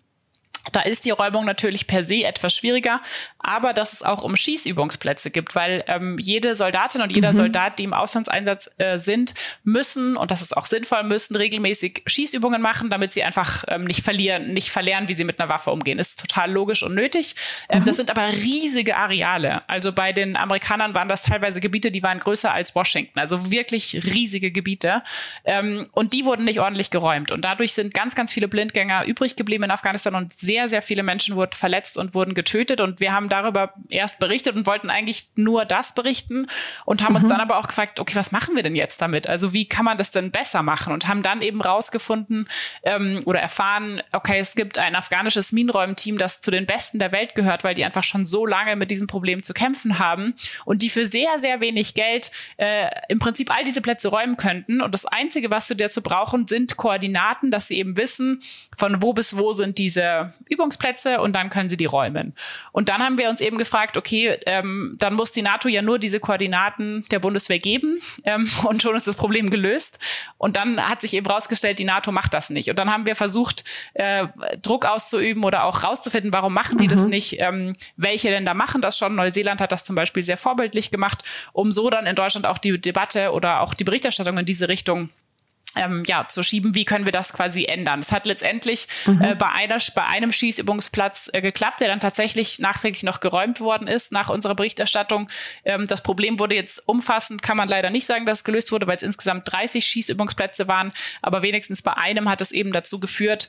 da 0.73 0.81
ist 0.81 1.05
die 1.05 1.11
Räumung 1.11 1.45
natürlich 1.45 1.87
per 1.87 2.05
se 2.05 2.25
etwas 2.25 2.55
schwieriger, 2.55 3.01
aber 3.45 3.73
dass 3.73 3.93
es 3.93 4.03
auch 4.03 4.23
um 4.23 4.37
Schießübungsplätze 4.37 5.31
gibt, 5.31 5.55
weil 5.55 5.85
ähm, 5.87 6.17
jede 6.19 6.55
Soldatin 6.55 7.03
und 7.03 7.13
jeder 7.13 7.33
mhm. 7.33 7.37
Soldat, 7.37 7.79
die 7.79 7.85
im 7.85 7.93
Auslandseinsatz 7.93 8.71
äh, 8.79 8.99
sind, 8.99 9.35
müssen, 9.63 10.17
und 10.17 10.31
das 10.31 10.43
ist 10.43 10.57
auch 10.57 10.67
sinnvoll, 10.67 11.05
müssen 11.05 11.37
regelmäßig 11.37 12.03
Schießübungen 12.07 12.61
machen, 12.61 12.91
damit 12.91 13.13
sie 13.13 13.23
einfach 13.23 13.65
ähm, 13.69 13.85
nicht 13.85 14.03
verlieren, 14.03 14.53
nicht 14.53 14.71
verlernen, 14.71 15.09
wie 15.09 15.15
sie 15.15 15.25
mit 15.25 15.39
einer 15.39 15.49
Waffe 15.49 15.71
umgehen. 15.71 15.99
Ist 15.99 16.21
total 16.21 16.51
logisch 16.51 16.83
und 16.83 16.95
nötig. 16.95 17.37
Ähm, 17.69 17.83
mhm. 17.83 17.87
Das 17.87 17.97
sind 17.97 18.11
aber 18.11 18.27
riesige 18.29 18.97
Areale. 18.97 19.69
Also 19.69 19.93
bei 19.93 20.13
den 20.13 20.37
Amerikanern 20.37 20.95
waren 20.95 21.09
das 21.09 21.25
teilweise 21.25 21.61
Gebiete, 21.61 21.91
die 21.91 22.03
waren 22.03 22.19
größer 22.19 22.53
als 22.53 22.75
Washington, 22.75 23.19
also 23.19 23.53
wirklich 23.53 24.01
riesige 24.05 24.51
Gebiete. 24.51 25.03
Ähm, 25.45 25.89
und 25.93 26.13
die 26.13 26.25
wurden 26.25 26.45
nicht 26.45 26.61
ordentlich 26.61 26.91
geräumt. 26.91 27.31
Und 27.31 27.45
dadurch 27.45 27.75
sind 27.75 27.95
ganz, 27.95 28.15
ganz 28.15 28.33
viele 28.33 28.49
Blindgänger 28.49 29.05
übrig 29.05 29.37
geblieben 29.37 29.65
in 29.65 29.71
Afghanistan 29.71 30.15
und 30.15 30.33
sehr 30.33 30.65
sehr, 30.65 30.69
sehr 30.69 30.83
viele 30.83 31.03
Menschen 31.03 31.37
wurden 31.37 31.53
verletzt 31.53 31.99
und 31.99 32.15
wurden 32.15 32.35
getötet. 32.35 32.81
Und 32.81 33.01
wir 33.01 33.13
haben 33.13 33.29
darüber 33.35 33.75
erst 33.89 34.21
berichtet 34.21 34.55
und 34.55 34.67
wollten 34.67 34.91
eigentlich 34.91 35.29
nur 35.37 35.65
das 35.65 35.95
berichten 35.95 36.47
und 36.85 37.03
haben 37.03 37.15
mhm. 37.15 37.23
uns 37.23 37.29
dann 37.29 37.41
aber 37.41 37.59
auch 37.59 37.67
gefragt, 37.67 37.99
okay, 37.99 38.15
was 38.15 38.31
machen 38.31 38.55
wir 38.55 38.63
denn 38.63 38.77
jetzt 38.77 39.03
damit? 39.03 39.29
Also 39.29 39.53
wie 39.53 39.67
kann 39.67 39.85
man 39.85 39.99
das 39.99 40.11
denn 40.11 40.31
besser 40.31 40.63
machen? 40.63 40.93
Und 40.93 41.09
haben 41.09 41.23
dann 41.23 41.43
eben 41.43 41.61
rausgefunden 41.61 42.49
ähm, 42.85 43.23
oder 43.25 43.41
erfahren, 43.41 44.03
okay, 44.13 44.39
es 44.39 44.55
gibt 44.55 44.79
ein 44.79 44.95
afghanisches 44.95 45.53
Minenräumteam, 45.53 46.19
das 46.19 46.41
zu 46.41 46.51
den 46.51 46.67
Besten 46.67 46.99
der 46.99 47.13
Welt 47.13 47.35
gehört, 47.35 47.65
weil 47.65 47.75
die 47.75 47.85
einfach 47.85 48.05
schon 48.05 48.27
so 48.27 48.47
lange 48.47 48.77
mit 48.77 48.91
diesem 48.91 49.07
Problem 49.07 49.43
zu 49.43 49.53
kämpfen 49.53 49.99
haben 49.99 50.35
und 50.65 50.83
die 50.83 50.91
für 50.91 51.07
sehr, 51.07 51.39
sehr 51.39 51.61
wenig 51.61 51.95
Geld 51.95 52.31
äh, 52.57 52.89
im 53.09 53.19
Prinzip 53.19 53.55
all 53.55 53.65
diese 53.65 53.81
Plätze 53.81 54.09
räumen 54.09 54.37
könnten. 54.37 54.81
Und 54.81 54.95
das 54.95 55.07
Einzige, 55.07 55.51
was 55.51 55.69
sie 55.69 55.77
dazu 55.77 56.03
brauchen, 56.03 56.47
sind 56.47 56.77
Koordinaten, 56.77 57.51
dass 57.51 57.69
sie 57.69 57.79
eben 57.79 57.97
wissen, 57.97 58.41
von 58.77 59.03
wo 59.03 59.13
bis 59.13 59.37
wo 59.37 59.53
sind 59.53 59.79
diese 59.79 60.33
Übungsplätze 60.49 61.21
und 61.21 61.35
dann 61.35 61.51
können 61.51 61.69
sie 61.69 61.77
die 61.77 61.85
räumen. 61.85 62.35
Und 62.73 62.89
dann 62.89 63.03
haben 63.03 63.19
wir 63.19 63.24
uns 63.29 63.41
eben 63.41 63.59
gefragt, 63.59 63.97
okay, 63.97 64.39
ähm, 64.47 64.97
dann 64.99 65.15
muss 65.15 65.33
die 65.33 65.43
NATO 65.43 65.69
ja 65.69 65.83
nur 65.83 65.99
diese 65.99 66.21
Koordinaten 66.21 67.05
der 67.11 67.19
Bundeswehr 67.19 67.59
geben 67.59 67.99
ähm, 68.25 68.49
und 68.65 68.83
schon 68.83 68.97
ist 68.97 69.07
das 69.07 69.17
Problem 69.17 69.51
gelöst. 69.51 69.99
Und 70.39 70.57
dann 70.57 70.89
hat 70.89 71.01
sich 71.01 71.15
eben 71.15 71.27
rausgestellt, 71.27 71.79
die 71.79 71.85
NATO 71.85 72.13
macht 72.13 72.35
das 72.35 72.51
nicht. 72.51 72.71
Und 72.71 72.79
dann 72.79 72.91
haben 72.91 73.07
wir 73.07 73.15
versucht, 73.15 73.65
äh, 73.95 74.27
Druck 74.63 74.87
auszuüben 74.87 75.45
oder 75.45 75.65
auch 75.65 75.83
rauszufinden, 75.83 76.33
warum 76.33 76.55
machen 76.55 76.79
die 76.79 76.87
mhm. 76.87 76.91
das 76.91 77.07
nicht? 77.07 77.41
Ähm, 77.41 77.73
welche 77.97 78.31
Länder 78.31 78.55
machen 78.55 78.81
das 78.81 78.99
schon? 78.99 79.15
Neuseeland 79.15 79.61
hat 79.61 79.73
das 79.73 79.85
zum 79.85 79.97
Beispiel 79.97 80.23
sehr 80.23 80.37
vorbildlich 80.37 80.91
gemacht, 80.91 81.23
um 81.53 81.73
so 81.73 81.91
dann 81.91 82.07
in 82.07 82.17
Deutschland 82.17 82.47
auch 82.47 82.59
die 82.59 82.81
Debatte 82.81 83.33
oder 83.33 83.61
auch 83.61 83.75
die 83.75 83.85
Berichterstattung 83.85 84.39
in 84.39 84.47
diese 84.47 84.69
Richtung 84.69 85.11
ähm, 85.77 86.03
ja, 86.07 86.27
zu 86.29 86.43
schieben, 86.43 86.75
wie 86.75 86.85
können 86.85 87.05
wir 87.05 87.13
das 87.13 87.33
quasi 87.33 87.65
ändern. 87.65 88.01
Es 88.01 88.13
hat 88.13 88.27
letztendlich 88.27 88.87
mhm. 89.07 89.23
äh, 89.23 89.35
bei, 89.35 89.49
einer, 89.49 89.79
bei 89.95 90.05
einem 90.07 90.33
Schießübungsplatz 90.33 91.31
äh, 91.33 91.41
geklappt, 91.41 91.81
der 91.81 91.89
dann 91.89 92.01
tatsächlich 92.01 92.59
nachträglich 92.59 93.03
noch 93.03 93.21
geräumt 93.21 93.61
worden 93.61 93.89
ist 93.89 94.13
nach 94.13 94.29
unserer 94.29 94.55
Berichterstattung. 94.55 95.29
Ähm, 95.65 95.87
das 95.87 96.03
Problem 96.03 96.39
wurde 96.39 96.55
jetzt 96.55 96.87
umfassend, 96.89 97.43
kann 97.43 97.57
man 97.57 97.69
leider 97.69 97.91
nicht 97.91 98.07
sagen, 98.07 98.27
dass 98.27 98.39
es 98.39 98.45
gelöst 98.45 98.73
wurde, 98.73 98.87
weil 98.87 98.97
es 98.97 99.03
insgesamt 99.03 99.51
30 99.53 99.85
Schießübungsplätze 99.85 100.69
waren, 100.69 100.93
aber 101.23 101.43
wenigstens 101.43 101.83
bei 101.83 101.95
einem 101.95 102.29
hat 102.29 102.41
es 102.41 102.53
eben 102.53 102.73
dazu 102.73 103.01
geführt, 103.01 103.49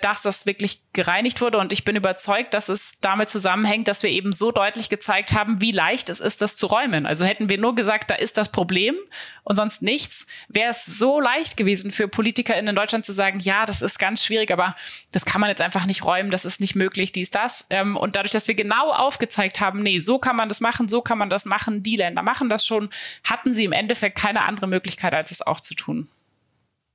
dass 0.00 0.22
das 0.22 0.46
wirklich 0.46 0.80
gereinigt 0.92 1.40
wurde. 1.40 1.58
Und 1.58 1.72
ich 1.72 1.84
bin 1.84 1.96
überzeugt, 1.96 2.54
dass 2.54 2.68
es 2.68 3.00
damit 3.00 3.30
zusammenhängt, 3.30 3.88
dass 3.88 4.04
wir 4.04 4.10
eben 4.10 4.32
so 4.32 4.52
deutlich 4.52 4.88
gezeigt 4.88 5.32
haben, 5.32 5.60
wie 5.60 5.72
leicht 5.72 6.08
es 6.08 6.20
ist, 6.20 6.40
das 6.40 6.54
zu 6.54 6.68
räumen. 6.68 7.04
Also 7.04 7.24
hätten 7.24 7.48
wir 7.48 7.58
nur 7.58 7.74
gesagt, 7.74 8.10
da 8.10 8.14
ist 8.14 8.38
das 8.38 8.52
Problem 8.52 8.94
und 9.42 9.56
sonst 9.56 9.82
nichts, 9.82 10.28
wäre 10.46 10.70
es 10.70 10.86
so 10.86 11.18
leicht 11.18 11.56
gewesen 11.56 11.90
für 11.90 12.06
PolitikerInnen 12.06 12.68
in 12.68 12.76
Deutschland 12.76 13.04
zu 13.04 13.12
sagen, 13.12 13.40
ja, 13.40 13.66
das 13.66 13.82
ist 13.82 13.98
ganz 13.98 14.24
schwierig, 14.24 14.52
aber 14.52 14.76
das 15.10 15.24
kann 15.24 15.40
man 15.40 15.50
jetzt 15.50 15.60
einfach 15.60 15.84
nicht 15.84 16.04
räumen, 16.04 16.30
das 16.30 16.44
ist 16.44 16.60
nicht 16.60 16.76
möglich, 16.76 17.10
dies, 17.10 17.30
das. 17.30 17.66
Ähm, 17.68 17.96
und 17.96 18.14
dadurch, 18.14 18.30
dass 18.30 18.46
wir 18.46 18.54
genau 18.54 18.92
aufgezeigt 18.92 19.58
haben, 19.58 19.82
nee, 19.82 19.98
so 19.98 20.20
kann 20.20 20.36
man 20.36 20.48
das 20.48 20.60
machen, 20.60 20.88
so 20.88 21.02
kann 21.02 21.18
man 21.18 21.28
das 21.28 21.44
machen, 21.44 21.82
die 21.82 21.96
Länder 21.96 22.22
machen 22.22 22.48
das 22.48 22.64
schon, 22.64 22.88
hatten 23.24 23.52
sie 23.52 23.64
im 23.64 23.72
Endeffekt 23.72 24.16
keine 24.16 24.42
andere 24.42 24.68
Möglichkeit, 24.68 25.12
als 25.12 25.32
es 25.32 25.42
auch 25.44 25.60
zu 25.60 25.74
tun. 25.74 26.08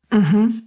Mhm. 0.10 0.64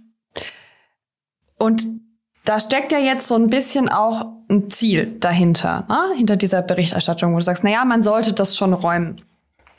Und 1.57 2.10
da 2.43 2.59
steckt 2.59 2.91
ja 2.91 2.97
jetzt 2.97 3.27
so 3.27 3.35
ein 3.35 3.49
bisschen 3.49 3.89
auch 3.89 4.25
ein 4.49 4.69
Ziel 4.69 5.15
dahinter, 5.19 5.85
ne? 5.87 6.15
hinter 6.17 6.35
dieser 6.35 6.61
Berichterstattung, 6.61 7.33
wo 7.33 7.37
du 7.37 7.43
sagst, 7.43 7.63
na 7.63 7.69
ja, 7.69 7.85
man 7.85 8.03
sollte 8.03 8.33
das 8.33 8.57
schon 8.57 8.73
räumen. 8.73 9.21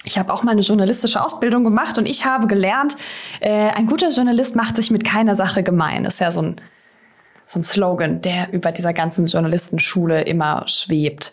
Ich 0.04 0.18
habe 0.18 0.32
auch 0.32 0.42
mal 0.42 0.52
eine 0.52 0.62
journalistische 0.62 1.22
Ausbildung 1.22 1.62
gemacht 1.64 1.98
und 1.98 2.06
ich 2.06 2.24
habe 2.24 2.46
gelernt, 2.46 2.96
äh, 3.40 3.70
ein 3.70 3.86
guter 3.86 4.10
Journalist 4.10 4.56
macht 4.56 4.76
sich 4.76 4.90
mit 4.90 5.04
keiner 5.04 5.36
Sache 5.36 5.62
gemein. 5.62 6.02
Das 6.02 6.14
ist 6.14 6.20
ja 6.20 6.32
so 6.32 6.42
ein, 6.42 6.60
so 7.46 7.60
ein 7.60 7.62
Slogan, 7.62 8.20
der 8.20 8.52
über 8.52 8.72
dieser 8.72 8.92
ganzen 8.92 9.26
Journalistenschule 9.26 10.22
immer 10.22 10.64
schwebt. 10.66 11.32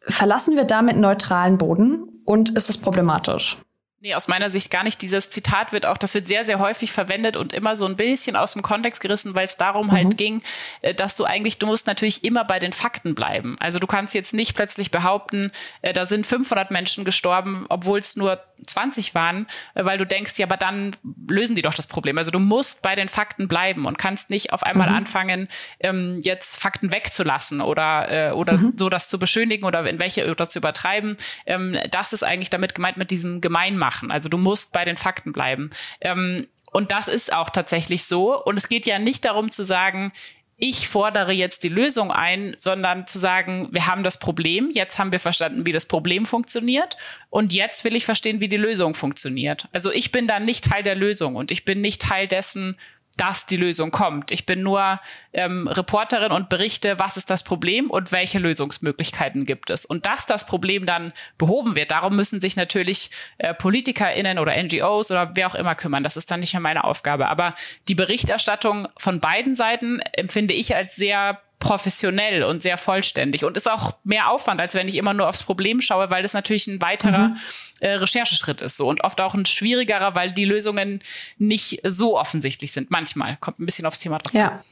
Verlassen 0.00 0.56
wir 0.56 0.64
damit 0.64 0.96
neutralen 0.96 1.58
Boden 1.58 2.22
und 2.24 2.56
ist 2.56 2.70
es 2.70 2.78
problematisch? 2.78 3.58
Nee, 4.00 4.14
aus 4.14 4.28
meiner 4.28 4.48
Sicht 4.48 4.70
gar 4.70 4.84
nicht. 4.84 5.02
Dieses 5.02 5.28
Zitat 5.28 5.72
wird 5.72 5.84
auch, 5.84 5.98
das 5.98 6.14
wird 6.14 6.28
sehr, 6.28 6.44
sehr 6.44 6.60
häufig 6.60 6.92
verwendet 6.92 7.36
und 7.36 7.52
immer 7.52 7.74
so 7.74 7.84
ein 7.84 7.96
bisschen 7.96 8.36
aus 8.36 8.52
dem 8.52 8.62
Kontext 8.62 9.00
gerissen, 9.00 9.34
weil 9.34 9.46
es 9.46 9.56
darum 9.56 9.90
halt 9.90 10.04
mhm. 10.04 10.08
halt 10.10 10.18
ging, 10.18 10.42
äh, 10.82 10.94
dass 10.94 11.16
du 11.16 11.24
eigentlich, 11.24 11.58
du 11.58 11.66
musst 11.66 11.88
natürlich 11.88 12.22
immer 12.22 12.44
bei 12.44 12.60
den 12.60 12.72
Fakten 12.72 13.16
bleiben. 13.16 13.56
Also 13.58 13.80
du 13.80 13.88
kannst 13.88 14.14
jetzt 14.14 14.34
nicht 14.34 14.54
plötzlich 14.54 14.92
behaupten, 14.92 15.50
äh, 15.82 15.92
da 15.92 16.06
sind 16.06 16.28
500 16.28 16.70
Menschen 16.70 17.04
gestorben, 17.04 17.66
obwohl 17.70 17.98
es 17.98 18.14
nur 18.14 18.40
20 18.64 19.16
waren, 19.16 19.48
äh, 19.74 19.84
weil 19.84 19.98
du 19.98 20.06
denkst, 20.06 20.34
ja, 20.36 20.46
aber 20.46 20.56
dann 20.56 20.94
lösen 21.28 21.56
die 21.56 21.62
doch 21.62 21.74
das 21.74 21.88
Problem. 21.88 22.18
Also 22.18 22.30
du 22.30 22.38
musst 22.38 22.82
bei 22.82 22.94
den 22.94 23.08
Fakten 23.08 23.48
bleiben 23.48 23.84
und 23.84 23.98
kannst 23.98 24.30
nicht 24.30 24.52
auf 24.52 24.62
einmal 24.62 24.90
mhm. 24.90 24.96
anfangen, 24.96 25.48
ähm, 25.80 26.20
jetzt 26.22 26.60
Fakten 26.60 26.92
wegzulassen 26.92 27.60
oder, 27.60 28.36
oder 28.36 28.54
mhm. 28.54 28.74
so 28.76 28.88
das 28.88 29.08
zu 29.08 29.18
beschönigen 29.18 29.64
oder 29.64 29.84
in 29.88 29.98
welche 29.98 30.30
oder 30.30 30.48
zu 30.48 30.60
übertreiben. 30.60 31.16
Ähm, 31.46 31.76
das 31.90 32.12
ist 32.12 32.22
eigentlich 32.22 32.50
damit 32.50 32.76
gemeint 32.76 32.96
mit 32.96 33.10
diesem 33.10 33.40
Gemeinmachen 33.40 33.87
machen. 33.88 34.10
Also 34.10 34.28
du 34.28 34.36
musst 34.36 34.72
bei 34.72 34.84
den 34.84 34.98
Fakten 34.98 35.32
bleiben. 35.32 35.70
Ähm, 36.02 36.46
und 36.72 36.92
das 36.92 37.08
ist 37.08 37.32
auch 37.32 37.48
tatsächlich 37.48 38.04
so. 38.04 38.44
Und 38.44 38.58
es 38.58 38.68
geht 38.68 38.84
ja 38.84 38.98
nicht 38.98 39.24
darum 39.24 39.50
zu 39.50 39.64
sagen, 39.64 40.12
ich 40.58 40.88
fordere 40.88 41.32
jetzt 41.32 41.62
die 41.62 41.68
Lösung 41.68 42.10
ein, 42.10 42.54
sondern 42.58 43.06
zu 43.06 43.18
sagen, 43.18 43.68
wir 43.70 43.86
haben 43.86 44.02
das 44.02 44.18
Problem, 44.18 44.68
jetzt 44.70 44.98
haben 44.98 45.12
wir 45.12 45.20
verstanden, 45.20 45.64
wie 45.64 45.72
das 45.72 45.86
Problem 45.86 46.26
funktioniert 46.26 46.96
und 47.30 47.52
jetzt 47.52 47.84
will 47.84 47.94
ich 47.94 48.04
verstehen, 48.04 48.40
wie 48.40 48.48
die 48.48 48.56
Lösung 48.56 48.94
funktioniert. 48.94 49.68
Also 49.72 49.92
ich 49.92 50.10
bin 50.10 50.26
dann 50.26 50.44
nicht 50.44 50.64
Teil 50.64 50.82
der 50.82 50.96
Lösung 50.96 51.36
und 51.36 51.52
ich 51.52 51.64
bin 51.64 51.80
nicht 51.80 52.02
Teil 52.02 52.26
dessen, 52.26 52.76
dass 53.18 53.46
die 53.46 53.56
Lösung 53.56 53.90
kommt. 53.90 54.30
Ich 54.30 54.46
bin 54.46 54.62
nur 54.62 54.98
ähm, 55.32 55.68
Reporterin 55.68 56.32
und 56.32 56.48
berichte, 56.48 56.98
was 56.98 57.16
ist 57.16 57.28
das 57.28 57.42
Problem 57.44 57.90
und 57.90 58.12
welche 58.12 58.38
Lösungsmöglichkeiten 58.38 59.44
gibt 59.44 59.70
es. 59.70 59.84
Und 59.84 60.06
dass 60.06 60.24
das 60.24 60.46
Problem 60.46 60.86
dann 60.86 61.12
behoben 61.36 61.74
wird, 61.76 61.90
darum 61.90 62.16
müssen 62.16 62.40
sich 62.40 62.56
natürlich 62.56 63.10
äh, 63.38 63.52
PolitikerInnen 63.54 64.38
oder 64.38 64.60
NGOs 64.62 65.10
oder 65.10 65.32
wer 65.34 65.48
auch 65.48 65.54
immer 65.54 65.74
kümmern. 65.74 66.02
Das 66.02 66.16
ist 66.16 66.30
dann 66.30 66.40
nicht 66.40 66.54
mehr 66.54 66.60
meine 66.60 66.84
Aufgabe. 66.84 67.28
Aber 67.28 67.54
die 67.88 67.94
Berichterstattung 67.94 68.88
von 68.96 69.20
beiden 69.20 69.54
Seiten 69.56 70.00
empfinde 70.12 70.54
ich 70.54 70.74
als 70.74 70.96
sehr 70.96 71.40
professionell 71.58 72.44
und 72.44 72.62
sehr 72.62 72.78
vollständig 72.78 73.44
und 73.44 73.56
ist 73.56 73.70
auch 73.70 73.96
mehr 74.04 74.30
Aufwand, 74.30 74.60
als 74.60 74.74
wenn 74.74 74.86
ich 74.86 74.96
immer 74.96 75.12
nur 75.12 75.28
aufs 75.28 75.42
Problem 75.42 75.80
schaue, 75.80 76.08
weil 76.08 76.22
das 76.22 76.32
natürlich 76.32 76.66
ein 76.68 76.80
weiterer 76.80 77.28
mhm. 77.28 77.36
äh, 77.80 77.94
Rechercheschritt 77.94 78.60
ist 78.60 78.76
so 78.76 78.88
und 78.88 79.02
oft 79.02 79.20
auch 79.20 79.34
ein 79.34 79.44
schwierigerer, 79.44 80.14
weil 80.14 80.32
die 80.32 80.44
Lösungen 80.44 81.00
nicht 81.38 81.80
so 81.84 82.18
offensichtlich 82.18 82.72
sind. 82.72 82.90
Manchmal 82.90 83.36
kommt 83.40 83.58
ein 83.58 83.66
bisschen 83.66 83.86
aufs 83.86 83.98
Thema 83.98 84.18
drauf. 84.18 84.34
Ja. 84.34 84.62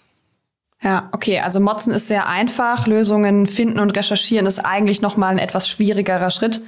Ja, 0.82 1.08
okay, 1.12 1.40
also 1.40 1.58
Motzen 1.58 1.92
ist 1.94 2.06
sehr 2.06 2.28
einfach, 2.28 2.86
Lösungen 2.86 3.46
finden 3.46 3.80
und 3.80 3.96
recherchieren 3.96 4.44
ist 4.44 4.58
eigentlich 4.58 5.00
noch 5.00 5.16
mal 5.16 5.28
ein 5.28 5.38
etwas 5.38 5.70
schwierigerer 5.70 6.30
Schritt. 6.30 6.60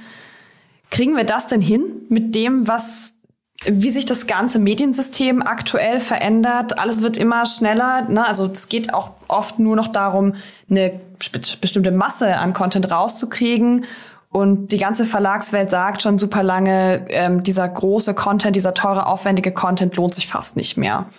Kriegen 0.89 1.15
wir 1.15 1.25
das 1.25 1.45
denn 1.45 1.61
hin 1.61 1.83
mit 2.09 2.33
dem, 2.33 2.67
was 2.67 3.18
wie 3.65 3.89
sich 3.89 4.05
das 4.05 4.25
ganze 4.25 4.59
Mediensystem 4.59 5.41
aktuell 5.41 5.99
verändert. 5.99 6.79
Alles 6.79 7.01
wird 7.01 7.17
immer 7.17 7.45
schneller. 7.45 8.03
Ne? 8.03 8.25
Also 8.25 8.45
es 8.45 8.69
geht 8.69 8.93
auch 8.93 9.11
oft 9.27 9.59
nur 9.59 9.75
noch 9.75 9.87
darum, 9.87 10.35
eine 10.69 10.99
bestimmte 11.61 11.91
Masse 11.91 12.37
an 12.37 12.53
Content 12.53 12.89
rauszukriegen. 12.89 13.85
Und 14.29 14.71
die 14.71 14.77
ganze 14.77 15.05
Verlagswelt 15.05 15.71
sagt 15.71 16.03
schon 16.03 16.17
super 16.17 16.43
lange, 16.43 17.05
ähm, 17.09 17.43
dieser 17.43 17.67
große 17.67 18.13
Content, 18.13 18.55
dieser 18.55 18.75
teure, 18.75 19.07
aufwendige 19.07 19.51
Content 19.51 19.95
lohnt 19.97 20.13
sich 20.13 20.27
fast 20.27 20.55
nicht 20.55 20.77
mehr. 20.77 21.09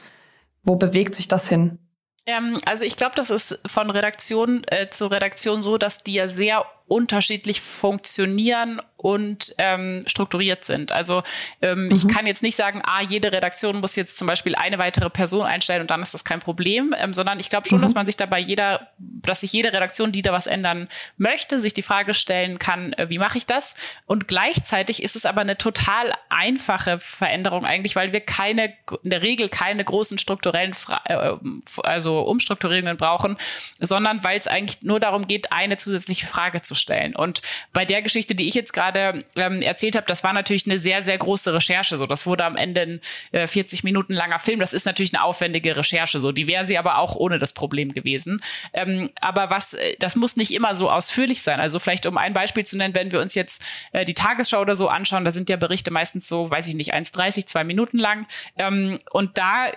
Wo 0.62 0.76
bewegt 0.76 1.14
sich 1.14 1.26
das 1.26 1.48
hin? 1.48 1.79
Ähm, 2.26 2.57
also 2.66 2.85
ich 2.85 2.96
glaube, 2.96 3.16
das 3.16 3.31
ist 3.31 3.59
von 3.66 3.90
Redaktion 3.90 4.62
äh, 4.68 4.88
zu 4.90 5.07
Redaktion 5.07 5.62
so, 5.62 5.76
dass 5.76 6.05
die 6.05 6.14
ja 6.14 6.29
sehr 6.29 6.64
unterschiedlich 6.90 7.61
funktionieren 7.61 8.81
und 8.96 9.55
ähm, 9.59 10.03
strukturiert 10.07 10.64
sind. 10.64 10.92
Also 10.92 11.22
ähm, 11.62 11.87
mhm. 11.87 11.92
ich 11.92 12.09
kann 12.09 12.26
jetzt 12.26 12.42
nicht 12.42 12.57
sagen, 12.57 12.83
ah, 12.85 13.00
jede 13.00 13.33
Redaktion 13.33 13.81
muss 13.81 13.96
jetzt 13.96 14.18
zum 14.18 14.26
Beispiel 14.26 14.57
eine 14.57 14.76
weitere 14.79 15.09
Person 15.09 15.46
einstellen 15.46 15.83
und 15.83 15.90
dann 15.90 16.03
ist 16.03 16.14
das 16.14 16.24
kein 16.24 16.40
Problem, 16.40 16.94
ähm, 16.98 17.14
sondern 17.14 17.38
ich 17.38 17.48
glaube 17.48 17.68
schon, 17.68 17.79
mhm. 17.79 17.83
dass 17.83 17.94
man 17.94 18.07
sich 18.07 18.16
dabei 18.16 18.40
jeder, 18.40 18.88
dass 18.98 19.40
sich 19.40 19.53
jede 19.53 19.72
Redaktion, 19.72 20.11
die 20.11 20.20
da 20.20 20.33
was 20.33 20.48
ändern 20.48 20.87
möchte, 21.16 21.61
sich 21.61 21.74
die 21.74 21.83
Frage 21.83 22.12
stellen 22.12 22.59
kann, 22.59 22.92
äh, 22.94 23.09
wie 23.09 23.18
mache 23.18 23.38
ich 23.38 23.46
das? 23.46 23.76
Und 24.05 24.26
gleichzeitig 24.26 25.03
ist 25.03 25.14
es 25.14 25.24
aber 25.24 25.42
eine 25.42 25.57
total 25.57 26.12
einfache 26.29 26.98
Veränderung 26.98 27.64
eigentlich, 27.64 27.94
weil 27.94 28.12
wir 28.12 28.20
keine, 28.20 28.74
in 29.05 29.11
der 29.11 29.22
Regel 29.22 29.48
keine 29.48 29.85
großen 29.85 30.18
strukturellen, 30.18 30.74
Fra 30.74 31.00
äh, 31.05 31.37
also 31.85 32.22
Umstrukturierungen 32.22 32.96
brauchen, 32.96 33.37
sondern 33.79 34.24
weil 34.24 34.38
es 34.38 34.48
eigentlich 34.48 34.83
nur 34.83 34.98
darum 34.98 35.29
geht, 35.29 35.53
eine 35.53 35.76
zusätzliche 35.76 36.26
Frage 36.26 36.61
zu 36.61 36.74
stellen. 36.81 37.14
Und 37.14 37.43
bei 37.73 37.85
der 37.85 38.03
Geschichte, 38.03 38.35
die 38.35 38.49
ich 38.49 38.55
jetzt 38.55 38.73
gerade 38.73 39.25
ähm, 39.37 39.62
erzählt 39.62 39.97
habe, 39.97 40.07
das 40.07 40.25
war 40.25 40.33
natürlich 40.33 40.66
eine 40.66 40.79
sehr, 40.79 41.03
sehr 41.03 41.19
große 41.19 41.53
Recherche. 41.55 41.97
So, 41.97 42.07
das 42.07 42.27
wurde 42.27 42.45
am 42.45 42.57
Ende 42.57 42.81
ein 42.81 43.01
äh, 43.33 43.47
40 43.47 43.85
Minuten 43.85 44.14
langer 44.14 44.38
Film. 44.38 44.61
Das 44.61 44.73
ist 44.73 44.87
natürlich 44.87 45.14
eine 45.14 45.23
aufwendige 45.23 45.77
Recherche. 45.77 46.19
So, 46.19 46.33
die 46.33 46.47
wäre 46.47 46.66
sie 46.66 46.79
aber 46.79 46.99
auch 46.99 47.14
ohne 47.14 47.38
das 47.38 47.53
Problem 47.53 47.93
gewesen. 47.93 48.43
Ähm, 48.73 49.11
aber 49.21 49.51
was, 49.51 49.75
äh, 49.75 49.97
das 49.99 50.16
muss 50.16 50.37
nicht 50.37 50.53
immer 50.53 50.75
so 50.75 50.90
ausführlich 50.90 51.43
sein. 51.43 51.61
Also 51.61 51.79
vielleicht 51.79 52.07
um 52.07 52.19
ein 52.19 52.33
Beispiel 52.33 52.64
zu 52.64 52.77
nennen, 52.77 52.95
wenn 52.95 53.12
wir 53.12 53.21
uns 53.21 53.35
jetzt 53.35 53.62
äh, 53.93 54.05
die 54.05 54.14
Tagesschau 54.14 54.61
oder 54.61 54.77
so 54.77 54.88
anschauen, 54.88 55.25
da 55.25 55.31
sind 55.31 55.49
ja 55.51 55.57
Berichte 55.57 55.90
meistens 55.90 56.29
so, 56.29 56.51
weiß 56.51 56.66
ich 56.69 56.75
nicht, 56.75 56.95
1,30, 56.95 57.47
zwei 57.47 57.64
Minuten 57.64 57.99
lang. 57.99 58.27
Ähm, 58.57 58.99
und 59.11 59.37
da 59.38 59.73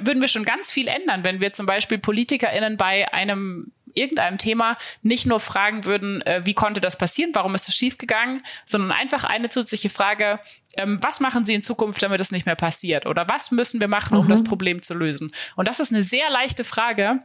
würden 0.00 0.20
wir 0.20 0.28
schon 0.28 0.44
ganz 0.44 0.72
viel 0.72 0.88
ändern, 0.88 1.24
wenn 1.24 1.40
wir 1.40 1.52
zum 1.52 1.66
Beispiel 1.66 1.98
PolitikerInnen 1.98 2.76
bei 2.76 3.12
einem 3.12 3.72
irgendeinem 3.94 4.38
Thema 4.38 4.76
nicht 5.02 5.26
nur 5.26 5.40
fragen 5.40 5.84
würden, 5.84 6.22
äh, 6.22 6.42
wie 6.44 6.54
konnte 6.54 6.80
das 6.80 6.96
passieren, 6.96 7.30
warum 7.34 7.54
ist 7.54 7.68
es 7.68 7.76
schiefgegangen, 7.76 8.42
sondern 8.64 8.92
einfach 8.92 9.24
eine 9.24 9.48
zusätzliche 9.48 9.90
Frage, 9.90 10.38
ähm, 10.76 10.98
was 11.02 11.20
machen 11.20 11.44
Sie 11.44 11.54
in 11.54 11.62
Zukunft, 11.62 12.02
damit 12.02 12.20
das 12.20 12.32
nicht 12.32 12.46
mehr 12.46 12.56
passiert? 12.56 13.06
Oder 13.06 13.28
was 13.28 13.50
müssen 13.50 13.80
wir 13.80 13.88
machen, 13.88 14.16
um 14.16 14.26
mhm. 14.26 14.30
das 14.30 14.44
Problem 14.44 14.82
zu 14.82 14.94
lösen? 14.94 15.32
Und 15.56 15.68
das 15.68 15.80
ist 15.80 15.92
eine 15.92 16.02
sehr 16.02 16.30
leichte 16.30 16.64
Frage. 16.64 17.20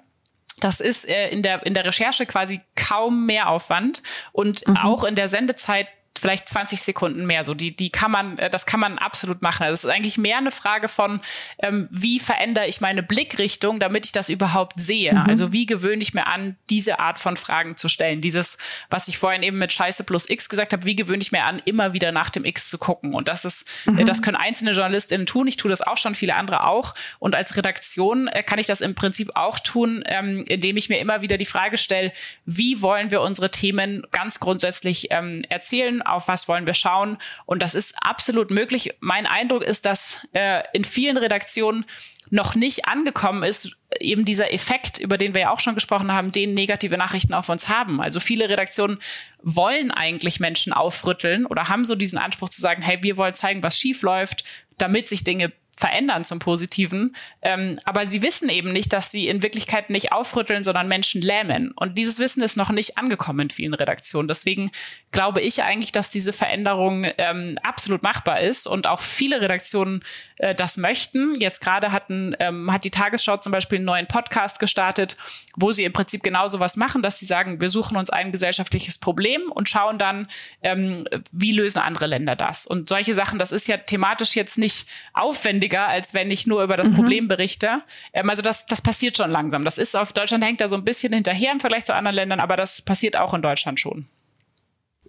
Das 0.59 0.79
ist 0.79 1.07
äh, 1.07 1.29
in, 1.29 1.43
der, 1.43 1.65
in 1.65 1.73
der 1.73 1.85
Recherche 1.85 2.25
quasi 2.25 2.61
kaum 2.75 3.25
mehr 3.25 3.49
Aufwand 3.49 4.03
und 4.31 4.67
mhm. 4.67 4.77
auch 4.77 5.03
in 5.03 5.15
der 5.15 5.29
Sendezeit 5.29 5.87
vielleicht 6.19 6.49
20 6.49 6.81
Sekunden 6.81 7.25
mehr. 7.25 7.45
So 7.45 7.53
die, 7.53 7.75
die 7.75 7.89
kann 7.89 8.11
man, 8.11 8.37
äh, 8.37 8.49
das 8.49 8.65
kann 8.65 8.79
man 8.79 8.97
absolut 8.97 9.41
machen. 9.41 9.63
Also 9.63 9.73
es 9.73 9.83
ist 9.83 9.89
eigentlich 9.89 10.17
mehr 10.17 10.37
eine 10.37 10.51
Frage 10.51 10.89
von, 10.89 11.19
ähm, 11.59 11.87
wie 11.91 12.19
verändere 12.19 12.67
ich 12.67 12.81
meine 12.81 13.03
Blickrichtung, 13.03 13.79
damit 13.79 14.05
ich 14.05 14.11
das 14.11 14.29
überhaupt 14.29 14.79
sehe. 14.79 15.13
Mhm. 15.13 15.19
Also 15.19 15.53
wie 15.53 15.65
gewöhne 15.65 16.01
ich 16.01 16.13
mir 16.13 16.27
an, 16.27 16.55
diese 16.69 16.99
Art 16.99 17.19
von 17.19 17.37
Fragen 17.37 17.77
zu 17.77 17.89
stellen. 17.89 18.21
Dieses, 18.21 18.57
was 18.89 19.07
ich 19.07 19.17
vorhin 19.17 19.43
eben 19.43 19.57
mit 19.57 19.73
Scheiße 19.73 20.03
plus 20.03 20.29
X 20.29 20.49
gesagt 20.49 20.73
habe, 20.73 20.85
wie 20.85 20.95
gewöhne 20.95 21.21
ich 21.21 21.31
mir 21.31 21.43
an, 21.43 21.61
immer 21.65 21.93
wieder 21.93 22.11
nach 22.11 22.29
dem 22.29 22.45
X 22.45 22.69
zu 22.69 22.77
gucken. 22.77 23.13
Und 23.13 23.27
das 23.27 23.45
ist, 23.45 23.67
äh, 23.85 23.91
mhm. 23.91 24.05
das 24.05 24.21
können 24.21 24.37
einzelne 24.37 24.71
JournalistInnen 24.71 25.25
tun. 25.25 25.47
Ich 25.47 25.57
tue 25.57 25.69
das 25.69 25.81
auch 25.81 25.97
schon, 25.97 26.15
viele 26.15 26.35
andere 26.35 26.65
auch. 26.65 26.93
Und 27.19 27.35
als 27.35 27.55
Redaktion 27.57 28.27
äh, 28.27 28.43
kann 28.43 28.59
ich 28.59 28.67
das 28.67 28.81
im 28.81 28.95
Prinzip 28.95 29.31
auch 29.35 29.59
tun, 29.59 30.03
ähm, 30.05 30.43
indem 30.47 30.77
ich 30.77 30.89
mir 30.89 30.99
immer 30.99 31.21
wieder 31.21 31.37
die 31.37 31.45
Frage 31.45 31.77
stelle, 31.77 32.11
wie 32.45 32.81
wollen 32.81 33.11
wir 33.11 33.21
unsere 33.21 33.51
Themen 33.51 34.05
ganz 34.11 34.39
grundsätzlich 34.39 35.07
ähm, 35.11 35.43
erzählen, 35.49 36.01
auf 36.11 36.27
was 36.27 36.47
wollen 36.47 36.65
wir 36.65 36.73
schauen. 36.73 37.17
Und 37.45 37.61
das 37.61 37.75
ist 37.75 37.95
absolut 38.01 38.51
möglich. 38.51 38.95
Mein 38.99 39.25
Eindruck 39.25 39.63
ist, 39.63 39.85
dass 39.85 40.27
äh, 40.33 40.63
in 40.73 40.83
vielen 40.83 41.17
Redaktionen 41.17 41.85
noch 42.29 42.55
nicht 42.55 42.87
angekommen 42.87 43.43
ist, 43.43 43.77
eben 43.99 44.25
dieser 44.25 44.53
Effekt, 44.53 44.97
über 44.99 45.17
den 45.17 45.33
wir 45.33 45.41
ja 45.41 45.51
auch 45.51 45.59
schon 45.59 45.75
gesprochen 45.75 46.11
haben, 46.11 46.31
den 46.31 46.53
negative 46.53 46.97
Nachrichten 46.97 47.33
auf 47.33 47.49
uns 47.49 47.69
haben. 47.69 48.01
Also 48.01 48.19
viele 48.19 48.49
Redaktionen 48.49 48.99
wollen 49.41 49.91
eigentlich 49.91 50.39
Menschen 50.39 50.73
aufrütteln 50.73 51.45
oder 51.45 51.69
haben 51.69 51.85
so 51.85 51.95
diesen 51.95 52.19
Anspruch 52.19 52.49
zu 52.49 52.61
sagen, 52.61 52.81
hey, 52.81 52.99
wir 53.01 53.17
wollen 53.17 53.35
zeigen, 53.35 53.63
was 53.63 53.79
schief 53.79 54.01
läuft, 54.01 54.43
damit 54.77 55.07
sich 55.07 55.23
Dinge 55.23 55.53
verändern 55.77 56.25
zum 56.25 56.39
Positiven. 56.39 57.15
Ähm, 57.43 57.77
aber 57.85 58.07
sie 58.07 58.23
wissen 58.23 58.49
eben 58.49 58.71
nicht, 58.71 58.91
dass 58.91 59.11
sie 59.11 59.27
in 59.27 59.43
Wirklichkeit 59.43 59.91
nicht 59.91 60.11
aufrütteln, 60.11 60.63
sondern 60.63 60.87
Menschen 60.87 61.21
lähmen. 61.21 61.71
Und 61.75 61.99
dieses 61.99 62.17
Wissen 62.17 62.41
ist 62.41 62.57
noch 62.57 62.71
nicht 62.71 62.97
angekommen 62.97 63.41
in 63.41 63.49
vielen 63.51 63.75
Redaktionen. 63.75 64.27
Deswegen 64.27 64.71
glaube 65.11 65.41
ich 65.41 65.61
eigentlich, 65.61 65.91
dass 65.91 66.09
diese 66.09 66.33
Veränderung 66.33 67.05
ähm, 67.19 67.59
absolut 67.61 68.01
machbar 68.01 68.41
ist 68.41 68.65
und 68.65 68.87
auch 68.87 69.01
viele 69.01 69.39
Redaktionen 69.39 70.03
äh, 70.37 70.55
das 70.55 70.77
möchten. 70.77 71.39
Jetzt 71.39 71.61
gerade 71.61 71.91
hatten, 71.91 72.35
ähm, 72.39 72.71
hat 72.71 72.83
die 72.85 72.91
Tagesschau 72.91 73.37
zum 73.37 73.51
Beispiel 73.51 73.77
einen 73.77 73.85
neuen 73.85 74.07
Podcast 74.07 74.59
gestartet, 74.59 75.17
wo 75.55 75.71
sie 75.71 75.83
im 75.83 75.93
Prinzip 75.93 76.23
genau 76.23 76.47
so 76.47 76.59
was 76.59 76.77
machen, 76.77 77.01
dass 77.01 77.19
sie 77.19 77.25
sagen, 77.25 77.61
wir 77.61 77.69
suchen 77.69 77.97
uns 77.97 78.09
ein 78.09 78.31
gesellschaftliches 78.31 78.97
Problem 78.97 79.51
und 79.51 79.69
schauen 79.69 79.97
dann, 79.97 80.27
ähm, 80.61 81.05
wie 81.31 81.51
lösen 81.51 81.79
andere 81.79 82.07
Länder 82.07 82.35
das. 82.35 82.67
Und 82.67 82.89
solche 82.89 83.13
Sachen, 83.13 83.39
das 83.39 83.51
ist 83.51 83.67
ja 83.67 83.77
thematisch 83.77 84.35
jetzt 84.35 84.57
nicht 84.57 84.87
aufwendiger, 85.13 85.87
als 85.87 86.13
wenn 86.13 86.31
ich 86.31 86.47
nur 86.47 86.63
über 86.63 86.77
das 86.77 86.89
mhm. 86.89 86.95
Problem 86.95 87.27
berichte. 87.27 87.77
Ähm, 88.13 88.29
also 88.29 88.41
das, 88.41 88.65
das 88.65 88.81
passiert 88.81 89.17
schon 89.17 89.31
langsam. 89.31 89.63
Das 89.63 89.77
ist 89.77 89.95
auf 89.95 90.13
Deutschland 90.13 90.43
hängt 90.43 90.61
da 90.61 90.69
so 90.69 90.75
ein 90.75 90.85
bisschen 90.85 91.13
hinterher 91.13 91.51
im 91.51 91.59
Vergleich 91.59 91.85
zu 91.85 91.95
anderen 91.95 92.15
Ländern, 92.15 92.39
aber 92.39 92.55
das 92.55 92.81
passiert 92.81 93.17
auch 93.17 93.33
in 93.33 93.41
Deutschland 93.41 93.79
schon. 93.79 94.07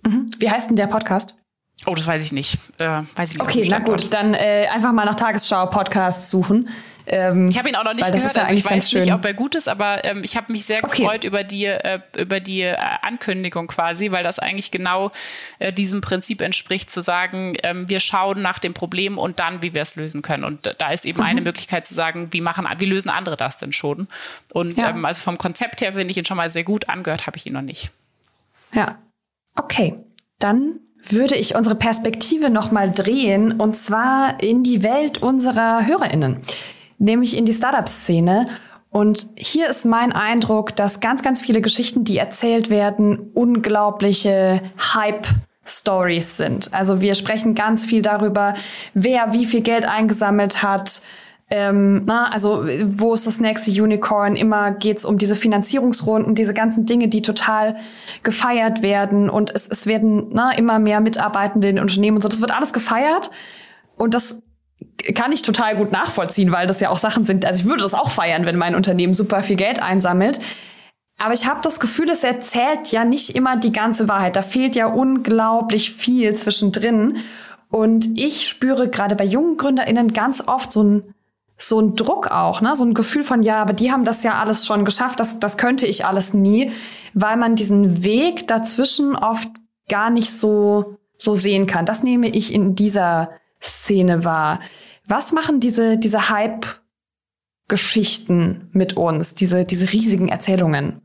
Mhm. 0.05 0.31
Wie 0.39 0.51
heißt 0.51 0.71
denn 0.71 0.77
der 0.77 0.87
Podcast? 0.87 1.35
Oh, 1.87 1.95
das 1.95 2.07
weiß 2.07 2.23
ich 2.23 2.33
nicht. 2.33 2.59
Äh, 2.79 3.03
weiß 3.15 3.31
ich 3.31 3.39
nicht 3.39 3.41
okay, 3.41 3.67
na 3.71 3.79
gut, 3.79 4.13
dann 4.13 4.35
äh, 4.35 4.67
einfach 4.73 4.93
mal 4.93 5.05
nach 5.05 5.17
Tagesschau-Podcasts 5.17 6.31
suchen. 6.31 6.69
Ähm, 7.11 7.49
ich 7.49 7.59
habe 7.59 7.69
ihn 7.69 7.77
auch 7.77 7.85
noch 7.85 7.95
nicht 7.95 8.13
gehört, 8.13 8.35
ja 8.35 8.43
also 8.43 8.55
ich 8.55 8.65
weiß 8.65 8.93
nicht, 8.93 9.13
ob 9.13 9.25
er 9.25 9.33
gut 9.33 9.55
ist, 9.55 9.69
aber 9.69 10.05
ähm, 10.05 10.23
ich 10.23 10.37
habe 10.37 10.53
mich 10.53 10.67
sehr 10.67 10.85
okay. 10.85 11.03
gefreut 11.03 11.25
über 11.25 11.43
die, 11.43 11.65
äh, 11.65 12.01
über 12.17 12.41
die 12.41 12.63
äh, 12.63 12.77
Ankündigung 12.77 13.69
quasi, 13.69 14.11
weil 14.11 14.23
das 14.23 14.39
eigentlich 14.39 14.71
genau 14.71 15.11
äh, 15.59 15.73
diesem 15.73 16.03
Prinzip 16.03 16.43
entspricht, 16.43 16.91
zu 16.91 17.01
sagen, 17.01 17.57
ähm, 17.63 17.89
wir 17.89 18.01
schauen 18.01 18.43
nach 18.43 18.59
dem 18.59 18.75
Problem 18.75 19.17
und 19.17 19.41
dann, 19.41 19.63
wie 19.63 19.73
wir 19.73 19.83
es 19.83 19.97
lösen 19.97 20.21
können. 20.21 20.45
Und 20.45 20.75
da 20.79 20.91
ist 20.91 21.07
eben 21.07 21.19
mhm. 21.19 21.27
eine 21.27 21.41
Möglichkeit 21.41 21.87
zu 21.87 21.95
sagen, 21.95 22.29
wie 22.33 22.43
machen, 22.43 22.67
wie 22.79 22.87
lösen 22.87 23.09
andere 23.09 23.37
das 23.37 23.57
denn 23.57 23.73
schon? 23.73 24.07
Und 24.53 24.77
ja. 24.77 24.91
ähm, 24.91 25.05
also 25.07 25.23
vom 25.23 25.39
Konzept 25.39 25.81
her 25.81 25.93
finde 25.95 26.11
ich 26.11 26.17
ihn 26.19 26.27
schon 26.27 26.37
mal 26.37 26.51
sehr 26.51 26.65
gut. 26.65 26.91
Angehört 26.91 27.27
habe 27.27 27.39
ich 27.39 27.47
ihn 27.47 27.55
noch 27.55 27.63
nicht. 27.63 27.91
Ja. 28.75 28.99
Okay. 29.55 29.95
Dann 30.39 30.81
würde 31.13 31.37
ich 31.37 31.55
unsere 31.55 31.75
Perspektive 31.75 32.51
nochmal 32.51 32.91
drehen 32.91 33.53
und 33.53 33.77
zwar 33.77 34.43
in 34.43 34.63
die 34.63 34.83
Welt 34.83 35.23
unserer 35.23 35.87
HörerInnen, 35.87 36.39
nämlich 36.99 37.37
in 37.37 37.45
die 37.45 37.55
Startup-Szene. 37.55 38.49
Und 38.91 39.27
hier 39.37 39.69
ist 39.69 39.85
mein 39.85 40.13
Eindruck, 40.13 40.75
dass 40.75 41.01
ganz, 41.01 41.23
ganz 41.23 41.41
viele 41.41 41.61
Geschichten, 41.61 42.05
die 42.05 42.19
erzählt 42.19 42.71
werden, 42.71 43.31
unglaubliche 43.35 44.63
Hype-Stories 44.95 46.37
sind. 46.37 46.73
Also 46.73 47.01
wir 47.01 47.15
sprechen 47.15 47.55
ganz 47.55 47.85
viel 47.85 48.03
darüber, 48.03 48.55
wer 48.95 49.33
wie 49.33 49.45
viel 49.45 49.61
Geld 49.61 49.85
eingesammelt 49.85 50.63
hat, 50.63 51.03
ähm, 51.51 52.03
na, 52.05 52.31
also 52.31 52.67
wo 52.85 53.15
ist 53.15 53.27
das 53.27 53.41
nächste 53.41 53.71
Unicorn? 53.71 54.37
Immer 54.37 54.73
geht's 54.73 55.07
um 55.07 55.17
diese 55.17 55.35
Finanzierungsrunden, 55.35 56.35
diese 56.35 56.53
ganzen 56.53 56.85
Dinge, 56.85 57.09
die 57.09 57.23
total 57.23 57.77
gefeiert 58.23 58.83
werden 58.83 59.31
und 59.31 59.55
es, 59.55 59.67
es 59.67 59.87
werden 59.87 60.29
na, 60.33 60.53
immer 60.53 60.79
mehr 60.79 61.01
Mitarbeitende 61.01 61.71
in 61.71 61.79
Unternehmen 61.79 62.19
und 62.19 62.23
so. 62.23 62.29
Das 62.29 62.43
wird 62.43 62.55
alles 62.55 62.75
gefeiert 62.75 63.31
und 63.97 64.13
das 64.13 64.43
kann 65.15 65.33
ich 65.33 65.43
total 65.43 65.77
gut 65.77 65.91
nachvollziehen, 65.91 66.53
weil 66.53 66.67
das 66.67 66.81
ja 66.81 66.91
auch 66.91 66.99
Sachen 66.99 67.25
sind. 67.25 67.47
Also 67.47 67.63
ich 67.63 67.67
würde 67.67 67.83
das 67.83 67.95
auch 67.95 68.11
feiern, 68.11 68.45
wenn 68.45 68.57
mein 68.57 68.75
Unternehmen 68.75 69.15
super 69.15 69.43
viel 69.43 69.57
Geld 69.57 69.83
einsammelt. 69.83 70.41
Aber 71.19 71.35
ich 71.35 71.49
habe 71.49 71.61
das 71.63 71.81
Gefühl, 71.81 72.09
es 72.11 72.25
erzählt 72.25 72.93
ja 72.93 73.05
nicht 73.05 73.35
immer 73.35 73.57
die 73.57 73.73
ganze 73.73 74.09
Wahrheit. 74.09 74.37
Da 74.37 74.43
fehlt 74.43 74.77
ja 74.77 74.87
unglaublich 74.87 75.93
viel 75.93 76.35
zwischendrin. 76.35 77.19
Und 77.71 78.19
ich 78.19 78.47
spüre 78.47 78.89
gerade 78.89 79.17
bei 79.17 79.25
jungen 79.25 79.57
GründerInnen 79.57 80.13
ganz 80.13 80.47
oft 80.47 80.71
so 80.71 80.85
ein 80.85 81.15
so 81.61 81.81
ein 81.81 81.97
Druck 81.97 82.31
auch, 82.31 82.61
ne? 82.61 82.77
so 82.77 82.85
ein 82.85 82.95
Gefühl 82.95 83.25
von, 83.25 83.43
ja, 83.43 83.61
aber 83.61 83.73
die 83.73 83.91
haben 83.91 84.05
das 84.05 84.23
ja 84.23 84.35
alles 84.35 84.65
schon 84.65 84.85
geschafft, 84.85 85.19
das, 85.19 85.41
das 85.41 85.57
könnte 85.57 85.87
ich 85.87 86.07
alles 86.07 86.33
nie, 86.33 86.71
weil 87.15 87.37
man 87.37 87.57
diesen 87.57 88.05
Weg 88.05 88.47
dazwischen 88.47 89.17
oft 89.17 89.49
gar 89.89 90.11
nicht 90.11 90.31
so, 90.31 90.99
so 91.17 91.35
sehen 91.35 91.67
kann. 91.67 91.85
Das 91.85 92.05
nehme 92.05 92.29
ich 92.29 92.55
in 92.55 92.77
dieser 92.77 93.31
Szene 93.61 94.25
wahr. 94.25 94.61
Was 95.05 95.33
machen 95.33 95.59
diese, 95.59 95.99
diese 95.99 96.29
Hype-Geschichten 96.29 98.71
mit 98.73 98.97
uns, 98.97 99.35
diese, 99.35 99.65
diese 99.65 99.93
riesigen 99.93 100.29
Erzählungen? 100.29 101.01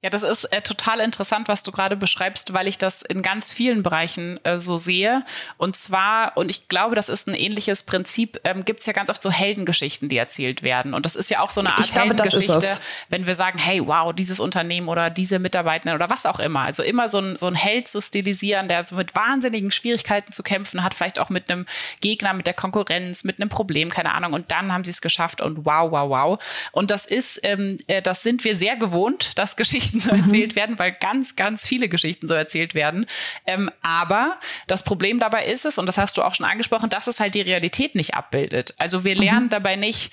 Ja, 0.00 0.10
das 0.10 0.22
ist 0.22 0.44
äh, 0.52 0.62
total 0.62 1.00
interessant, 1.00 1.48
was 1.48 1.64
du 1.64 1.72
gerade 1.72 1.96
beschreibst, 1.96 2.52
weil 2.52 2.68
ich 2.68 2.78
das 2.78 3.02
in 3.02 3.20
ganz 3.20 3.52
vielen 3.52 3.82
Bereichen 3.82 4.38
äh, 4.44 4.60
so 4.60 4.76
sehe. 4.76 5.24
Und 5.56 5.74
zwar, 5.74 6.36
und 6.36 6.52
ich 6.52 6.68
glaube, 6.68 6.94
das 6.94 7.08
ist 7.08 7.26
ein 7.26 7.34
ähnliches 7.34 7.82
Prinzip, 7.82 8.40
ähm, 8.44 8.64
gibt 8.64 8.78
es 8.78 8.86
ja 8.86 8.92
ganz 8.92 9.10
oft 9.10 9.20
so 9.20 9.32
Heldengeschichten, 9.32 10.08
die 10.08 10.16
erzählt 10.16 10.62
werden. 10.62 10.94
Und 10.94 11.04
das 11.04 11.16
ist 11.16 11.30
ja 11.30 11.40
auch 11.40 11.50
so 11.50 11.58
eine 11.58 11.76
Art 11.76 11.92
glaube, 11.92 12.14
Heldengeschichte, 12.14 12.78
wenn 13.08 13.26
wir 13.26 13.34
sagen, 13.34 13.58
hey, 13.58 13.84
wow, 13.84 14.14
dieses 14.14 14.38
Unternehmen 14.38 14.86
oder 14.86 15.10
diese 15.10 15.40
Mitarbeitenden 15.40 15.96
oder 15.96 16.08
was 16.08 16.26
auch 16.26 16.38
immer. 16.38 16.60
Also 16.60 16.84
immer 16.84 17.08
so 17.08 17.18
ein, 17.18 17.36
so 17.36 17.48
ein 17.48 17.56
Held 17.56 17.88
zu 17.88 18.00
stilisieren, 18.00 18.68
der 18.68 18.86
so 18.86 18.94
mit 18.94 19.16
wahnsinnigen 19.16 19.72
Schwierigkeiten 19.72 20.30
zu 20.30 20.44
kämpfen 20.44 20.84
hat, 20.84 20.94
vielleicht 20.94 21.18
auch 21.18 21.28
mit 21.28 21.50
einem 21.50 21.66
Gegner, 22.00 22.34
mit 22.34 22.46
der 22.46 22.54
Konkurrenz, 22.54 23.24
mit 23.24 23.40
einem 23.40 23.48
Problem, 23.48 23.88
keine 23.90 24.14
Ahnung. 24.14 24.32
Und 24.32 24.52
dann 24.52 24.72
haben 24.72 24.84
sie 24.84 24.92
es 24.92 25.00
geschafft 25.00 25.40
und 25.40 25.66
wow, 25.66 25.90
wow, 25.90 26.08
wow. 26.08 26.68
Und 26.70 26.92
das 26.92 27.04
ist, 27.04 27.40
ähm, 27.42 27.78
äh, 27.88 28.00
das 28.00 28.22
sind 28.22 28.44
wir 28.44 28.54
sehr 28.54 28.76
gewohnt, 28.76 29.36
dass 29.36 29.56
Geschichten 29.56 29.87
Geschichten 29.92 30.00
so 30.00 30.10
erzählt 30.10 30.56
werden, 30.56 30.78
weil 30.78 30.92
ganz, 30.92 31.36
ganz 31.36 31.66
viele 31.66 31.88
Geschichten 31.88 32.28
so 32.28 32.34
erzählt 32.34 32.74
werden. 32.74 33.06
Ähm, 33.46 33.70
aber 33.82 34.38
das 34.66 34.84
Problem 34.84 35.18
dabei 35.18 35.46
ist 35.46 35.64
es, 35.64 35.78
und 35.78 35.86
das 35.86 35.98
hast 35.98 36.16
du 36.16 36.22
auch 36.22 36.34
schon 36.34 36.46
angesprochen, 36.46 36.90
dass 36.90 37.06
es 37.06 37.20
halt 37.20 37.34
die 37.34 37.40
Realität 37.40 37.94
nicht 37.94 38.14
abbildet. 38.14 38.74
Also 38.78 39.04
wir 39.04 39.14
lernen 39.14 39.46
mhm. 39.46 39.50
dabei 39.50 39.76
nicht, 39.76 40.12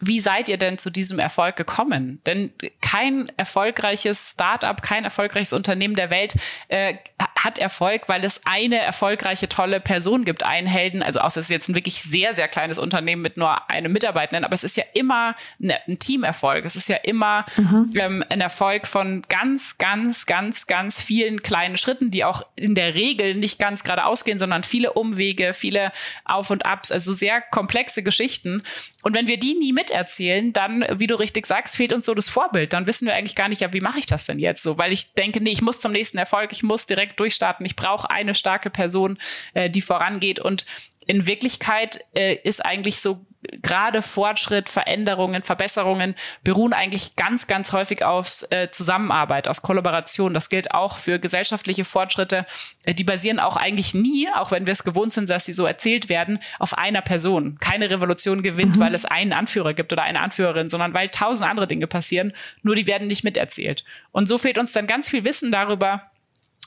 wie 0.00 0.20
seid 0.20 0.48
ihr 0.48 0.58
denn 0.58 0.78
zu 0.78 0.90
diesem 0.90 1.18
Erfolg 1.18 1.56
gekommen? 1.56 2.20
Denn 2.26 2.52
kein 2.80 3.30
erfolgreiches 3.36 4.30
Startup, 4.30 4.80
kein 4.80 5.04
erfolgreiches 5.04 5.52
Unternehmen 5.52 5.94
der 5.94 6.10
Welt 6.10 6.34
äh, 6.68 6.94
hat 7.38 7.58
Erfolg, 7.58 8.08
weil 8.08 8.24
es 8.24 8.40
eine 8.44 8.78
erfolgreiche, 8.78 9.48
tolle 9.48 9.80
Person 9.80 10.24
gibt, 10.24 10.42
einen 10.42 10.66
Helden. 10.66 11.02
Also 11.02 11.20
außer 11.20 11.40
es 11.40 11.46
ist 11.46 11.50
jetzt 11.50 11.68
ein 11.68 11.74
wirklich 11.74 12.02
sehr, 12.02 12.34
sehr 12.34 12.48
kleines 12.48 12.78
Unternehmen 12.78 13.22
mit 13.22 13.36
nur 13.36 13.68
einem 13.70 13.92
Mitarbeitenden, 13.92 14.44
aber 14.44 14.54
es 14.54 14.64
ist 14.64 14.76
ja 14.76 14.84
immer 14.94 15.34
eine, 15.62 15.78
ein 15.86 15.98
Teamerfolg. 15.98 16.64
Es 16.64 16.76
ist 16.76 16.88
ja 16.88 16.96
immer 16.96 17.44
mhm. 17.56 17.92
ähm, 17.94 18.24
ein 18.28 18.40
Erfolg 18.40 18.86
von 18.86 19.22
ganz, 19.28 19.78
ganz, 19.78 20.26
ganz, 20.26 20.66
ganz 20.66 21.02
vielen 21.02 21.42
kleinen 21.42 21.76
Schritten, 21.76 22.10
die 22.10 22.24
auch 22.24 22.42
in 22.56 22.74
der 22.74 22.94
Regel 22.94 23.34
nicht 23.34 23.58
ganz 23.58 23.84
geradeaus 23.84 24.24
gehen, 24.24 24.38
sondern 24.38 24.62
viele 24.62 24.92
Umwege, 24.92 25.54
viele 25.54 25.92
Auf 26.24 26.50
und 26.50 26.66
Abs, 26.66 26.92
also 26.92 27.12
sehr 27.12 27.40
komplexe 27.40 28.02
Geschichten. 28.02 28.62
Und 29.02 29.14
wenn 29.14 29.28
wir 29.28 29.38
die 29.38 29.54
nie 29.54 29.72
miterzählen, 29.72 30.52
dann, 30.52 30.84
wie 30.96 31.06
du 31.06 31.14
richtig 31.14 31.46
sagst, 31.46 31.76
fehlt 31.76 31.92
uns 31.92 32.06
so 32.06 32.14
das 32.14 32.28
Vorbild. 32.28 32.72
Dann 32.72 32.86
wissen 32.86 33.06
wir 33.06 33.14
eigentlich 33.14 33.36
gar 33.36 33.48
nicht, 33.48 33.60
ja, 33.60 33.72
wie 33.72 33.80
mache 33.80 34.00
ich 34.00 34.06
das 34.06 34.26
denn 34.26 34.40
jetzt 34.40 34.62
so? 34.62 34.76
Weil 34.76 34.92
ich 34.92 35.14
denke, 35.14 35.40
nee, 35.40 35.50
ich 35.50 35.62
muss 35.62 35.78
zum 35.78 35.92
nächsten 35.92 36.18
Erfolg, 36.18 36.50
ich 36.52 36.64
muss 36.64 36.86
direkt 36.86 37.20
durchstarten, 37.20 37.64
ich 37.64 37.76
brauche 37.76 38.10
eine 38.10 38.34
starke 38.34 38.70
Person, 38.70 39.18
äh, 39.54 39.70
die 39.70 39.82
vorangeht. 39.82 40.40
Und 40.40 40.66
in 41.06 41.26
Wirklichkeit 41.26 42.04
äh, 42.14 42.36
ist 42.42 42.64
eigentlich 42.64 42.98
so 42.98 43.24
gerade 43.62 44.02
Fortschritt, 44.02 44.68
Veränderungen, 44.68 45.42
Verbesserungen 45.42 46.14
beruhen 46.42 46.72
eigentlich 46.72 47.14
ganz, 47.16 47.46
ganz 47.46 47.72
häufig 47.72 48.04
aus 48.04 48.46
äh, 48.50 48.68
Zusammenarbeit, 48.70 49.46
aus 49.46 49.62
Kollaboration. 49.62 50.34
Das 50.34 50.48
gilt 50.48 50.72
auch 50.72 50.96
für 50.96 51.18
gesellschaftliche 51.18 51.84
Fortschritte. 51.84 52.44
Äh, 52.84 52.94
die 52.94 53.04
basieren 53.04 53.38
auch 53.38 53.56
eigentlich 53.56 53.94
nie, 53.94 54.28
auch 54.34 54.50
wenn 54.50 54.66
wir 54.66 54.72
es 54.72 54.84
gewohnt 54.84 55.14
sind, 55.14 55.30
dass 55.30 55.44
sie 55.44 55.52
so 55.52 55.66
erzählt 55.66 56.08
werden, 56.08 56.40
auf 56.58 56.76
einer 56.76 57.02
Person. 57.02 57.58
Keine 57.60 57.90
Revolution 57.90 58.42
gewinnt, 58.42 58.76
mhm. 58.76 58.80
weil 58.80 58.94
es 58.94 59.04
einen 59.04 59.32
Anführer 59.32 59.74
gibt 59.74 59.92
oder 59.92 60.02
eine 60.02 60.20
Anführerin, 60.20 60.68
sondern 60.68 60.94
weil 60.94 61.08
tausend 61.08 61.48
andere 61.48 61.66
Dinge 61.66 61.86
passieren, 61.86 62.32
nur 62.62 62.74
die 62.74 62.86
werden 62.86 63.06
nicht 63.06 63.24
miterzählt. 63.24 63.84
Und 64.10 64.28
so 64.28 64.38
fehlt 64.38 64.58
uns 64.58 64.72
dann 64.72 64.86
ganz 64.86 65.08
viel 65.08 65.24
Wissen 65.24 65.52
darüber, 65.52 66.10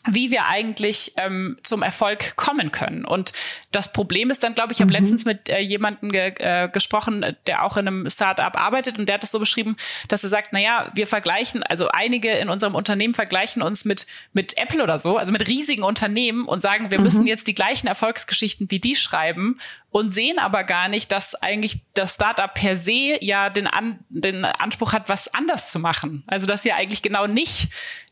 wie 0.10 0.32
wir 0.32 0.48
eigentlich 0.48 1.14
ähm, 1.18 1.58
zum 1.64 1.84
Erfolg 1.84 2.36
kommen 2.36 2.72
können. 2.72 3.06
Und 3.06 3.34
das 3.72 3.94
Problem 3.94 4.32
ist 4.32 4.44
dann, 4.44 4.54
glaube 4.54 4.72
ich, 4.72 4.78
ich 4.78 4.82
habe 4.82 4.94
mhm. 4.94 5.00
letztens 5.00 5.26
mit 5.26 5.50
äh, 5.50 5.60
jemandem 5.60 6.12
ge 6.12 6.34
äh, 6.38 6.70
gesprochen, 6.70 7.36
der 7.48 7.64
auch 7.64 7.78
in 7.78 7.88
einem 7.88 8.10
Startup 8.10 8.56
arbeitet 8.58 8.98
und 8.98 9.08
der 9.08 9.16
hat 9.16 9.24
es 9.24 9.32
so 9.32 9.40
beschrieben, 9.40 9.76
dass 10.08 10.24
er 10.24 10.30
sagt, 10.30 10.50
na 10.52 10.60
ja, 10.60 10.92
wir 10.94 11.08
vergleichen, 11.08 11.64
also 11.64 11.90
einige 11.90 12.32
in 12.32 12.50
unserem 12.50 12.76
Unternehmen 12.76 13.14
vergleichen 13.14 13.62
uns 13.62 13.86
mit, 13.86 14.08
mit 14.34 14.58
Apple 14.58 14.84
oder 14.84 15.00
so, 15.00 15.18
also 15.18 15.32
mit 15.32 15.48
riesigen 15.48 15.84
Unternehmen 15.84 16.46
und 16.46 16.62
sagen, 16.62 16.92
wir 16.92 16.98
mhm. 16.98 17.04
müssen 17.04 17.28
jetzt 17.28 17.48
die 17.48 17.56
gleichen 17.56 17.88
Erfolgsgeschichten 17.88 18.72
wie 18.72 18.80
die 18.80 18.96
schreiben 18.96 19.60
und 19.92 20.12
sehen 20.12 20.40
aber 20.40 20.64
gar 20.64 20.88
nicht, 20.88 21.12
dass 21.12 21.36
eigentlich 21.36 21.82
das 21.94 22.16
Startup 22.16 22.54
per 22.54 22.78
se 22.78 23.18
ja 23.22 23.50
den, 23.50 23.68
An 23.68 24.00
den 24.10 24.46
Anspruch 24.46 24.94
hat, 24.94 25.10
was 25.10 25.34
anders 25.34 25.70
zu 25.70 25.80
machen. 25.80 26.24
Also 26.28 26.48
dass 26.48 26.64
ja 26.64 26.76
eigentlich 26.76 27.02
genau 27.02 27.28
nicht 27.28 27.70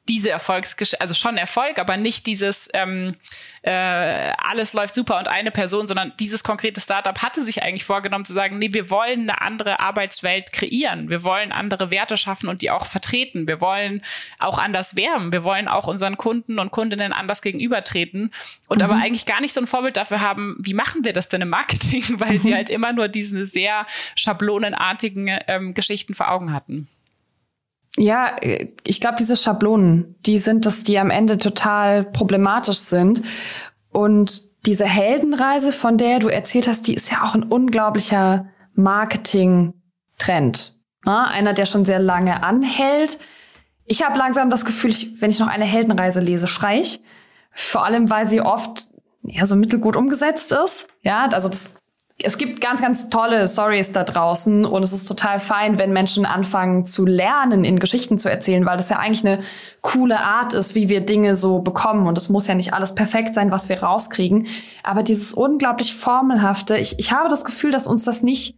diese 0.09 0.31
Erfolgsgeschichte, 0.31 0.99
also 0.99 1.13
schon 1.13 1.37
Erfolg, 1.37 1.77
aber 1.77 1.95
nicht 1.95 2.25
dieses 2.27 2.69
ähm, 2.73 3.15
äh, 3.61 3.71
alles 3.71 4.73
läuft 4.73 4.95
super 4.95 5.19
und 5.19 5.27
eine 5.27 5.51
Person, 5.51 5.87
sondern 5.87 6.13
dieses 6.19 6.43
konkrete 6.43 6.81
Startup 6.81 7.21
hatte 7.21 7.43
sich 7.43 7.61
eigentlich 7.61 7.85
vorgenommen 7.85 8.25
zu 8.25 8.33
sagen, 8.33 8.57
nee, 8.57 8.73
wir 8.73 8.89
wollen 8.89 9.29
eine 9.29 9.41
andere 9.41 9.79
Arbeitswelt 9.79 10.51
kreieren, 10.51 11.09
wir 11.09 11.23
wollen 11.23 11.51
andere 11.51 11.91
Werte 11.91 12.17
schaffen 12.17 12.49
und 12.49 12.61
die 12.61 12.71
auch 12.71 12.85
vertreten, 12.85 13.47
wir 13.47 13.61
wollen 13.61 14.01
auch 14.39 14.57
anders 14.57 14.95
werben, 14.95 15.31
wir 15.31 15.43
wollen 15.43 15.67
auch 15.67 15.87
unseren 15.87 16.17
Kunden 16.17 16.57
und 16.57 16.71
Kundinnen 16.71 17.13
anders 17.13 17.41
gegenübertreten 17.41 18.31
und 18.67 18.77
mhm. 18.81 18.83
aber 18.83 18.95
eigentlich 18.95 19.25
gar 19.25 19.41
nicht 19.41 19.53
so 19.53 19.61
ein 19.61 19.67
Vorbild 19.67 19.97
dafür 19.97 20.21
haben, 20.21 20.55
wie 20.59 20.73
machen 20.73 21.03
wir 21.03 21.13
das 21.13 21.29
denn 21.29 21.41
im 21.41 21.49
Marketing, 21.49 22.03
weil 22.19 22.35
mhm. 22.35 22.39
sie 22.39 22.55
halt 22.55 22.69
immer 22.69 22.93
nur 22.93 23.07
diese 23.07 23.45
sehr 23.45 23.85
schablonenartigen 24.15 25.29
ähm, 25.47 25.73
Geschichten 25.75 26.15
vor 26.15 26.31
Augen 26.31 26.51
hatten. 26.51 26.87
Ja, 27.99 28.37
ich 28.85 29.01
glaube, 29.01 29.17
diese 29.19 29.35
Schablonen, 29.35 30.15
die 30.25 30.37
sind 30.37 30.65
das, 30.65 30.85
die 30.85 30.97
am 30.97 31.09
Ende 31.09 31.37
total 31.37 32.05
problematisch 32.05 32.77
sind. 32.77 33.21
Und 33.91 34.41
diese 34.65 34.85
Heldenreise, 34.85 35.73
von 35.73 35.97
der 35.97 36.19
du 36.19 36.29
erzählt 36.29 36.69
hast, 36.69 36.87
die 36.87 36.93
ist 36.93 37.11
ja 37.11 37.25
auch 37.25 37.35
ein 37.35 37.43
unglaublicher 37.43 38.47
Marketing-Trend. 38.73 40.79
Ja, 41.05 41.25
einer, 41.25 41.51
der 41.51 41.65
schon 41.65 41.83
sehr 41.83 41.99
lange 41.99 42.41
anhält. 42.41 43.19
Ich 43.83 44.05
habe 44.05 44.17
langsam 44.17 44.49
das 44.49 44.63
Gefühl, 44.63 44.91
ich, 44.91 45.21
wenn 45.21 45.31
ich 45.31 45.39
noch 45.39 45.47
eine 45.47 45.65
Heldenreise 45.65 46.21
lese, 46.21 46.47
schrei 46.47 46.79
ich. 46.79 47.01
Vor 47.51 47.83
allem, 47.83 48.09
weil 48.09 48.29
sie 48.29 48.39
oft 48.39 48.87
ja, 49.23 49.45
so 49.45 49.57
mittelgut 49.57 49.97
umgesetzt 49.97 50.53
ist. 50.53 50.87
Ja, 51.01 51.27
also 51.27 51.49
das 51.49 51.75
es 52.21 52.37
gibt 52.37 52.59
ganz, 52.59 52.81
ganz 52.81 53.07
tolle 53.07 53.47
Stories 53.47 53.93
da 53.93 54.03
draußen 54.03 54.65
und 54.65 54.83
es 54.83 54.91
ist 54.91 55.05
total 55.05 55.39
fein, 55.39 55.79
wenn 55.79 55.93
Menschen 55.93 56.25
anfangen 56.25 56.85
zu 56.85 57.05
lernen, 57.05 57.63
in 57.63 57.79
Geschichten 57.79 58.17
zu 58.17 58.29
erzählen, 58.29 58.65
weil 58.65 58.77
das 58.77 58.89
ja 58.89 58.97
eigentlich 58.97 59.25
eine 59.25 59.41
coole 59.81 60.19
Art 60.19 60.53
ist, 60.53 60.75
wie 60.75 60.89
wir 60.89 61.01
Dinge 61.01 61.35
so 61.35 61.59
bekommen 61.59 62.07
und 62.07 62.17
es 62.17 62.27
muss 62.27 62.47
ja 62.47 62.55
nicht 62.55 62.73
alles 62.73 62.93
perfekt 62.93 63.35
sein, 63.35 63.51
was 63.51 63.69
wir 63.69 63.81
rauskriegen. 63.81 64.47
Aber 64.83 65.01
dieses 65.01 65.33
unglaublich 65.33 65.95
formelhafte, 65.95 66.77
ich, 66.77 66.99
ich 66.99 67.13
habe 67.13 67.29
das 67.29 67.45
Gefühl, 67.45 67.71
dass 67.71 67.87
uns 67.87 68.03
das 68.03 68.21
nicht 68.21 68.57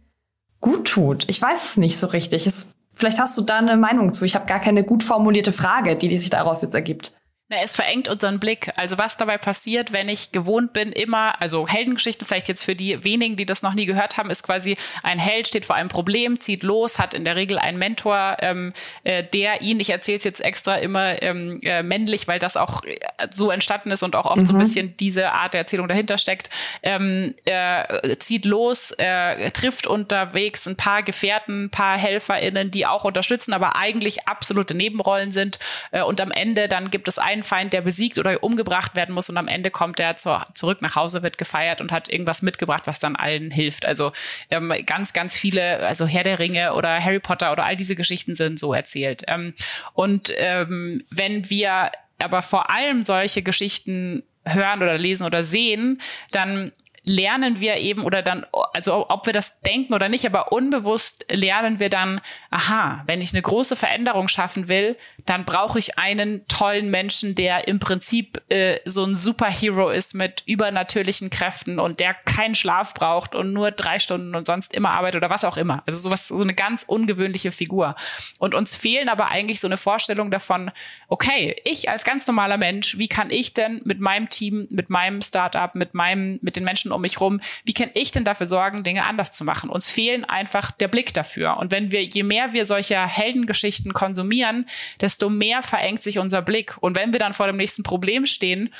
gut 0.60 0.88
tut. 0.88 1.24
Ich 1.28 1.40
weiß 1.40 1.64
es 1.64 1.76
nicht 1.76 1.98
so 1.98 2.08
richtig. 2.08 2.48
Es, 2.48 2.72
vielleicht 2.94 3.20
hast 3.20 3.38
du 3.38 3.42
da 3.42 3.58
eine 3.58 3.76
Meinung 3.76 4.12
zu. 4.12 4.24
Ich 4.24 4.34
habe 4.34 4.46
gar 4.46 4.60
keine 4.60 4.82
gut 4.82 5.04
formulierte 5.04 5.52
Frage, 5.52 5.94
die, 5.94 6.08
die 6.08 6.18
sich 6.18 6.30
daraus 6.30 6.62
jetzt 6.62 6.74
ergibt. 6.74 7.14
Na, 7.52 7.58
es 7.62 7.76
verengt 7.76 8.08
unseren 8.08 8.40
Blick. 8.40 8.72
Also 8.76 8.96
was 8.96 9.18
dabei 9.18 9.36
passiert, 9.36 9.92
wenn 9.92 10.08
ich 10.08 10.32
gewohnt 10.32 10.72
bin, 10.72 10.90
immer, 10.90 11.38
also 11.38 11.68
Heldengeschichten 11.68 12.26
vielleicht 12.26 12.48
jetzt 12.48 12.64
für 12.64 12.74
die 12.74 13.04
wenigen, 13.04 13.36
die 13.36 13.44
das 13.44 13.62
noch 13.62 13.74
nie 13.74 13.84
gehört 13.84 14.16
haben, 14.16 14.30
ist 14.30 14.42
quasi 14.42 14.78
ein 15.02 15.18
Held 15.18 15.48
steht 15.48 15.66
vor 15.66 15.76
einem 15.76 15.90
Problem, 15.90 16.40
zieht 16.40 16.62
los, 16.62 16.98
hat 16.98 17.12
in 17.12 17.26
der 17.26 17.36
Regel 17.36 17.58
einen 17.58 17.76
Mentor, 17.76 18.38
ähm, 18.40 18.72
äh, 19.04 19.22
der 19.22 19.60
ihn, 19.60 19.80
ich 19.80 19.90
erzähle 19.90 20.16
es 20.16 20.24
jetzt 20.24 20.40
extra 20.40 20.76
immer 20.76 21.20
ähm, 21.20 21.60
äh, 21.62 21.82
männlich, 21.82 22.26
weil 22.26 22.38
das 22.38 22.56
auch 22.56 22.84
äh, 22.84 22.96
so 23.30 23.50
entstanden 23.50 23.90
ist 23.90 24.02
und 24.02 24.16
auch 24.16 24.24
oft 24.24 24.38
mhm. 24.38 24.46
so 24.46 24.52
ein 24.54 24.56
mhm. 24.56 24.60
bisschen 24.60 24.96
diese 24.96 25.32
Art 25.32 25.52
der 25.52 25.60
Erzählung 25.60 25.88
dahinter 25.88 26.16
steckt, 26.16 26.48
ähm, 26.82 27.34
äh, 27.44 28.16
zieht 28.16 28.46
los, 28.46 28.92
äh, 28.92 29.50
trifft 29.50 29.86
unterwegs 29.86 30.66
ein 30.66 30.76
paar 30.76 31.02
Gefährten, 31.02 31.64
ein 31.64 31.70
paar 31.70 31.98
HelferInnen, 31.98 32.70
die 32.70 32.86
auch 32.86 33.04
unterstützen, 33.04 33.52
aber 33.52 33.76
eigentlich 33.76 34.26
absolute 34.26 34.74
Nebenrollen 34.74 35.32
sind 35.32 35.58
äh, 35.90 36.00
und 36.00 36.18
am 36.22 36.30
Ende 36.30 36.66
dann 36.66 36.90
gibt 36.90 37.08
es 37.08 37.18
einen 37.18 37.41
Feind, 37.42 37.72
der 37.72 37.80
besiegt 37.80 38.18
oder 38.18 38.42
umgebracht 38.42 38.94
werden 38.94 39.14
muss 39.14 39.28
und 39.28 39.36
am 39.36 39.48
Ende 39.48 39.70
kommt 39.70 40.00
er 40.00 40.16
zu, 40.16 40.38
zurück 40.54 40.82
nach 40.82 40.96
Hause, 40.96 41.22
wird 41.22 41.38
gefeiert 41.38 41.80
und 41.80 41.92
hat 41.92 42.08
irgendwas 42.08 42.42
mitgebracht, 42.42 42.82
was 42.86 42.98
dann 42.98 43.16
allen 43.16 43.50
hilft. 43.50 43.86
Also 43.86 44.12
ähm, 44.50 44.72
ganz, 44.86 45.12
ganz 45.12 45.38
viele, 45.38 45.78
also 45.80 46.06
Herr 46.06 46.24
der 46.24 46.38
Ringe 46.38 46.74
oder 46.74 47.02
Harry 47.02 47.20
Potter 47.20 47.52
oder 47.52 47.64
all 47.64 47.76
diese 47.76 47.96
Geschichten 47.96 48.34
sind 48.34 48.58
so 48.58 48.72
erzählt. 48.72 49.22
Ähm, 49.28 49.54
und 49.94 50.32
ähm, 50.36 51.04
wenn 51.10 51.48
wir 51.50 51.92
aber 52.18 52.42
vor 52.42 52.70
allem 52.70 53.04
solche 53.04 53.42
Geschichten 53.42 54.22
hören 54.44 54.82
oder 54.82 54.98
lesen 54.98 55.26
oder 55.26 55.44
sehen, 55.44 56.00
dann 56.30 56.72
lernen 57.04 57.58
wir 57.60 57.76
eben 57.76 58.04
oder 58.04 58.22
dann, 58.22 58.46
also 58.72 59.08
ob 59.08 59.26
wir 59.26 59.32
das 59.32 59.60
denken 59.60 59.92
oder 59.92 60.08
nicht, 60.08 60.24
aber 60.24 60.52
unbewusst 60.52 61.26
lernen 61.28 61.80
wir 61.80 61.88
dann, 61.88 62.20
aha, 62.52 63.02
wenn 63.06 63.22
ich 63.22 63.32
eine 63.32 63.40
große 63.40 63.76
Veränderung 63.76 64.28
schaffen 64.28 64.68
will, 64.68 64.96
dann 65.24 65.44
brauche 65.44 65.78
ich 65.78 65.98
einen 65.98 66.46
tollen 66.48 66.90
Menschen, 66.90 67.34
der 67.34 67.66
im 67.66 67.78
Prinzip 67.78 68.42
äh, 68.50 68.78
so 68.84 69.04
ein 69.04 69.16
Superhero 69.16 69.88
ist 69.88 70.14
mit 70.14 70.42
übernatürlichen 70.46 71.30
Kräften 71.30 71.78
und 71.78 71.98
der 71.98 72.12
keinen 72.12 72.54
Schlaf 72.54 72.92
braucht 72.92 73.34
und 73.34 73.54
nur 73.54 73.70
drei 73.70 73.98
Stunden 73.98 74.34
und 74.34 74.46
sonst 74.46 74.74
immer 74.74 74.90
arbeitet 74.90 75.22
oder 75.22 75.30
was 75.30 75.44
auch 75.44 75.56
immer. 75.56 75.82
Also 75.86 75.98
sowas, 75.98 76.28
so 76.28 76.40
eine 76.40 76.54
ganz 76.54 76.84
ungewöhnliche 76.86 77.52
Figur. 77.52 77.96
Und 78.38 78.54
uns 78.54 78.76
fehlen 78.76 79.08
aber 79.08 79.28
eigentlich 79.28 79.58
so 79.58 79.66
eine 79.66 79.78
Vorstellung 79.78 80.30
davon, 80.30 80.70
okay, 81.08 81.56
ich 81.64 81.88
als 81.88 82.04
ganz 82.04 82.26
normaler 82.26 82.58
Mensch, 82.58 82.98
wie 82.98 83.08
kann 83.08 83.30
ich 83.30 83.54
denn 83.54 83.80
mit 83.84 84.00
meinem 84.00 84.28
Team, 84.28 84.66
mit 84.70 84.90
meinem 84.90 85.22
Startup, 85.22 85.74
mit 85.74 85.94
meinem, 85.94 86.38
mit 86.42 86.56
den 86.56 86.64
Menschen 86.64 86.92
um 86.92 87.00
mich 87.00 87.18
rum, 87.18 87.40
wie 87.64 87.72
kann 87.72 87.90
ich 87.94 88.10
denn 88.10 88.24
dafür 88.24 88.46
sorgen, 88.46 88.82
Dinge 88.82 89.04
anders 89.04 89.32
zu 89.32 89.44
machen? 89.44 89.70
Uns 89.70 89.90
fehlen 89.90 90.26
einfach 90.26 90.70
der 90.70 90.88
Blick 90.88 91.14
dafür. 91.14 91.56
Und 91.56 91.70
wenn 91.70 91.90
wir, 91.90 92.02
je 92.02 92.22
mehr 92.22 92.41
wir 92.52 92.66
solcher 92.66 93.06
Heldengeschichten 93.06 93.92
konsumieren, 93.92 94.66
desto 95.00 95.30
mehr 95.30 95.62
verengt 95.62 96.02
sich 96.02 96.18
unser 96.18 96.42
Blick. 96.42 96.76
Und 96.80 96.96
wenn 96.96 97.12
wir 97.12 97.20
dann 97.20 97.34
vor 97.34 97.46
dem 97.46 97.56
nächsten 97.56 97.82
Problem 97.82 98.26
stehen, 98.26 98.72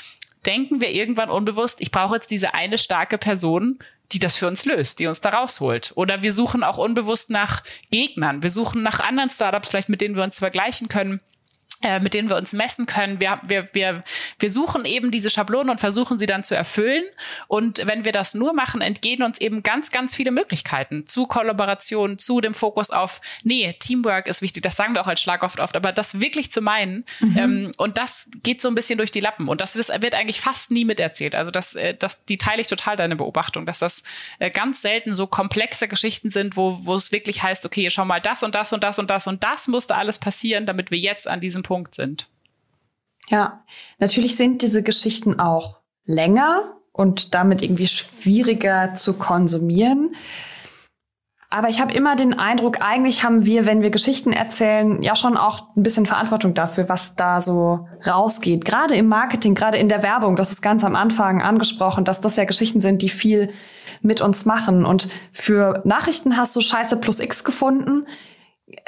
denken 0.45 0.81
wir 0.81 0.91
irgendwann 0.91 1.29
unbewusst, 1.29 1.79
ich 1.81 1.91
brauche 1.91 2.15
jetzt 2.15 2.31
diese 2.31 2.53
eine 2.53 2.77
starke 2.77 3.17
Person, 3.17 3.79
die 4.11 4.19
das 4.19 4.35
für 4.35 4.47
uns 4.47 4.65
löst, 4.65 4.99
die 4.99 5.07
uns 5.07 5.21
da 5.21 5.29
rausholt. 5.29 5.93
Oder 5.95 6.21
wir 6.21 6.33
suchen 6.33 6.63
auch 6.63 6.77
unbewusst 6.77 7.29
nach 7.29 7.63
Gegnern. 7.91 8.43
Wir 8.43 8.49
suchen 8.49 8.83
nach 8.83 8.99
anderen 8.99 9.29
Startups, 9.29 9.69
vielleicht 9.69 9.89
mit 9.89 10.01
denen 10.01 10.15
wir 10.15 10.23
uns 10.23 10.39
vergleichen 10.39 10.87
können 10.87 11.21
mit 12.01 12.13
denen 12.13 12.29
wir 12.29 12.37
uns 12.37 12.53
messen 12.53 12.85
können. 12.85 13.19
Wir, 13.19 13.39
wir, 13.43 13.67
wir, 13.73 14.01
wir 14.39 14.51
suchen 14.51 14.85
eben 14.85 15.11
diese 15.11 15.29
Schablonen 15.29 15.69
und 15.69 15.79
versuchen 15.79 16.19
sie 16.19 16.25
dann 16.25 16.43
zu 16.43 16.55
erfüllen. 16.55 17.03
Und 17.47 17.85
wenn 17.85 18.05
wir 18.05 18.11
das 18.11 18.33
nur 18.33 18.53
machen, 18.53 18.81
entgehen 18.81 19.23
uns 19.23 19.39
eben 19.39 19.63
ganz, 19.63 19.91
ganz 19.91 20.15
viele 20.15 20.31
Möglichkeiten 20.31 21.05
zu 21.07 21.27
Kollaboration, 21.27 22.17
zu 22.19 22.41
dem 22.41 22.53
Fokus 22.53 22.91
auf, 22.91 23.21
nee, 23.43 23.73
Teamwork 23.79 24.27
ist 24.27 24.41
wichtig, 24.41 24.63
das 24.63 24.75
sagen 24.75 24.95
wir 24.95 25.01
auch 25.01 25.07
als 25.07 25.21
Schlag 25.21 25.43
oft 25.43 25.59
oft, 25.59 25.75
aber 25.75 25.91
das 25.91 26.19
wirklich 26.19 26.51
zu 26.51 26.61
meinen. 26.61 27.03
Mhm. 27.19 27.37
Ähm, 27.37 27.71
und 27.77 27.97
das 27.97 28.29
geht 28.43 28.61
so 28.61 28.67
ein 28.67 28.75
bisschen 28.75 28.97
durch 28.97 29.11
die 29.11 29.19
Lappen. 29.19 29.47
Und 29.47 29.61
das 29.61 29.75
wird 29.75 30.15
eigentlich 30.15 30.41
fast 30.41 30.71
nie 30.71 30.85
miterzählt. 30.85 31.35
Also 31.35 31.51
das, 31.51 31.75
äh, 31.75 31.95
das, 31.95 32.23
die 32.25 32.37
teile 32.37 32.61
ich 32.61 32.67
total 32.67 32.95
deine 32.95 33.15
Beobachtung, 33.15 33.65
dass 33.65 33.79
das 33.79 34.03
äh, 34.39 34.51
ganz 34.51 34.81
selten 34.81 35.15
so 35.15 35.27
komplexe 35.27 35.87
Geschichten 35.87 36.29
sind, 36.29 36.55
wo, 36.55 36.79
wo 36.81 36.95
es 36.95 37.11
wirklich 37.11 37.41
heißt, 37.43 37.65
okay, 37.65 37.89
schau 37.89 38.05
mal, 38.05 38.21
das 38.21 38.43
und 38.43 38.55
das 38.55 38.73
und 38.73 38.83
das 38.83 38.99
und 38.99 39.09
das 39.09 39.27
und 39.27 39.43
das 39.43 39.67
musste 39.67 39.95
alles 39.95 40.19
passieren, 40.19 40.65
damit 40.65 40.91
wir 40.91 40.97
jetzt 40.97 41.27
an 41.27 41.41
diesem 41.41 41.63
Punkt 41.63 41.72
Punkt 41.73 41.95
sind. 41.95 42.29
Ja, 43.29 43.61
natürlich 43.97 44.35
sind 44.35 44.61
diese 44.61 44.83
Geschichten 44.83 45.39
auch 45.39 45.79
länger 46.05 46.77
und 46.91 47.33
damit 47.33 47.63
irgendwie 47.63 47.87
schwieriger 47.87 48.93
zu 48.93 49.17
konsumieren. 49.17 50.15
Aber 51.49 51.69
ich 51.69 51.81
habe 51.81 51.91
immer 51.93 52.15
den 52.15 52.37
Eindruck, 52.37 52.81
eigentlich 52.81 53.23
haben 53.23 53.47
wir, 53.47 53.65
wenn 53.65 53.81
wir 53.81 53.89
Geschichten 53.89 54.33
erzählen, 54.33 55.01
ja 55.01 55.15
schon 55.15 55.35
auch 55.35 55.75
ein 55.75 55.81
bisschen 55.81 56.05
Verantwortung 56.05 56.53
dafür, 56.53 56.89
was 56.89 57.15
da 57.15 57.41
so 57.41 57.87
rausgeht. 58.05 58.65
Gerade 58.65 58.95
im 58.95 59.07
Marketing, 59.07 59.55
gerade 59.55 59.79
in 59.79 59.89
der 59.89 60.03
Werbung, 60.03 60.35
das 60.35 60.51
ist 60.51 60.61
ganz 60.61 60.83
am 60.83 60.95
Anfang 60.95 61.41
angesprochen, 61.41 62.05
dass 62.05 62.21
das 62.21 62.35
ja 62.35 62.45
Geschichten 62.45 62.81
sind, 62.81 63.01
die 63.01 63.09
viel 63.09 63.51
mit 64.03 64.21
uns 64.21 64.45
machen. 64.45 64.85
Und 64.85 65.09
für 65.31 65.81
Nachrichten 65.85 66.37
hast 66.37 66.55
du 66.55 66.61
Scheiße 66.61 66.97
plus 66.97 67.19
X 67.19 67.43
gefunden. 67.43 68.05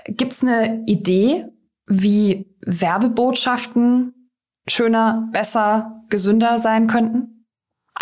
Gibt's 0.05 0.43
eine 0.43 0.83
Idee, 0.85 1.47
wie 1.87 2.55
Werbebotschaften 2.65 4.31
schöner, 4.67 5.29
besser, 5.31 6.03
gesünder 6.09 6.59
sein 6.59 6.87
könnten? 6.87 7.34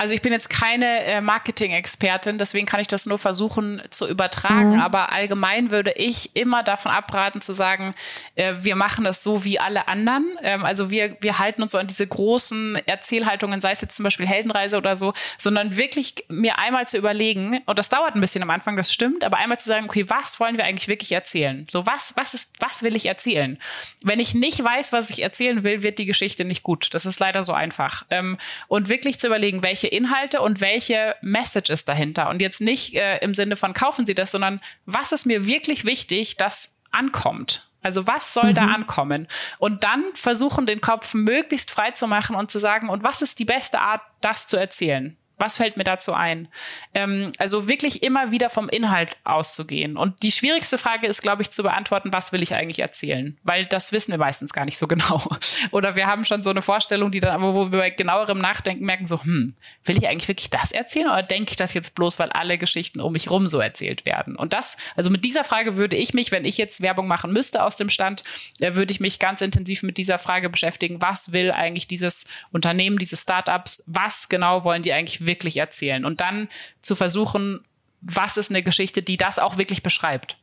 Also 0.04 0.16
ich 0.16 0.22
bin 0.22 0.34
jetzt 0.34 0.49
keine 0.49 1.06
äh, 1.06 1.22
Marketing-Expertin, 1.22 2.38
deswegen 2.38 2.66
kann 2.66 2.82
ich 2.82 2.88
das 2.88 3.06
nur 3.06 3.18
versuchen 3.18 3.82
zu 3.89 4.06
übertragen. 4.06 4.74
Mhm. 4.74 4.82
Aber 4.82 5.14
allgemein 5.14 5.72
würde 5.72 5.93
ich 5.95 6.36
immer 6.36 6.62
davon 6.62 6.91
abraten 6.91 7.39
zu 7.39 7.54
sagen, 7.54 7.95
äh, 8.36 8.54
wir 8.58 8.76
machen 8.76 9.06
das 9.06 9.24
so 9.24 9.45
wie 9.45 9.62
alle 9.62 9.88
anderen. 9.88 10.26
Ähm, 10.41 10.66
also 10.66 10.89
wir, 10.89 11.16
wir 11.22 11.39
halten 11.39 11.62
uns 11.62 11.72
so 11.72 11.78
an 11.78 11.88
diese 11.88 12.06
großen 12.06 12.86
Erzählhaltungen, 12.86 13.62
sei 13.62 13.72
es 13.72 13.80
jetzt 13.80 13.95
zum 13.95 14.04
Beispiel 14.04 14.28
Heldenreise 14.28 14.76
oder 14.76 14.97
so, 14.97 15.14
sondern 15.38 15.78
wirklich 15.78 16.16
mir 16.28 16.60
einmal 16.60 16.86
zu 16.86 16.97
überlegen, 16.97 17.62
und 17.66 17.80
das 17.80 17.88
dauert 17.88 18.14
ein 18.14 18.20
bisschen 18.20 18.43
am 18.43 18.49
Anfang, 18.49 18.76
das 18.76 18.91
stimmt, 18.91 19.24
aber 19.24 19.38
einmal 19.38 19.58
zu 19.58 19.70
sagen, 19.70 19.86
okay, 19.86 20.10
was 20.10 20.38
wollen 20.41 20.58
wir 20.58 20.66
eigentlich 20.66 20.89
wirklich 20.89 21.14
erzählen? 21.14 21.66
So, 21.72 21.86
was, 21.86 22.14
was 22.18 22.34
ist, 22.34 22.51
was 22.60 22.84
will 22.84 22.97
ich 22.97 23.06
erzählen? 23.06 23.58
Wenn 24.01 24.20
ich 24.20 24.36
nicht 24.36 24.62
weiß, 24.62 24.91
was 24.91 25.10
ich 25.12 25.22
erzählen 25.22 25.64
will, 25.64 25.82
wird 25.82 25.97
die 25.97 26.06
Geschichte 26.06 26.43
nicht 26.43 26.64
gut. 26.64 26.93
Das 26.93 27.06
ist 27.06 27.22
leider 27.22 27.41
so 27.41 27.54
einfach. 27.54 28.06
Ähm, 28.10 28.38
und 28.68 28.89
wirklich 28.89 29.18
zu 29.18 29.28
überlegen, 29.28 29.64
welche 29.64 29.84
welche 29.84 29.93
Inhalte 29.94 30.41
und 30.41 30.62
welche 30.62 31.16
Message 31.22 31.70
ist 31.70 31.88
dahinter. 31.88 32.30
Und 32.30 32.41
jetzt 32.41 32.62
nicht 32.62 32.96
äh, 32.96 33.18
im 33.20 33.34
Sinne 33.34 33.56
von 33.56 33.74
kaufen 33.74 34.06
Sie 34.06 34.16
das, 34.16 34.32
sondern 34.32 34.62
was 34.86 35.12
ist 35.12 35.26
mir 35.26 35.46
wirklich 35.46 35.86
wichtig, 35.86 36.38
dass 36.38 36.74
ankommt. 36.91 37.68
Also 37.82 38.08
was 38.08 38.34
soll 38.34 38.52
mhm. 38.52 38.56
da 38.56 38.62
ankommen? 38.64 39.28
Und 39.60 39.84
dann 39.84 40.04
versuchen, 40.14 40.66
den 40.66 40.82
Kopf 40.82 41.14
möglichst 41.14 41.70
frei 41.70 41.91
zu 41.91 42.08
machen 42.08 42.36
und 42.36 42.50
zu 42.50 42.60
sagen, 42.60 42.89
und 42.89 43.04
was 43.04 43.22
ist 43.22 43.39
die 43.39 43.46
beste 43.46 43.80
Art, 43.80 44.02
das 44.22 44.48
zu 44.48 44.58
erzählen? 44.58 45.18
Was 45.44 45.58
fällt 45.58 45.76
mir 45.76 45.84
dazu 45.84 46.14
ein? 46.14 46.48
Ähm, 46.94 47.34
also 47.38 47.68
wirklich 47.68 48.02
immer 48.02 48.32
wieder 48.32 48.50
vom 48.50 48.70
Inhalt 48.70 49.18
auszugehen. 49.26 49.98
Und 49.98 50.24
die 50.24 50.32
schwierigste 50.32 50.78
Frage 50.78 51.06
ist, 51.06 51.22
glaube 51.22 51.41
ich, 51.41 51.52
zu 51.52 51.64
beantworten, 51.64 52.14
was 52.14 52.32
will 52.32 52.41
ich 52.41 52.56
eigentlich 52.56 52.80
erzählen? 52.80 53.38
Weil 53.44 53.66
das 53.66 53.91
wissen 53.91 54.12
wir 54.12 54.18
meistens 54.18 54.54
gar 54.54 54.64
nicht 54.64 54.78
so 54.78 54.88
genau. 54.88 55.22
Oder 55.72 55.98
wir 55.98 56.08
haben 56.08 56.24
schon 56.24 56.44
so 56.44 56.50
eine 56.50 56.62
Vorstellung, 56.62 57.12
die 57.12 57.20
dann 57.20 57.41
wo 57.41 57.70
wir 57.74 57.78
bei 57.78 57.89
genauerem 57.89 58.38
Nachdenken 58.38 58.86
merken, 58.86 59.06
so, 59.06 59.22
hm, 59.22 59.54
will 59.84 59.98
ich 59.98 60.08
eigentlich 60.08 60.30
wirklich 60.30 60.50
das 60.50 60.72
erzählen 60.72 61.08
oder 61.08 61.24
denke 61.24 61.52
ich 61.52 61.58
das 61.58 61.74
jetzt 61.74 61.94
bloß, 61.94 62.20
weil 62.20 62.30
alle 62.30 62.58
Geschichten 62.58 63.02
um 63.02 63.12
mich 63.12 63.30
rum 63.30 63.50
so 63.50 63.60
erzählt 63.60 64.06
werden? 64.06 64.38
Und 64.38 64.54
das, 64.54 64.78
also 64.96 65.10
mit 65.10 65.26
dieser 65.26 65.44
Frage 65.44 65.76
würde 65.76 65.98
ich 65.98 66.14
mich, 66.14 66.32
wenn 66.32 66.46
ich 66.46 66.58
jetzt 66.58 66.80
Werbung 66.80 67.08
machen 67.08 67.34
müsste 67.34 67.64
aus 67.64 67.76
dem 67.76 67.89
Stand, 67.89 68.24
äh, 68.60 68.76
würde 68.76 68.94
ich 68.94 69.02
mich 69.02 69.20
ganz 69.20 69.41
intensiv 69.41 69.84
mit 69.84 69.98
dieser 69.98 70.20
Frage 70.20 70.50
beschäftigen, 70.50 71.02
was 71.02 71.34
will 71.34 71.52
eigentlich 71.52 71.89
dieses 71.89 72.28
Unternehmen, 72.54 72.98
diese 72.98 73.18
Startups, 73.18 73.84
was 73.88 74.30
genau 74.30 74.64
wollen 74.64 74.84
die 74.84 74.94
eigentlich 74.94 75.26
wirklich 75.26 75.32
erzählen. 75.57 76.05
Und 76.05 76.21
dann 76.21 76.47
zu 76.81 76.95
versuchen, 76.95 77.61
was 78.01 78.38
ist 78.38 78.51
eine 78.51 78.63
Geschichte, 78.63 79.01
die 79.01 79.17
das 79.17 79.39
auch 79.39 79.57
wirklich 79.57 79.84
beschreibt. 79.84 80.38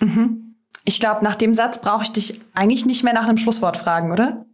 Mhm. 0.00 0.56
Ich 0.84 1.00
glaube, 1.00 1.24
nach 1.24 1.34
dem 1.34 1.52
Satz 1.52 1.80
brauche 1.80 2.04
ich 2.04 2.12
dich 2.12 2.40
eigentlich 2.54 2.86
nicht 2.86 3.02
mehr 3.02 3.12
nach 3.12 3.28
einem 3.28 3.38
Schlusswort 3.38 3.76
fragen, 3.76 4.12
oder? 4.12 4.46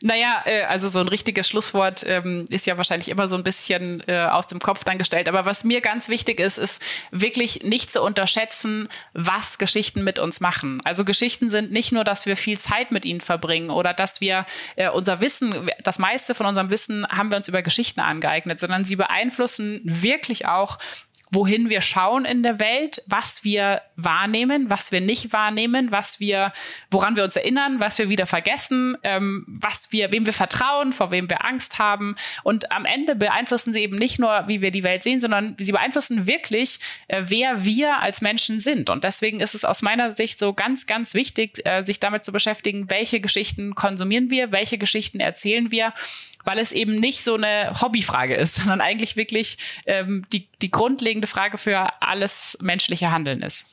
Naja, 0.00 0.42
äh, 0.44 0.62
also 0.64 0.86
so 0.88 1.00
ein 1.00 1.08
richtiges 1.08 1.48
Schlusswort 1.48 2.04
ähm, 2.06 2.44
ist 2.50 2.66
ja 2.66 2.76
wahrscheinlich 2.76 3.08
immer 3.08 3.26
so 3.26 3.36
ein 3.36 3.42
bisschen 3.42 4.02
äh, 4.06 4.26
aus 4.30 4.46
dem 4.46 4.60
Kopf 4.60 4.84
dann 4.84 4.98
gestellt. 4.98 5.28
Aber 5.28 5.44
was 5.44 5.64
mir 5.64 5.80
ganz 5.80 6.08
wichtig 6.08 6.38
ist, 6.38 6.58
ist 6.58 6.80
wirklich 7.10 7.64
nicht 7.64 7.90
zu 7.90 8.02
unterschätzen, 8.02 8.88
was 9.14 9.58
Geschichten 9.58 10.04
mit 10.04 10.18
uns 10.18 10.40
machen. 10.40 10.80
Also 10.84 11.04
Geschichten 11.04 11.50
sind 11.50 11.72
nicht 11.72 11.92
nur, 11.92 12.04
dass 12.04 12.26
wir 12.26 12.36
viel 12.36 12.58
Zeit 12.58 12.92
mit 12.92 13.04
ihnen 13.04 13.20
verbringen 13.20 13.70
oder 13.70 13.92
dass 13.92 14.20
wir 14.20 14.46
äh, 14.76 14.88
unser 14.88 15.20
Wissen, 15.20 15.68
das 15.82 15.98
meiste 15.98 16.34
von 16.34 16.46
unserem 16.46 16.70
Wissen 16.70 17.06
haben 17.08 17.30
wir 17.30 17.36
uns 17.36 17.48
über 17.48 17.62
Geschichten 17.62 18.00
angeeignet, 18.00 18.60
sondern 18.60 18.84
sie 18.84 18.96
beeinflussen 18.96 19.80
wirklich 19.84 20.46
auch 20.46 20.78
wohin 21.30 21.68
wir 21.68 21.80
schauen 21.80 22.24
in 22.24 22.42
der 22.42 22.58
Welt, 22.58 23.02
was 23.06 23.44
wir 23.44 23.82
wahrnehmen, 23.96 24.70
was 24.70 24.92
wir 24.92 25.00
nicht 25.00 25.32
wahrnehmen, 25.32 25.90
was 25.90 26.20
wir, 26.20 26.52
woran 26.90 27.16
wir 27.16 27.24
uns 27.24 27.36
erinnern, 27.36 27.80
was 27.80 27.98
wir 27.98 28.08
wieder 28.08 28.26
vergessen, 28.26 28.96
ähm, 29.02 29.44
was 29.46 29.92
wir, 29.92 30.12
wem 30.12 30.26
wir 30.26 30.32
vertrauen, 30.32 30.92
vor 30.92 31.10
wem 31.10 31.28
wir 31.28 31.44
Angst 31.44 31.78
haben. 31.78 32.16
Und 32.44 32.72
am 32.72 32.84
Ende 32.84 33.14
beeinflussen 33.14 33.72
sie 33.72 33.80
eben 33.80 33.96
nicht 33.96 34.18
nur, 34.18 34.44
wie 34.46 34.60
wir 34.60 34.70
die 34.70 34.84
Welt 34.84 35.02
sehen, 35.02 35.20
sondern 35.20 35.56
sie 35.58 35.72
beeinflussen 35.72 36.26
wirklich, 36.26 36.78
äh, 37.08 37.22
wer 37.26 37.64
wir 37.64 37.98
als 37.98 38.20
Menschen 38.20 38.60
sind. 38.60 38.88
Und 38.88 39.04
deswegen 39.04 39.40
ist 39.40 39.54
es 39.54 39.64
aus 39.64 39.82
meiner 39.82 40.12
Sicht 40.12 40.38
so 40.38 40.52
ganz, 40.52 40.86
ganz 40.86 41.14
wichtig, 41.14 41.60
äh, 41.64 41.82
sich 41.82 42.00
damit 42.00 42.24
zu 42.24 42.32
beschäftigen, 42.32 42.88
welche 42.90 43.20
Geschichten 43.20 43.74
konsumieren 43.74 44.30
wir, 44.30 44.52
welche 44.52 44.78
Geschichten 44.78 45.20
erzählen 45.20 45.70
wir 45.70 45.92
weil 46.48 46.58
es 46.58 46.72
eben 46.72 46.94
nicht 46.94 47.22
so 47.22 47.34
eine 47.34 47.78
Hobbyfrage 47.80 48.34
ist, 48.34 48.56
sondern 48.56 48.80
eigentlich 48.80 49.16
wirklich 49.16 49.58
ähm, 49.84 50.24
die, 50.32 50.48
die 50.62 50.70
grundlegende 50.70 51.26
Frage 51.26 51.58
für 51.58 51.88
alles 52.00 52.56
menschliche 52.62 53.12
Handeln 53.12 53.42
ist. 53.42 53.68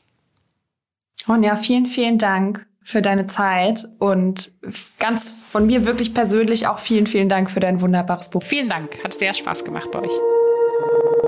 Ronja, 1.25 1.55
vielen, 1.55 1.87
vielen 1.87 2.17
Dank 2.17 2.67
für 2.83 3.01
deine 3.01 3.27
Zeit 3.27 3.87
und 3.97 4.51
ganz 4.99 5.33
von 5.49 5.65
mir 5.65 5.85
wirklich 5.85 6.13
persönlich 6.13 6.67
auch 6.67 6.79
vielen, 6.79 7.07
vielen 7.07 7.29
Dank 7.29 7.49
für 7.49 7.61
dein 7.61 7.79
wunderbares 7.79 8.29
Buch. 8.29 8.43
Vielen 8.43 8.67
Dank, 8.67 9.01
hat 9.03 9.13
sehr 9.13 9.33
Spaß 9.33 9.63
gemacht 9.63 9.89
bei 9.91 10.01
euch. 10.01 10.11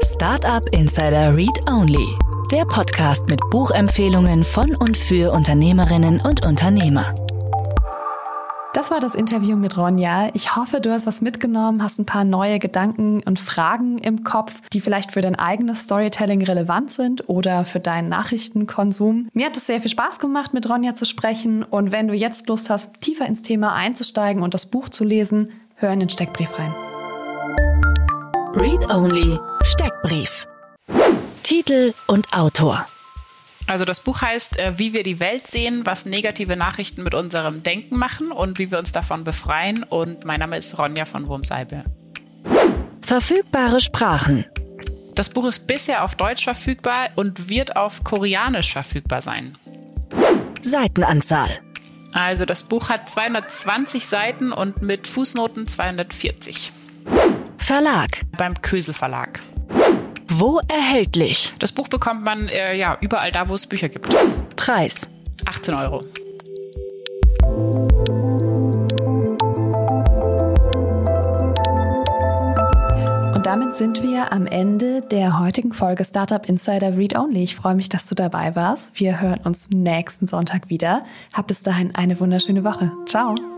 Startup 0.04 0.64
Insider 0.72 1.36
Read 1.36 1.58
Only, 1.68 2.06
der 2.52 2.66
Podcast 2.66 3.28
mit 3.30 3.40
Buchempfehlungen 3.52 4.44
von 4.44 4.76
und 4.76 4.98
für 4.98 5.32
Unternehmerinnen 5.32 6.20
und 6.20 6.46
Unternehmer. 6.46 7.16
Das 8.78 8.92
war 8.92 9.00
das 9.00 9.16
Interview 9.16 9.58
mit 9.58 9.76
Ronja. 9.76 10.30
Ich 10.36 10.56
hoffe, 10.56 10.80
du 10.80 10.92
hast 10.92 11.08
was 11.08 11.20
mitgenommen, 11.20 11.82
hast 11.82 11.98
ein 11.98 12.06
paar 12.06 12.24
neue 12.24 12.60
Gedanken 12.60 13.24
und 13.26 13.40
Fragen 13.40 13.98
im 13.98 14.24
Kopf, 14.24 14.62
die 14.72 14.82
vielleicht 14.82 15.14
für 15.14 15.22
dein 15.22 15.34
eigenes 15.34 15.86
Storytelling 15.86 16.44
relevant 16.44 16.92
sind 16.92 17.28
oder 17.28 17.66
für 17.66 17.80
deinen 17.80 18.08
Nachrichtenkonsum. 18.08 19.30
Mir 19.34 19.48
hat 19.48 19.58
es 19.58 19.66
sehr 19.66 19.82
viel 19.82 19.90
Spaß 19.90 20.20
gemacht, 20.20 20.54
mit 20.54 20.70
Ronja 20.70 20.94
zu 20.94 21.06
sprechen. 21.06 21.64
Und 21.64 21.92
wenn 21.92 22.08
du 22.08 22.14
jetzt 22.14 22.48
Lust 22.50 22.70
hast, 22.70 23.02
tiefer 23.02 23.26
ins 23.26 23.42
Thema 23.42 23.74
einzusteigen 23.74 24.44
und 24.44 24.54
das 24.54 24.68
Buch 24.68 24.90
zu 24.90 25.04
lesen, 25.04 25.50
hör 25.74 25.92
in 25.92 26.00
den 26.00 26.10
Steckbrief 26.10 26.52
rein. 26.60 26.76
Read 28.54 28.88
Only 28.92 29.40
Steckbrief. 29.64 30.48
Titel 31.42 31.96
und 32.06 32.32
Autor. 32.32 32.86
Also 33.68 33.84
das 33.84 34.00
Buch 34.00 34.22
heißt, 34.22 34.58
äh, 34.58 34.74
wie 34.78 34.94
wir 34.94 35.04
die 35.04 35.20
Welt 35.20 35.46
sehen, 35.46 35.86
was 35.86 36.06
negative 36.06 36.56
Nachrichten 36.56 37.04
mit 37.04 37.14
unserem 37.14 37.64
Denken 37.64 37.98
machen 37.98 38.32
und 38.32 38.58
wie 38.58 38.72
wir 38.72 38.80
uns 38.80 38.94
davon 38.94 39.26
befreien. 39.26 39.84
Und 39.84 40.24
mein 40.26 40.40
Name 40.40 40.58
ist 40.58 40.80
Ronja 40.80 41.06
von 41.06 41.28
Wurmseibel. 41.28 41.84
Verfügbare 43.02 43.82
Sprachen. 43.82 44.46
Das 45.16 45.30
Buch 45.30 45.48
ist 45.48 45.68
bisher 45.68 46.04
auf 46.04 46.16
Deutsch 46.16 46.46
verfügbar 46.46 47.10
und 47.16 47.50
wird 47.50 47.76
auf 47.76 48.04
Koreanisch 48.04 48.72
verfügbar 48.72 49.22
sein. 49.22 49.58
Seitenanzahl. 50.62 51.50
Also 52.14 52.46
das 52.46 52.64
Buch 52.64 52.90
hat 52.90 53.10
220 53.10 54.06
Seiten 54.06 54.52
und 54.54 54.82
mit 54.82 55.08
Fußnoten 55.08 55.68
240. 55.68 56.72
Verlag. 57.58 58.22
Beim 58.38 58.62
Kösel 58.62 58.94
Verlag. 58.94 59.42
Wo 60.40 60.60
erhältlich? 60.68 61.52
Das 61.58 61.72
Buch 61.72 61.88
bekommt 61.88 62.24
man 62.24 62.48
äh, 62.48 62.76
ja 62.76 62.96
überall 63.02 63.32
da, 63.32 63.50
wo 63.50 63.56
es 63.56 63.66
Bücher 63.66 63.90
gibt. 63.90 64.16
Preis 64.56 65.10
18 65.46 65.74
Euro. 65.74 66.02
Und 73.34 73.46
damit 73.48 73.74
sind 73.74 74.04
wir 74.04 74.32
am 74.32 74.46
Ende 74.46 75.02
der 75.02 75.40
heutigen 75.40 75.74
Folge 75.74 76.06
Startup 76.06 76.48
Insider 76.48 76.96
Read 76.96 77.18
Only. 77.18 77.42
Ich 77.42 77.56
freue 77.56 77.74
mich, 77.74 77.90
dass 77.90 78.06
du 78.06 78.14
dabei 78.14 78.56
warst. 78.56 78.92
Wir 79.00 79.20
hören 79.20 79.40
uns 79.44 79.72
nächsten 79.72 80.28
Sonntag 80.28 80.70
wieder. 80.70 81.04
Hab 81.34 81.48
bis 81.48 81.64
dahin 81.64 81.96
eine 81.96 82.20
wunderschöne 82.20 82.64
Woche. 82.64 82.92
Ciao. 83.08 83.57